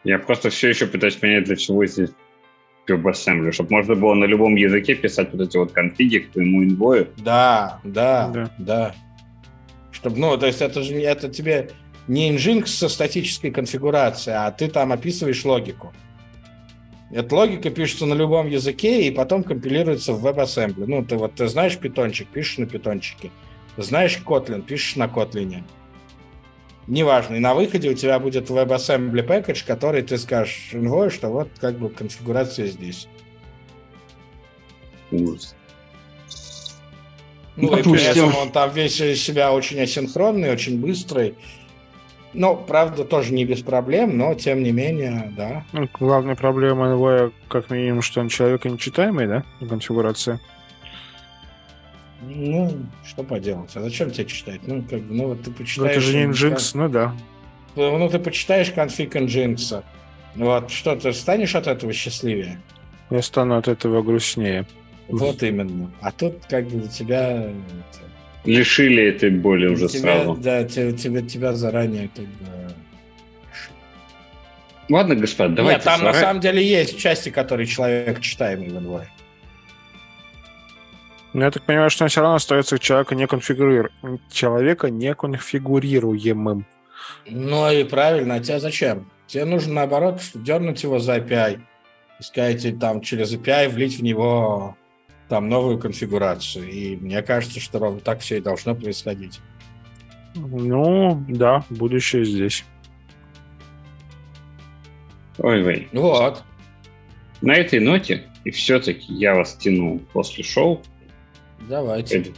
Я 0.04 0.20
просто 0.20 0.50
все 0.50 0.68
еще 0.68 0.86
пытаюсь 0.86 1.16
понять, 1.16 1.44
для 1.44 1.56
чего 1.56 1.84
здесь 1.84 2.10
WebAssembly, 2.88 3.50
чтобы 3.50 3.72
можно 3.72 3.96
было 3.96 4.14
на 4.14 4.24
любом 4.24 4.54
языке 4.54 4.94
писать 4.94 5.30
вот 5.32 5.42
эти 5.46 5.56
вот 5.56 5.72
конфиги 5.72 6.18
к 6.18 6.30
твоему 6.30 6.62
инвою. 6.62 7.08
Да, 7.18 7.80
да, 7.82 8.28
да. 8.28 8.50
да. 8.58 8.94
Чтобы, 9.90 10.18
ну, 10.18 10.38
то 10.38 10.46
есть 10.46 10.62
это 10.62 10.82
же 10.82 10.94
это 10.94 11.28
тебе 11.28 11.70
не 12.08 12.34
Nginx 12.34 12.66
со 12.66 12.88
статической 12.88 13.50
конфигурацией, 13.50 14.36
а 14.36 14.50
ты 14.50 14.68
там 14.68 14.92
описываешь 14.92 15.44
логику. 15.44 15.92
Эта 17.10 17.34
логика 17.34 17.70
пишется 17.70 18.06
на 18.06 18.14
любом 18.14 18.48
языке 18.48 19.06
и 19.06 19.10
потом 19.10 19.42
компилируется 19.42 20.12
в 20.12 20.26
WebAssembly. 20.26 20.84
Ну, 20.86 21.04
ты 21.04 21.16
вот 21.16 21.34
ты 21.34 21.48
знаешь 21.48 21.78
питончик, 21.78 22.28
пишешь 22.28 22.58
на 22.58 22.66
питончике. 22.66 23.30
Знаешь 23.76 24.20
Kotlin, 24.24 24.62
пишешь 24.62 24.96
на 24.96 25.04
Kotlin. 25.04 25.62
Неважно. 26.86 27.36
И 27.36 27.38
на 27.38 27.54
выходе 27.54 27.90
у 27.90 27.94
тебя 27.94 28.18
будет 28.18 28.50
WebAssembly 28.50 29.26
package, 29.26 29.64
который 29.66 30.02
ты 30.02 30.18
скажешь 30.18 30.70
Envoy, 30.72 31.10
что 31.10 31.28
вот 31.28 31.50
как 31.60 31.78
бы 31.78 31.88
конфигурация 31.90 32.66
здесь. 32.66 33.08
Ужас. 35.10 35.54
Ну, 37.56 37.70
Допустим. 37.70 37.94
и 37.94 37.96
при 37.96 38.04
этом 38.04 38.36
он 38.36 38.52
там 38.52 38.70
весь 38.72 39.00
из 39.00 39.22
себя 39.22 39.52
очень 39.52 39.80
асинхронный, 39.80 40.50
очень 40.50 40.80
быстрый. 40.80 41.34
Ну, 42.34 42.56
правда, 42.56 43.04
тоже 43.04 43.32
не 43.32 43.44
без 43.44 43.62
проблем, 43.62 44.18
но 44.18 44.34
тем 44.34 44.62
не 44.62 44.70
менее, 44.70 45.32
да. 45.36 45.64
Ну, 45.72 45.88
главная 45.98 46.34
проблема 46.34 46.90
его, 46.90 47.32
как 47.48 47.70
минимум, 47.70 48.02
что 48.02 48.20
он 48.20 48.28
человека 48.28 48.68
нечитаемый, 48.68 49.26
да, 49.26 49.44
конфигурация. 49.66 50.38
Ну, 52.20 52.70
что 53.06 53.22
поделать? 53.22 53.74
А 53.76 53.80
зачем 53.80 54.10
тебе 54.10 54.26
читать? 54.26 54.60
Ну, 54.66 54.82
как 54.82 55.00
бы, 55.02 55.14
ну 55.14 55.28
вот 55.28 55.42
ты 55.42 55.50
почитаешь... 55.50 55.76
Ну, 55.76 55.86
это 55.86 56.00
же 56.00 56.16
не 56.16 56.24
Nginx, 56.24 56.70
ну 56.74 56.88
да. 56.88 57.14
Ну, 57.76 58.08
ты 58.08 58.18
почитаешь 58.18 58.70
конфиг 58.72 59.14
Nginx. 59.16 59.82
Вот, 60.34 60.70
что, 60.70 60.96
ты 60.96 61.12
станешь 61.12 61.54
от 61.54 61.66
этого 61.66 61.92
счастливее? 61.92 62.60
Я 63.10 63.22
стану 63.22 63.56
от 63.56 63.68
этого 63.68 64.02
грустнее. 64.02 64.66
Вот 65.08 65.42
именно. 65.42 65.90
А 66.00 66.12
тут 66.12 66.44
как 66.48 66.66
бы 66.66 66.86
тебя... 66.88 67.50
Лишили 68.44 69.02
этой 69.04 69.30
боли 69.30 69.66
уже 69.66 69.88
тебя, 69.88 70.00
сразу. 70.00 70.34
Да, 70.36 70.64
тебя, 70.64 70.92
тебя, 70.92 71.22
тебя 71.22 71.52
заранее 71.52 72.08
как 72.14 72.24
бы... 72.24 72.48
Ладно, 74.88 75.16
господа, 75.16 75.54
давайте... 75.56 75.78
Нет, 75.78 75.84
там 75.84 76.02
на 76.02 76.14
самом 76.14 76.40
деле 76.40 76.66
есть 76.66 76.98
части, 76.98 77.28
которые 77.28 77.66
человек 77.66 78.20
читаемый 78.20 78.70
в 78.70 78.76
Envoy. 78.76 79.04
Но 81.34 81.44
я 81.44 81.50
так 81.50 81.62
понимаю, 81.64 81.90
что 81.90 82.04
он 82.04 82.08
все 82.08 82.22
равно 82.22 82.36
остается 82.36 82.78
человека 82.78 83.14
не 83.14 83.26
конфигурируемым. 83.26 84.20
Человека 84.32 84.88
не 84.88 85.14
конфигурируемым. 85.14 86.64
Ну 87.26 87.70
и 87.70 87.84
правильно, 87.84 88.36
а 88.36 88.40
тебе 88.40 88.60
зачем? 88.60 89.10
Тебе 89.26 89.44
нужно 89.44 89.74
наоборот 89.74 90.22
дернуть 90.32 90.82
его 90.82 90.98
за 90.98 91.18
API. 91.18 91.60
Искать 92.18 92.78
там 92.80 93.02
через 93.02 93.34
API 93.34 93.68
влить 93.68 93.98
в 93.98 94.02
него 94.02 94.77
там 95.28 95.48
новую 95.48 95.78
конфигурацию. 95.78 96.68
И 96.68 96.96
мне 96.96 97.22
кажется, 97.22 97.60
что 97.60 97.78
ровно 97.78 98.00
так 98.00 98.20
все 98.20 98.38
и 98.38 98.40
должно 98.40 98.74
происходить. 98.74 99.40
Ну, 100.34 101.22
да, 101.28 101.64
будущее 101.70 102.24
здесь. 102.24 102.64
Ой-ой. 105.38 105.88
Вот. 105.92 106.42
На 107.40 107.54
этой 107.54 107.78
ноте, 107.80 108.24
и 108.44 108.50
все-таки 108.50 109.12
я 109.12 109.34
вас 109.34 109.54
тяну 109.54 110.00
после 110.12 110.42
шоу. 110.42 110.82
Давайте. 111.68 112.20
Пред, 112.20 112.34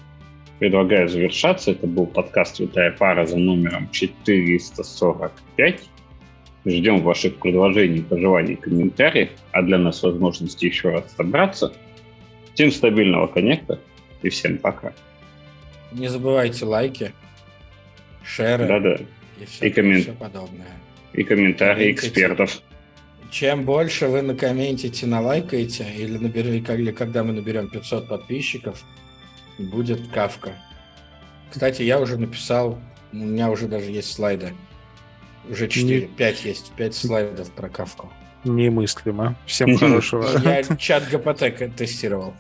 предлагаю 0.59 1.09
завершаться. 1.09 1.71
Это 1.71 1.87
был 1.87 2.07
подкаст 2.07 2.57
«Святая 2.57 2.91
пара» 2.93 3.25
за 3.25 3.39
номером 3.39 3.89
445. 3.91 5.81
Ждем 6.67 7.03
ваших 7.03 7.37
предложений, 7.37 8.03
пожеланий, 8.03 8.57
комментариев, 8.57 9.31
а 9.53 9.63
для 9.63 9.79
нас 9.79 10.03
возможности 10.03 10.67
еще 10.67 10.91
раз 10.91 11.05
собраться– 11.17 11.73
Всем 12.61 12.73
стабильного 12.73 13.27
коннекта 13.27 13.81
и 14.21 14.29
всем 14.29 14.59
пока. 14.59 14.93
Не 15.93 16.09
забывайте 16.09 16.67
лайки, 16.67 17.15
шеры 18.23 18.67
Да-да. 18.67 18.99
и 19.41 19.47
все, 19.47 19.67
и 19.67 19.71
коммен... 19.71 20.03
все 20.03 20.13
подобное. 20.13 20.67
И 21.15 21.23
комментарии 21.23 21.85
Комментите. 21.95 22.09
экспертов. 22.09 22.61
Чем 23.31 23.65
больше 23.65 24.09
вы 24.09 24.21
накомментите, 24.21 25.07
налайкаете, 25.07 25.87
или, 25.97 26.19
наберете, 26.19 26.75
или 26.75 26.93
когда 26.93 27.25
мы 27.25 27.33
наберем 27.33 27.71
500 27.71 28.09
подписчиков, 28.09 28.83
будет 29.59 30.09
кавка. 30.09 30.53
Кстати, 31.51 31.81
я 31.81 31.99
уже 31.99 32.19
написал, 32.19 32.79
у 33.13 33.17
меня 33.17 33.51
уже 33.51 33.69
даже 33.69 33.91
есть 33.91 34.13
слайды. 34.13 34.53
Уже 35.49 35.67
4, 35.67 36.01
Не... 36.03 36.07
5 36.09 36.45
есть, 36.45 36.73
5 36.77 36.95
слайдов 36.95 37.51
про 37.53 37.71
кавку. 37.71 38.13
Немыслимо. 38.45 39.35
Всем 39.47 39.77
хорошего. 39.79 40.27
Я 40.45 40.63
чат 40.77 41.09
ГПТ 41.09 41.75
тестировал. 41.75 42.35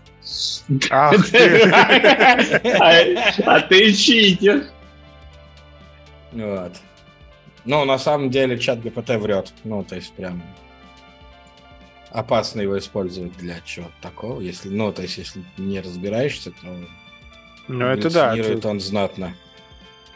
Ах 0.90 1.30
ты. 1.30 1.70
А 3.46 3.60
ты 3.60 3.92
читер. 3.92 4.64
Вот. 6.32 6.72
Ну, 7.64 7.84
на 7.84 7.98
самом 7.98 8.30
деле 8.30 8.58
чат 8.58 8.82
ГПТ 8.82 9.10
врет. 9.16 9.52
Ну, 9.64 9.84
то 9.84 9.96
есть 9.96 10.12
прям 10.14 10.42
опасно 12.10 12.60
его 12.60 12.78
использовать 12.78 13.36
для 13.36 13.60
чего-то 13.60 13.94
такого. 14.00 14.40
Если, 14.40 14.68
ну, 14.68 14.92
то 14.92 15.02
есть, 15.02 15.18
если 15.18 15.42
не 15.56 15.80
разбираешься, 15.80 16.50
то 16.50 16.66
ну, 17.68 17.86
это 17.86 18.12
да. 18.12 18.36
Это... 18.36 18.68
он 18.68 18.80
знатно. 18.80 19.34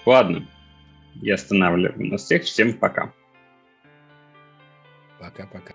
Ладно. 0.06 0.46
Я 1.14 1.34
останавливаю 1.34 2.10
нас 2.10 2.22
всех. 2.24 2.44
Всем 2.44 2.74
пока. 2.74 3.12
Пока-пока. 5.20 5.72